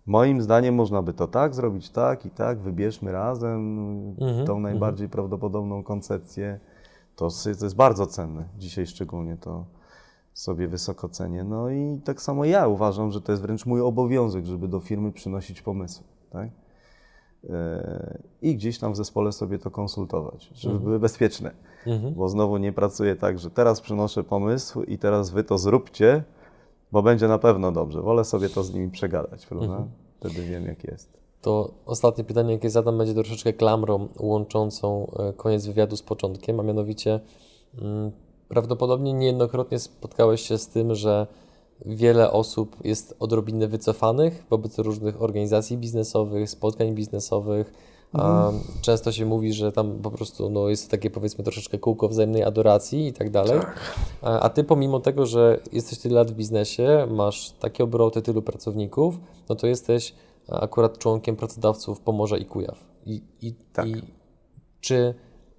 moim 0.06 0.42
zdaniem 0.42 0.74
można 0.74 1.02
by 1.02 1.12
to 1.12 1.26
tak 1.26 1.54
zrobić, 1.54 1.90
tak 1.90 2.26
i 2.26 2.30
tak, 2.30 2.58
wybierzmy 2.58 3.12
razem 3.12 3.60
mhm, 4.20 4.46
tą 4.46 4.60
najbardziej 4.60 5.04
mhm. 5.04 5.10
prawdopodobną 5.10 5.82
koncepcję. 5.82 6.60
To, 7.16 7.28
to 7.58 7.64
jest 7.64 7.76
bardzo 7.76 8.06
cenne, 8.06 8.48
dzisiaj 8.58 8.86
szczególnie 8.86 9.36
to 9.36 9.64
sobie 10.32 10.68
wysoko 10.68 11.08
cenię. 11.08 11.44
No 11.44 11.70
i 11.70 12.00
tak 12.04 12.22
samo 12.22 12.44
ja 12.44 12.68
uważam, 12.68 13.10
że 13.10 13.20
to 13.20 13.32
jest 13.32 13.42
wręcz 13.42 13.66
mój 13.66 13.80
obowiązek, 13.80 14.46
żeby 14.46 14.68
do 14.68 14.80
firmy 14.80 15.12
przynosić 15.12 15.62
pomysły. 15.62 16.04
Tak? 16.30 16.48
E, 17.50 18.18
I 18.42 18.54
gdzieś 18.56 18.78
tam 18.78 18.92
w 18.92 18.96
zespole 18.96 19.32
sobie 19.32 19.58
to 19.58 19.70
konsultować, 19.70 20.50
żeby 20.54 20.74
mhm. 20.74 20.84
były 20.84 20.98
bezpieczne. 20.98 21.50
Mhm. 21.86 22.14
Bo 22.14 22.28
znowu 22.28 22.56
nie 22.56 22.72
pracuję 22.72 23.16
tak, 23.16 23.38
że 23.38 23.50
teraz 23.50 23.80
przynoszę 23.80 24.24
pomysł 24.24 24.82
i 24.82 24.98
teraz 24.98 25.30
wy 25.30 25.44
to 25.44 25.58
zróbcie, 25.58 26.24
bo 26.92 27.02
będzie 27.02 27.28
na 27.28 27.38
pewno 27.38 27.72
dobrze. 27.72 28.02
Wolę 28.02 28.24
sobie 28.24 28.48
to 28.48 28.62
z 28.62 28.74
nimi 28.74 28.90
przegadać, 28.90 29.46
prawda? 29.46 29.66
Mhm. 29.66 29.90
Wtedy 30.20 30.42
wiem, 30.42 30.66
jak 30.66 30.84
jest. 30.84 31.20
To 31.40 31.70
ostatnie 31.86 32.24
pytanie, 32.24 32.52
jakie 32.52 32.70
zadam, 32.70 32.98
będzie 32.98 33.14
troszeczkę 33.14 33.52
klamrą 33.52 34.08
łączącą 34.18 35.10
e, 35.18 35.32
koniec 35.32 35.66
wywiadu 35.66 35.96
z 35.96 36.02
początkiem, 36.02 36.60
a 36.60 36.62
mianowicie 36.62 37.20
mm, 37.78 38.10
Prawdopodobnie 38.50 39.12
niejednokrotnie 39.12 39.78
spotkałeś 39.78 40.40
się 40.40 40.58
z 40.58 40.68
tym, 40.68 40.94
że 40.94 41.26
wiele 41.86 42.32
osób 42.32 42.76
jest 42.84 43.16
odrobinę 43.18 43.68
wycofanych 43.68 44.44
wobec 44.50 44.78
różnych 44.78 45.22
organizacji 45.22 45.78
biznesowych, 45.78 46.50
spotkań 46.50 46.94
biznesowych. 46.94 47.72
Mhm. 48.14 48.60
Często 48.80 49.12
się 49.12 49.26
mówi, 49.26 49.52
że 49.52 49.72
tam 49.72 49.98
po 49.98 50.10
prostu 50.10 50.50
no, 50.50 50.68
jest 50.68 50.90
takie 50.90 51.10
powiedzmy 51.10 51.44
troszeczkę 51.44 51.78
kółko 51.78 52.08
wzajemnej 52.08 52.42
adoracji 52.42 53.06
i 53.06 53.12
tak 53.12 53.30
dalej. 53.30 53.60
Tak. 53.60 53.78
A 54.22 54.48
ty 54.48 54.64
pomimo 54.64 55.00
tego, 55.00 55.26
że 55.26 55.60
jesteś 55.72 55.98
tyle 55.98 56.14
lat 56.14 56.30
w 56.30 56.34
biznesie, 56.34 57.06
masz 57.10 57.50
takie 57.50 57.84
obroty, 57.84 58.22
tylu 58.22 58.42
pracowników, 58.42 59.20
no 59.48 59.54
to 59.54 59.66
jesteś 59.66 60.14
akurat 60.48 60.98
członkiem 60.98 61.36
pracodawców 61.36 62.00
Pomorza 62.00 62.36
i 62.36 62.44
Kujaw. 62.44 62.84
I, 63.06 63.22
i, 63.42 63.54
tak. 63.72 63.88
i 63.88 64.02
czy 64.80 65.14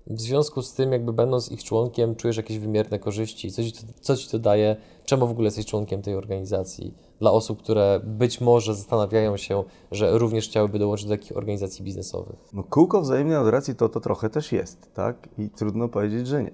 w 0.07 0.21
związku 0.21 0.61
z 0.61 0.73
tym, 0.73 0.91
jakby 0.91 1.13
będąc 1.13 1.51
ich 1.51 1.63
członkiem, 1.63 2.15
czujesz 2.15 2.37
jakieś 2.37 2.59
wymierne 2.59 2.99
korzyści? 2.99 3.51
Co 3.51 3.63
ci, 3.63 3.73
to, 3.73 3.79
co 4.01 4.17
ci 4.17 4.29
to 4.29 4.39
daje? 4.39 4.75
Czemu 5.05 5.27
w 5.27 5.31
ogóle 5.31 5.45
jesteś 5.45 5.65
członkiem 5.65 6.01
tej 6.01 6.15
organizacji? 6.15 6.93
Dla 7.19 7.31
osób, 7.31 7.59
które 7.59 8.01
być 8.03 8.41
może 8.41 8.75
zastanawiają 8.75 9.37
się, 9.37 9.63
że 9.91 10.17
również 10.17 10.47
chciałyby 10.47 10.79
dołączyć 10.79 11.07
do 11.07 11.13
takich 11.13 11.37
organizacji 11.37 11.85
biznesowych. 11.85 12.39
No 12.53 12.63
kółko 12.63 13.01
wzajemnej 13.01 13.37
adoracji 13.37 13.75
to, 13.75 13.89
to 13.89 13.99
trochę 13.99 14.29
też 14.29 14.51
jest, 14.51 14.93
tak? 14.93 15.29
I 15.37 15.49
trudno 15.49 15.89
powiedzieć, 15.89 16.27
że 16.27 16.43
nie. 16.43 16.51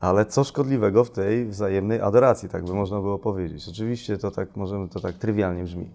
Ale 0.00 0.26
co 0.26 0.44
szkodliwego 0.44 1.04
w 1.04 1.10
tej 1.10 1.46
wzajemnej 1.46 2.00
adoracji, 2.00 2.48
tak 2.48 2.64
by 2.64 2.74
można 2.74 3.00
było 3.00 3.18
powiedzieć. 3.18 3.68
Oczywiście 3.68 4.18
to 4.18 4.30
tak, 4.30 4.56
możemy, 4.56 4.88
to 4.88 5.00
tak 5.00 5.18
trywialnie 5.18 5.64
brzmi. 5.64 5.90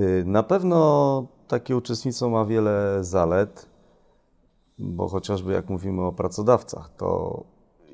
Y, 0.00 0.24
na 0.26 0.42
pewno 0.42 1.26
takie 1.48 1.76
uczestnictwo 1.76 2.28
ma 2.28 2.44
wiele 2.44 2.98
zalet, 3.04 3.66
bo 4.78 5.08
chociażby 5.08 5.52
jak 5.52 5.68
mówimy 5.68 6.02
o 6.02 6.12
pracodawcach, 6.12 6.90
to 6.96 7.42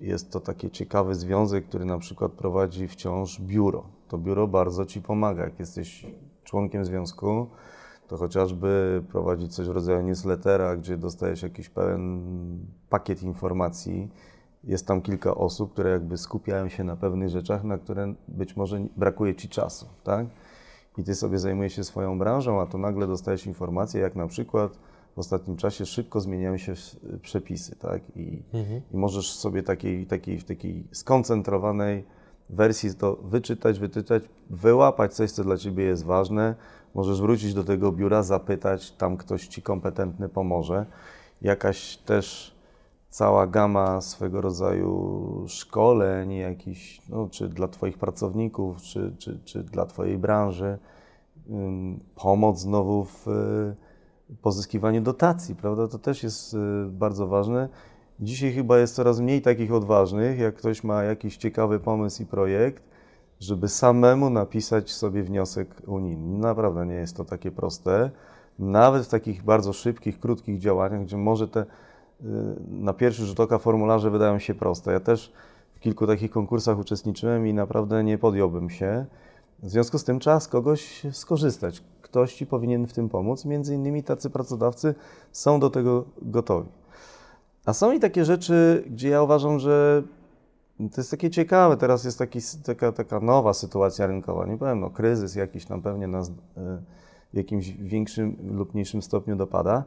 jest 0.01 0.31
to 0.31 0.41
taki 0.41 0.71
ciekawy 0.71 1.15
związek, 1.15 1.67
który 1.67 1.85
na 1.85 1.99
przykład 1.99 2.33
prowadzi 2.33 2.89
wciąż 2.89 3.41
biuro. 3.41 3.85
To 4.09 4.19
biuro 4.19 4.49
bardzo 4.49 4.87
Ci 4.87 5.03
pomaga. 5.03 5.45
Jak 5.45 5.59
jesteś 5.59 6.07
członkiem 6.45 6.85
związku, 6.85 7.47
to 8.09 8.17
chociażby 8.17 9.03
prowadzi 9.09 9.49
coś 9.49 9.67
w 9.67 9.71
rodzaju 9.71 10.03
newslettera, 10.03 10.77
gdzie 10.77 10.97
dostajesz 10.97 11.43
jakiś 11.43 11.69
pełen 11.69 12.23
pakiet 12.89 13.23
informacji 13.23 14.11
jest 14.65 14.87
tam 14.87 15.03
kilka 15.03 15.35
osób, 15.35 15.73
które 15.73 15.91
jakby 15.91 16.19
skupiają 16.19 16.69
się 16.69 16.85
na 16.85 16.97
pewnych 16.97 17.29
rzeczach, 17.29 17.65
na 17.65 17.79
które 17.79 18.15
być 18.29 18.57
może 18.57 18.81
brakuje 18.97 19.35
ci 19.35 19.49
czasu, 19.49 19.87
tak? 20.05 20.27
I 20.99 21.05
ty 21.05 21.15
sobie 21.15 21.39
zajmujesz 21.39 21.77
się 21.77 21.85
swoją 21.85 22.19
branżą, 22.19 22.61
a 22.61 22.67
to 22.67 22.79
nagle 22.79 23.07
dostajesz 23.07 23.47
informację, 23.47 24.01
jak 24.01 24.17
na 24.17 24.27
przykład 24.27 24.79
w 25.15 25.19
ostatnim 25.19 25.57
czasie 25.57 25.87
szybko 25.87 26.21
zmieniają 26.21 26.57
się 26.57 26.75
przepisy, 27.23 27.77
tak? 27.77 28.03
I, 28.17 28.43
mhm. 28.53 28.81
i 28.93 28.97
możesz 28.97 29.33
sobie 29.33 29.63
takiej, 29.63 30.07
takiej, 30.07 30.39
w 30.39 30.45
takiej 30.45 30.85
skoncentrowanej 30.93 32.05
wersji 32.51 32.95
to 32.95 33.17
wyczytać, 33.17 33.79
wyczytać, 33.79 34.23
wyłapać 34.51 35.15
coś, 35.15 35.31
co 35.31 35.45
dla 35.45 35.57
ciebie 35.57 35.85
jest 35.85 36.05
ważne. 36.05 36.55
Możesz 36.95 37.21
wrócić 37.21 37.55
do 37.55 37.65
tego 37.65 37.93
biura, 37.93 38.23
zapytać, 38.23 38.91
tam 38.91 39.17
ktoś 39.17 39.47
ci 39.47 39.63
kompetentny 39.63 40.29
pomoże. 40.29 40.87
Jakaś 41.43 41.97
też 41.97 42.55
cała 43.11 43.47
gama 43.47 44.01
swego 44.01 44.41
rodzaju 44.41 45.45
szkoleń, 45.49 46.33
jakiś, 46.33 47.03
no, 47.09 47.29
czy 47.31 47.49
dla 47.49 47.69
Twoich 47.69 47.99
pracowników, 47.99 48.83
czy, 48.83 49.15
czy, 49.19 49.39
czy 49.45 49.63
dla 49.63 49.87
Twojej 49.87 50.19
branży. 50.19 50.79
Pomoc 52.15 52.59
znowu 52.59 53.05
w 53.05 53.27
pozyskiwaniu 54.43 55.01
dotacji, 55.01 55.55
prawda? 55.55 55.89
To 55.89 55.99
też 55.99 56.23
jest 56.23 56.55
y, 56.55 56.57
bardzo 56.89 57.27
ważne. 57.27 57.69
Dzisiaj 58.21 58.53
chyba 58.53 58.79
jest 58.79 58.95
coraz 58.95 59.21
mniej 59.21 59.43
takich 59.43 59.73
odważnych, 59.73 60.39
jak 60.39 60.55
ktoś 60.55 60.85
ma 60.85 61.03
jakiś 61.03 61.37
ciekawy 61.37 61.81
pomysł 61.81 62.23
i 62.23 62.27
projekt, 62.27 62.83
żeby 63.41 63.69
samemu 63.69 64.31
napisać 64.31 64.93
sobie 64.93 65.23
wniosek 65.23 65.83
unijny. 65.87 66.39
Naprawdę 66.39 66.87
nie 66.87 66.95
jest 66.95 67.17
to 67.17 67.25
takie 67.25 67.51
proste. 67.51 68.11
Nawet 68.59 69.07
w 69.07 69.09
takich 69.09 69.43
bardzo 69.43 69.73
szybkich, 69.73 70.21
krótkich 70.21 70.59
działaniach, 70.59 71.03
gdzie 71.03 71.17
może 71.17 71.49
te 71.49 71.61
y, 71.61 71.67
na 72.69 72.93
pierwszy 72.93 73.27
rzut 73.27 73.41
oka 73.41 73.59
formularze 73.59 74.11
wydają 74.11 74.39
się 74.39 74.55
proste. 74.55 74.93
Ja 74.93 75.01
też 75.01 75.33
w 75.75 75.81
kilku 75.81 76.07
takich 76.07 76.31
konkursach 76.31 76.79
uczestniczyłem 76.79 77.47
i 77.47 77.55
naprawdę 77.55 78.05
nie 78.05 78.19
podjąłbym 78.19 78.71
się. 78.71 79.07
W 79.63 79.71
związku 79.71 79.99
z 79.99 80.05
tym 80.05 80.21
czas 80.21 80.49
kogoś 80.49 81.03
skorzystać. 81.13 81.83
Ktoś 82.15 82.35
ci 82.35 82.47
powinien 82.47 82.87
w 82.87 82.93
tym 82.93 83.09
pomóc. 83.09 83.45
Między 83.45 83.75
innymi 83.75 84.03
tacy 84.03 84.31
pracodawcy 84.31 84.95
są 85.33 85.61
do 85.61 85.71
tego 85.71 86.05
gotowi. 86.23 86.69
A 87.67 87.73
są 87.73 87.93
i 87.93 88.01
takie 88.01 88.25
rzeczy, 88.25 88.85
gdzie 88.91 89.09
ja 89.09 89.23
uważam, 89.23 89.59
że 89.59 90.03
to 90.79 91.01
jest 91.01 91.11
takie 91.11 91.31
ciekawe. 91.31 91.77
Teraz 91.77 92.05
jest 92.05 92.19
taki, 92.19 92.39
taka, 92.67 92.93
taka 92.93 93.21
nowa 93.21 93.55
sytuacja 93.55 94.07
rynkowa. 94.07 94.47
Nie 94.47 94.59
powiem, 94.59 94.81
no 94.81 94.91
kryzys 94.91 95.35
jakiś 95.35 95.65
tam 95.65 95.83
pewnie 95.83 96.07
nas 96.07 96.29
e, 96.29 96.33
w 97.33 97.37
jakimś 97.37 97.71
większym 97.71 98.37
lub 98.51 98.75
mniejszym 98.75 99.03
stopniu 99.03 99.37
dopada. 99.37 99.85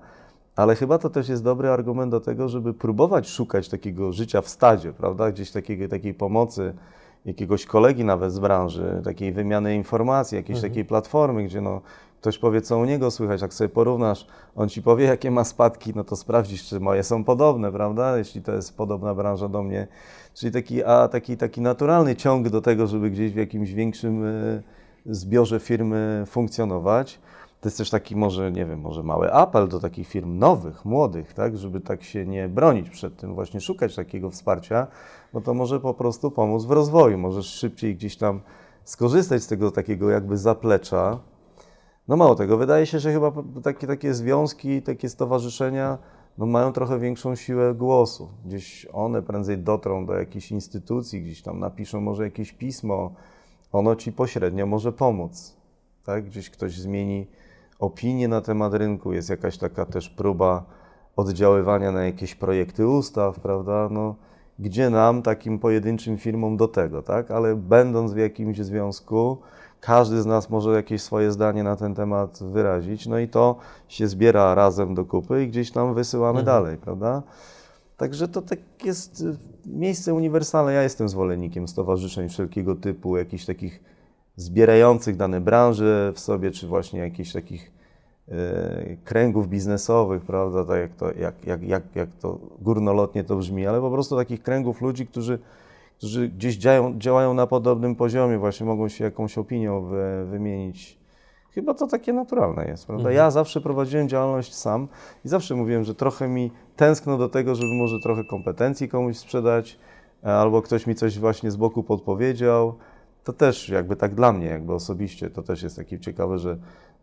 Ale 0.55 0.75
chyba 0.75 0.97
to 0.97 1.09
też 1.09 1.29
jest 1.29 1.43
dobry 1.43 1.69
argument 1.69 2.11
do 2.11 2.19
tego, 2.19 2.49
żeby 2.49 2.73
próbować 2.73 3.29
szukać 3.29 3.69
takiego 3.69 4.11
życia 4.13 4.41
w 4.41 4.49
stadzie, 4.49 4.93
prawda? 4.93 5.31
Gdzieś 5.31 5.51
takiej, 5.51 5.89
takiej 5.89 6.13
pomocy 6.13 6.73
jakiegoś 7.27 7.65
kolegi 7.65 8.05
nawet 8.05 8.33
z 8.33 8.39
branży, 8.39 9.01
takiej 9.03 9.33
wymiany 9.33 9.75
informacji, 9.75 10.35
jakiejś 10.35 10.57
mhm. 10.57 10.71
takiej 10.71 10.85
platformy, 10.85 11.43
gdzie 11.43 11.61
no, 11.61 11.81
ktoś 12.27 12.37
powie, 12.37 12.61
co 12.61 12.77
u 12.77 12.85
niego 12.85 13.11
słychać, 13.11 13.41
jak 13.41 13.53
sobie 13.53 13.69
porównasz, 13.69 14.27
on 14.55 14.69
ci 14.69 14.81
powie, 14.81 15.05
jakie 15.05 15.31
ma 15.31 15.43
spadki, 15.43 15.93
no 15.95 16.03
to 16.03 16.15
sprawdzisz, 16.15 16.65
czy 16.65 16.79
moje 16.79 17.03
są 17.03 17.23
podobne, 17.23 17.71
prawda, 17.71 18.17
jeśli 18.17 18.41
to 18.41 18.51
jest 18.51 18.77
podobna 18.77 19.15
branża 19.15 19.47
do 19.47 19.63
mnie. 19.63 19.87
Czyli 20.33 20.51
taki, 20.51 20.83
a 20.83 21.07
taki, 21.07 21.37
taki 21.37 21.61
naturalny 21.61 22.15
ciąg 22.15 22.49
do 22.49 22.61
tego, 22.61 22.87
żeby 22.87 23.09
gdzieś 23.09 23.31
w 23.31 23.35
jakimś 23.35 23.71
większym 23.71 24.25
y, 24.25 24.63
zbiorze 25.05 25.59
firmy 25.59 26.23
funkcjonować. 26.25 27.19
To 27.61 27.67
jest 27.67 27.77
też 27.77 27.89
taki 27.89 28.15
może, 28.15 28.51
nie 28.51 28.65
wiem, 28.65 28.79
może 28.79 29.03
mały 29.03 29.33
apel 29.33 29.67
do 29.67 29.79
takich 29.79 30.07
firm 30.07 30.39
nowych, 30.39 30.85
młodych, 30.85 31.33
tak, 31.33 31.57
żeby 31.57 31.81
tak 31.81 32.03
się 32.03 32.25
nie 32.25 32.49
bronić 32.49 32.89
przed 32.89 33.17
tym, 33.17 33.33
właśnie 33.33 33.61
szukać 33.61 33.95
takiego 33.95 34.29
wsparcia, 34.29 34.87
bo 35.33 35.41
to 35.41 35.53
może 35.53 35.79
po 35.79 35.93
prostu 35.93 36.31
pomóc 36.31 36.65
w 36.65 36.71
rozwoju. 36.71 37.17
Możesz 37.17 37.45
szybciej 37.45 37.95
gdzieś 37.95 38.17
tam 38.17 38.41
skorzystać 38.83 39.43
z 39.43 39.47
tego 39.47 39.71
takiego 39.71 40.09
jakby 40.09 40.37
zaplecza. 40.37 41.19
No 42.07 42.17
mało 42.17 42.35
tego, 42.35 42.57
wydaje 42.57 42.85
się, 42.85 42.99
że 42.99 43.13
chyba 43.13 43.31
takie, 43.63 43.87
takie 43.87 44.13
związki, 44.13 44.81
takie 44.81 45.09
stowarzyszenia 45.09 45.97
no 46.37 46.45
mają 46.45 46.73
trochę 46.73 46.99
większą 46.99 47.35
siłę 47.35 47.73
głosu. 47.75 48.29
Gdzieś 48.45 48.87
one 48.93 49.21
prędzej 49.21 49.57
dotrą 49.57 50.05
do 50.05 50.13
jakiejś 50.13 50.51
instytucji, 50.51 51.21
gdzieś 51.21 51.41
tam 51.41 51.59
napiszą 51.59 52.01
może 52.01 52.23
jakieś 52.23 52.51
pismo, 52.51 53.11
ono 53.71 53.95
ci 53.95 54.11
pośrednio 54.11 54.65
może 54.65 54.91
pomóc. 54.91 55.57
Tak? 56.05 56.25
Gdzieś 56.25 56.49
ktoś 56.49 56.77
zmieni 56.77 57.27
opinię 57.79 58.27
na 58.27 58.41
temat 58.41 58.73
rynku, 58.73 59.13
jest 59.13 59.29
jakaś 59.29 59.57
taka 59.57 59.85
też 59.85 60.09
próba 60.09 60.65
oddziaływania 61.15 61.91
na 61.91 62.03
jakieś 62.03 62.35
projekty 62.35 62.87
ustaw, 62.87 63.39
prawda? 63.39 63.89
No, 63.91 64.15
gdzie 64.59 64.89
nam, 64.89 65.21
takim 65.21 65.59
pojedynczym 65.59 66.17
firmom 66.17 66.57
do 66.57 66.67
tego, 66.67 67.01
tak? 67.01 67.31
Ale 67.31 67.55
będąc 67.55 68.13
w 68.13 68.17
jakimś 68.17 68.57
związku, 68.57 69.37
każdy 69.79 70.21
z 70.21 70.25
nas 70.25 70.49
może 70.49 70.73
jakieś 70.73 71.01
swoje 71.01 71.31
zdanie 71.31 71.63
na 71.63 71.75
ten 71.75 71.95
temat 71.95 72.39
wyrazić, 72.43 73.07
no 73.07 73.19
i 73.19 73.27
to 73.27 73.55
się 73.87 74.07
zbiera 74.07 74.55
razem 74.55 74.95
do 74.95 75.05
kupy 75.05 75.43
i 75.43 75.47
gdzieś 75.47 75.71
tam 75.71 75.93
wysyłamy 75.93 76.39
mhm. 76.39 76.45
dalej, 76.45 76.77
prawda? 76.77 77.23
Także 77.97 78.27
to 78.27 78.41
tak 78.41 78.59
jest 78.85 79.23
miejsce 79.65 80.13
uniwersalne. 80.13 80.73
Ja 80.73 80.83
jestem 80.83 81.09
zwolennikiem 81.09 81.67
stowarzyszeń 81.67 82.29
wszelkiego 82.29 82.75
typu, 82.75 83.17
jakichś 83.17 83.45
takich 83.45 83.83
zbierających 84.35 85.17
dane 85.17 85.41
branże 85.41 86.11
w 86.15 86.19
sobie, 86.19 86.51
czy 86.51 86.67
właśnie 86.67 86.99
jakichś 86.99 87.33
takich 87.33 87.71
e, 88.29 88.97
kręgów 89.03 89.47
biznesowych, 89.47 90.21
prawda, 90.21 90.65
tak 90.65 90.79
jak 90.79 90.95
to, 90.95 91.11
jak, 91.11 91.45
jak, 91.45 91.63
jak, 91.63 91.83
jak 91.95 92.09
to 92.21 92.39
górnolotnie 92.61 93.23
to 93.23 93.35
brzmi, 93.35 93.67
ale 93.67 93.81
po 93.81 93.91
prostu 93.91 94.15
takich 94.15 94.43
kręgów 94.43 94.81
ludzi, 94.81 95.07
którzy, 95.07 95.39
którzy 95.97 96.29
gdzieś 96.29 96.57
działają, 96.57 96.99
działają 96.99 97.33
na 97.33 97.47
podobnym 97.47 97.95
poziomie, 97.95 98.37
właśnie 98.37 98.65
mogą 98.65 98.89
się 98.89 99.03
jakąś 99.03 99.37
opinią 99.37 99.81
wy, 99.81 100.25
wymienić. 100.25 100.99
Chyba 101.51 101.73
to 101.73 101.87
takie 101.87 102.13
naturalne 102.13 102.67
jest, 102.67 102.85
prawda? 102.85 103.01
Mhm. 103.01 103.15
Ja 103.15 103.31
zawsze 103.31 103.61
prowadziłem 103.61 104.09
działalność 104.09 104.55
sam 104.55 104.87
i 105.25 105.27
zawsze 105.27 105.55
mówiłem, 105.55 105.83
że 105.83 105.95
trochę 105.95 106.27
mi 106.27 106.51
tęskno 106.75 107.17
do 107.17 107.29
tego, 107.29 107.55
żeby 107.55 107.73
może 107.73 107.99
trochę 107.99 108.23
kompetencji 108.23 108.89
komuś 108.89 109.17
sprzedać, 109.17 109.79
albo 110.23 110.61
ktoś 110.61 110.87
mi 110.87 110.95
coś 110.95 111.19
właśnie 111.19 111.51
z 111.51 111.55
boku 111.55 111.83
podpowiedział, 111.83 112.75
to 113.23 113.33
też 113.33 113.69
jakby 113.69 113.95
tak 113.95 114.15
dla 114.15 114.33
mnie, 114.33 114.45
jakby 114.45 114.73
osobiście, 114.73 115.29
to 115.29 115.43
też 115.43 115.63
jest 115.63 115.75
takie 115.75 115.99
ciekawe, 115.99 116.37
że, 116.37 116.57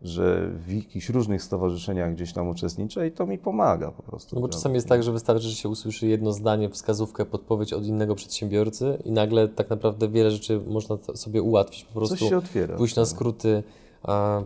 że 0.07 0.49
w 0.67 0.71
jakichś 0.73 1.09
różnych 1.09 1.43
stowarzyszeniach 1.43 2.13
gdzieś 2.13 2.33
tam 2.33 2.49
uczestniczę 2.49 3.07
i 3.07 3.11
to 3.11 3.25
mi 3.25 3.37
pomaga 3.37 3.91
po 3.91 4.03
prostu. 4.03 4.35
No 4.35 4.41
bo 4.41 4.47
czasami 4.47 4.75
jest 4.75 4.87
tak, 4.87 5.03
że 5.03 5.11
wystarczy, 5.11 5.47
że 5.47 5.55
się 5.55 5.69
usłyszy 5.69 6.07
jedno 6.07 6.31
zdanie, 6.31 6.69
wskazówkę, 6.69 7.25
podpowiedź 7.25 7.73
od 7.73 7.85
innego 7.85 8.15
przedsiębiorcy 8.15 8.97
i 9.05 9.11
nagle 9.11 9.47
tak 9.47 9.69
naprawdę 9.69 10.09
wiele 10.09 10.31
rzeczy 10.31 10.61
można 10.67 10.97
sobie 11.15 11.41
ułatwić, 11.41 11.85
po 11.85 11.93
prostu 11.93 12.15
Coś 12.15 12.29
się 12.29 12.37
otwiera. 12.37 12.77
pójść 12.77 12.95
na 12.95 13.03
tak. 13.03 13.09
skróty, 13.09 13.63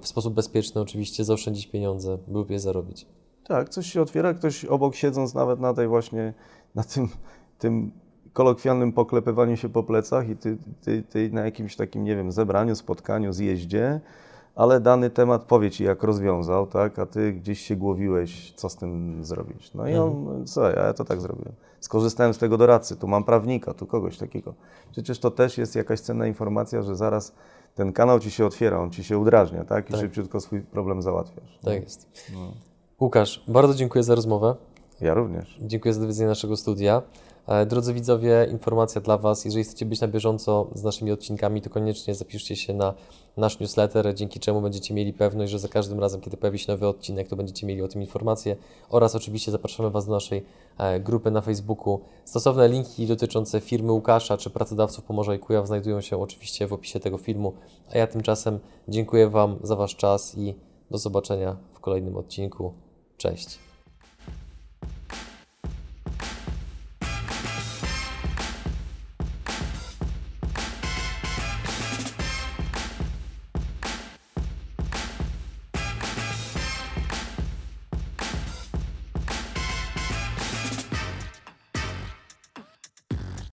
w 0.02 0.08
sposób 0.08 0.34
bezpieczny 0.34 0.82
oczywiście, 0.82 1.24
zaoszczędzić 1.24 1.68
pieniądze 1.68 2.18
lub 2.28 2.50
je 2.52 2.60
zarobić. 2.60 3.06
Tak, 3.44 3.70
coś 3.70 3.92
się 3.94 4.02
otwiera, 4.02 4.34
ktoś 4.34 4.66
obok 4.66 4.96
siedząc 4.96 5.34
nawet 5.34 5.60
na 5.60 5.74
tej 5.74 5.88
właśnie, 5.88 6.34
na 6.76 6.84
tym, 6.84 7.10
tym 7.58 7.92
kolokwialnym 8.34 8.94
poklepywaniu 8.94 9.58
się 9.58 9.70
po 9.70 9.84
plecach 9.84 10.30
i 10.30 10.36
ty, 10.36 10.58
ty, 10.82 11.04
ty 11.04 11.30
na 11.34 11.46
jakimś 11.46 11.76
takim, 11.76 12.04
nie 12.04 12.16
wiem, 12.16 12.32
zebraniu, 12.32 12.76
spotkaniu, 12.76 13.34
zjeździe, 13.34 14.02
ale 14.56 14.80
dany 14.80 15.10
temat 15.10 15.44
powie 15.44 15.72
ci, 15.72 15.84
jak 15.84 16.04
rozwiązał, 16.04 16.68
tak, 16.68 17.00
a 17.00 17.06
ty 17.06 17.34
gdzieś 17.34 17.60
się 17.60 17.76
głowiłeś, 17.76 18.54
co 18.56 18.70
z 18.70 18.76
tym 18.76 19.24
zrobić. 19.26 19.74
No 19.74 19.88
i 19.88 19.96
on, 19.96 20.10
mhm. 20.10 20.46
co, 20.46 20.70
ja 20.70 20.94
to 20.94 21.06
tak 21.06 21.22
zrobiłem. 21.22 21.54
Skorzystałem 21.80 22.34
z 22.34 22.38
tego 22.38 22.58
doradcy, 22.58 22.96
tu 22.96 23.08
mam 23.08 23.24
prawnika, 23.24 23.74
tu 23.74 23.86
kogoś 23.88 24.18
takiego. 24.18 24.54
Przecież 24.92 25.20
to 25.20 25.32
też 25.32 25.58
jest 25.58 25.76
jakaś 25.76 26.00
cenna 26.00 26.28
informacja, 26.28 26.82
że 26.82 26.96
zaraz 26.96 27.34
ten 27.76 27.94
kanał 27.94 28.20
ci 28.20 28.32
się 28.32 28.46
otwiera, 28.46 28.80
on 28.80 28.92
ci 28.92 29.04
się 29.04 29.18
udrażnia, 29.18 29.66
tak, 29.66 29.90
i 29.90 29.92
tak. 29.92 30.02
szybciutko 30.02 30.40
swój 30.40 30.62
problem 30.62 31.02
załatwiasz. 31.02 31.60
Tak 31.64 31.84
jest. 31.84 32.08
No. 32.34 32.52
Łukasz, 33.00 33.44
bardzo 33.48 33.74
dziękuję 33.74 34.04
za 34.04 34.16
rozmowę. 34.16 34.56
Ja 35.02 35.14
również. 35.14 35.60
Dziękuję 35.62 35.94
za 35.94 36.02
odwiedzenie 36.02 36.28
naszego 36.28 36.58
studia. 36.58 37.02
E, 37.50 37.66
drodzy 37.66 37.94
widzowie, 37.94 38.48
informacja 38.52 39.02
dla 39.02 39.18
Was. 39.18 39.46
Jeżeli 39.46 39.64
chcecie 39.64 39.86
być 39.86 40.02
na 40.02 40.08
bieżąco 40.08 40.68
z 40.74 40.84
naszymi 40.84 41.12
odcinkami, 41.12 41.62
to 41.62 41.70
koniecznie 41.70 42.16
zapiszcie 42.16 42.56
się 42.56 42.74
na 42.74 42.94
nasz 43.38 43.60
newsletter, 43.60 44.16
dzięki 44.16 44.40
czemu 44.40 44.62
będziecie 44.62 44.94
mieli 44.94 45.14
pewność, 45.14 45.52
że 45.52 45.60
za 45.60 45.68
każdym 45.68 46.00
razem, 46.00 46.22
kiedy 46.22 46.38
pojawi 46.38 46.60
się 46.60 46.72
nowy 46.72 46.88
odcinek, 46.88 47.28
to 47.28 47.36
będziecie 47.36 47.68
mieli 47.68 47.82
o 47.82 47.88
tym 47.88 48.02
informację. 48.02 48.56
Oraz 48.90 49.16
oczywiście 49.16 49.52
zapraszamy 49.52 49.90
Was 49.90 50.06
do 50.06 50.12
naszej 50.12 50.46
e, 50.78 51.00
grupy 51.00 51.32
na 51.32 51.42
Facebooku. 51.42 52.00
Stosowne 52.26 52.68
linki 52.68 53.08
dotyczące 53.08 53.62
firmy 53.62 53.92
Łukasza 53.92 54.38
czy 54.38 54.50
pracodawców 54.50 55.04
Pomorza 55.04 55.36
i 55.36 55.40
Kujaw 55.40 55.68
znajdują 55.68 56.02
się 56.02 56.22
oczywiście 56.22 56.68
w 56.68 56.74
opisie 56.74 57.00
tego 57.00 57.18
filmu. 57.18 57.54
A 57.94 57.98
ja 57.98 58.08
tymczasem 58.08 58.60
dziękuję 58.88 59.30
Wam 59.30 59.60
za 59.64 59.76
Wasz 59.76 59.96
czas 59.96 60.38
i 60.38 60.56
do 60.92 60.98
zobaczenia 60.98 61.58
w 61.74 61.80
kolejnym 61.80 62.18
odcinku. 62.18 62.74
Cześć. 63.18 63.69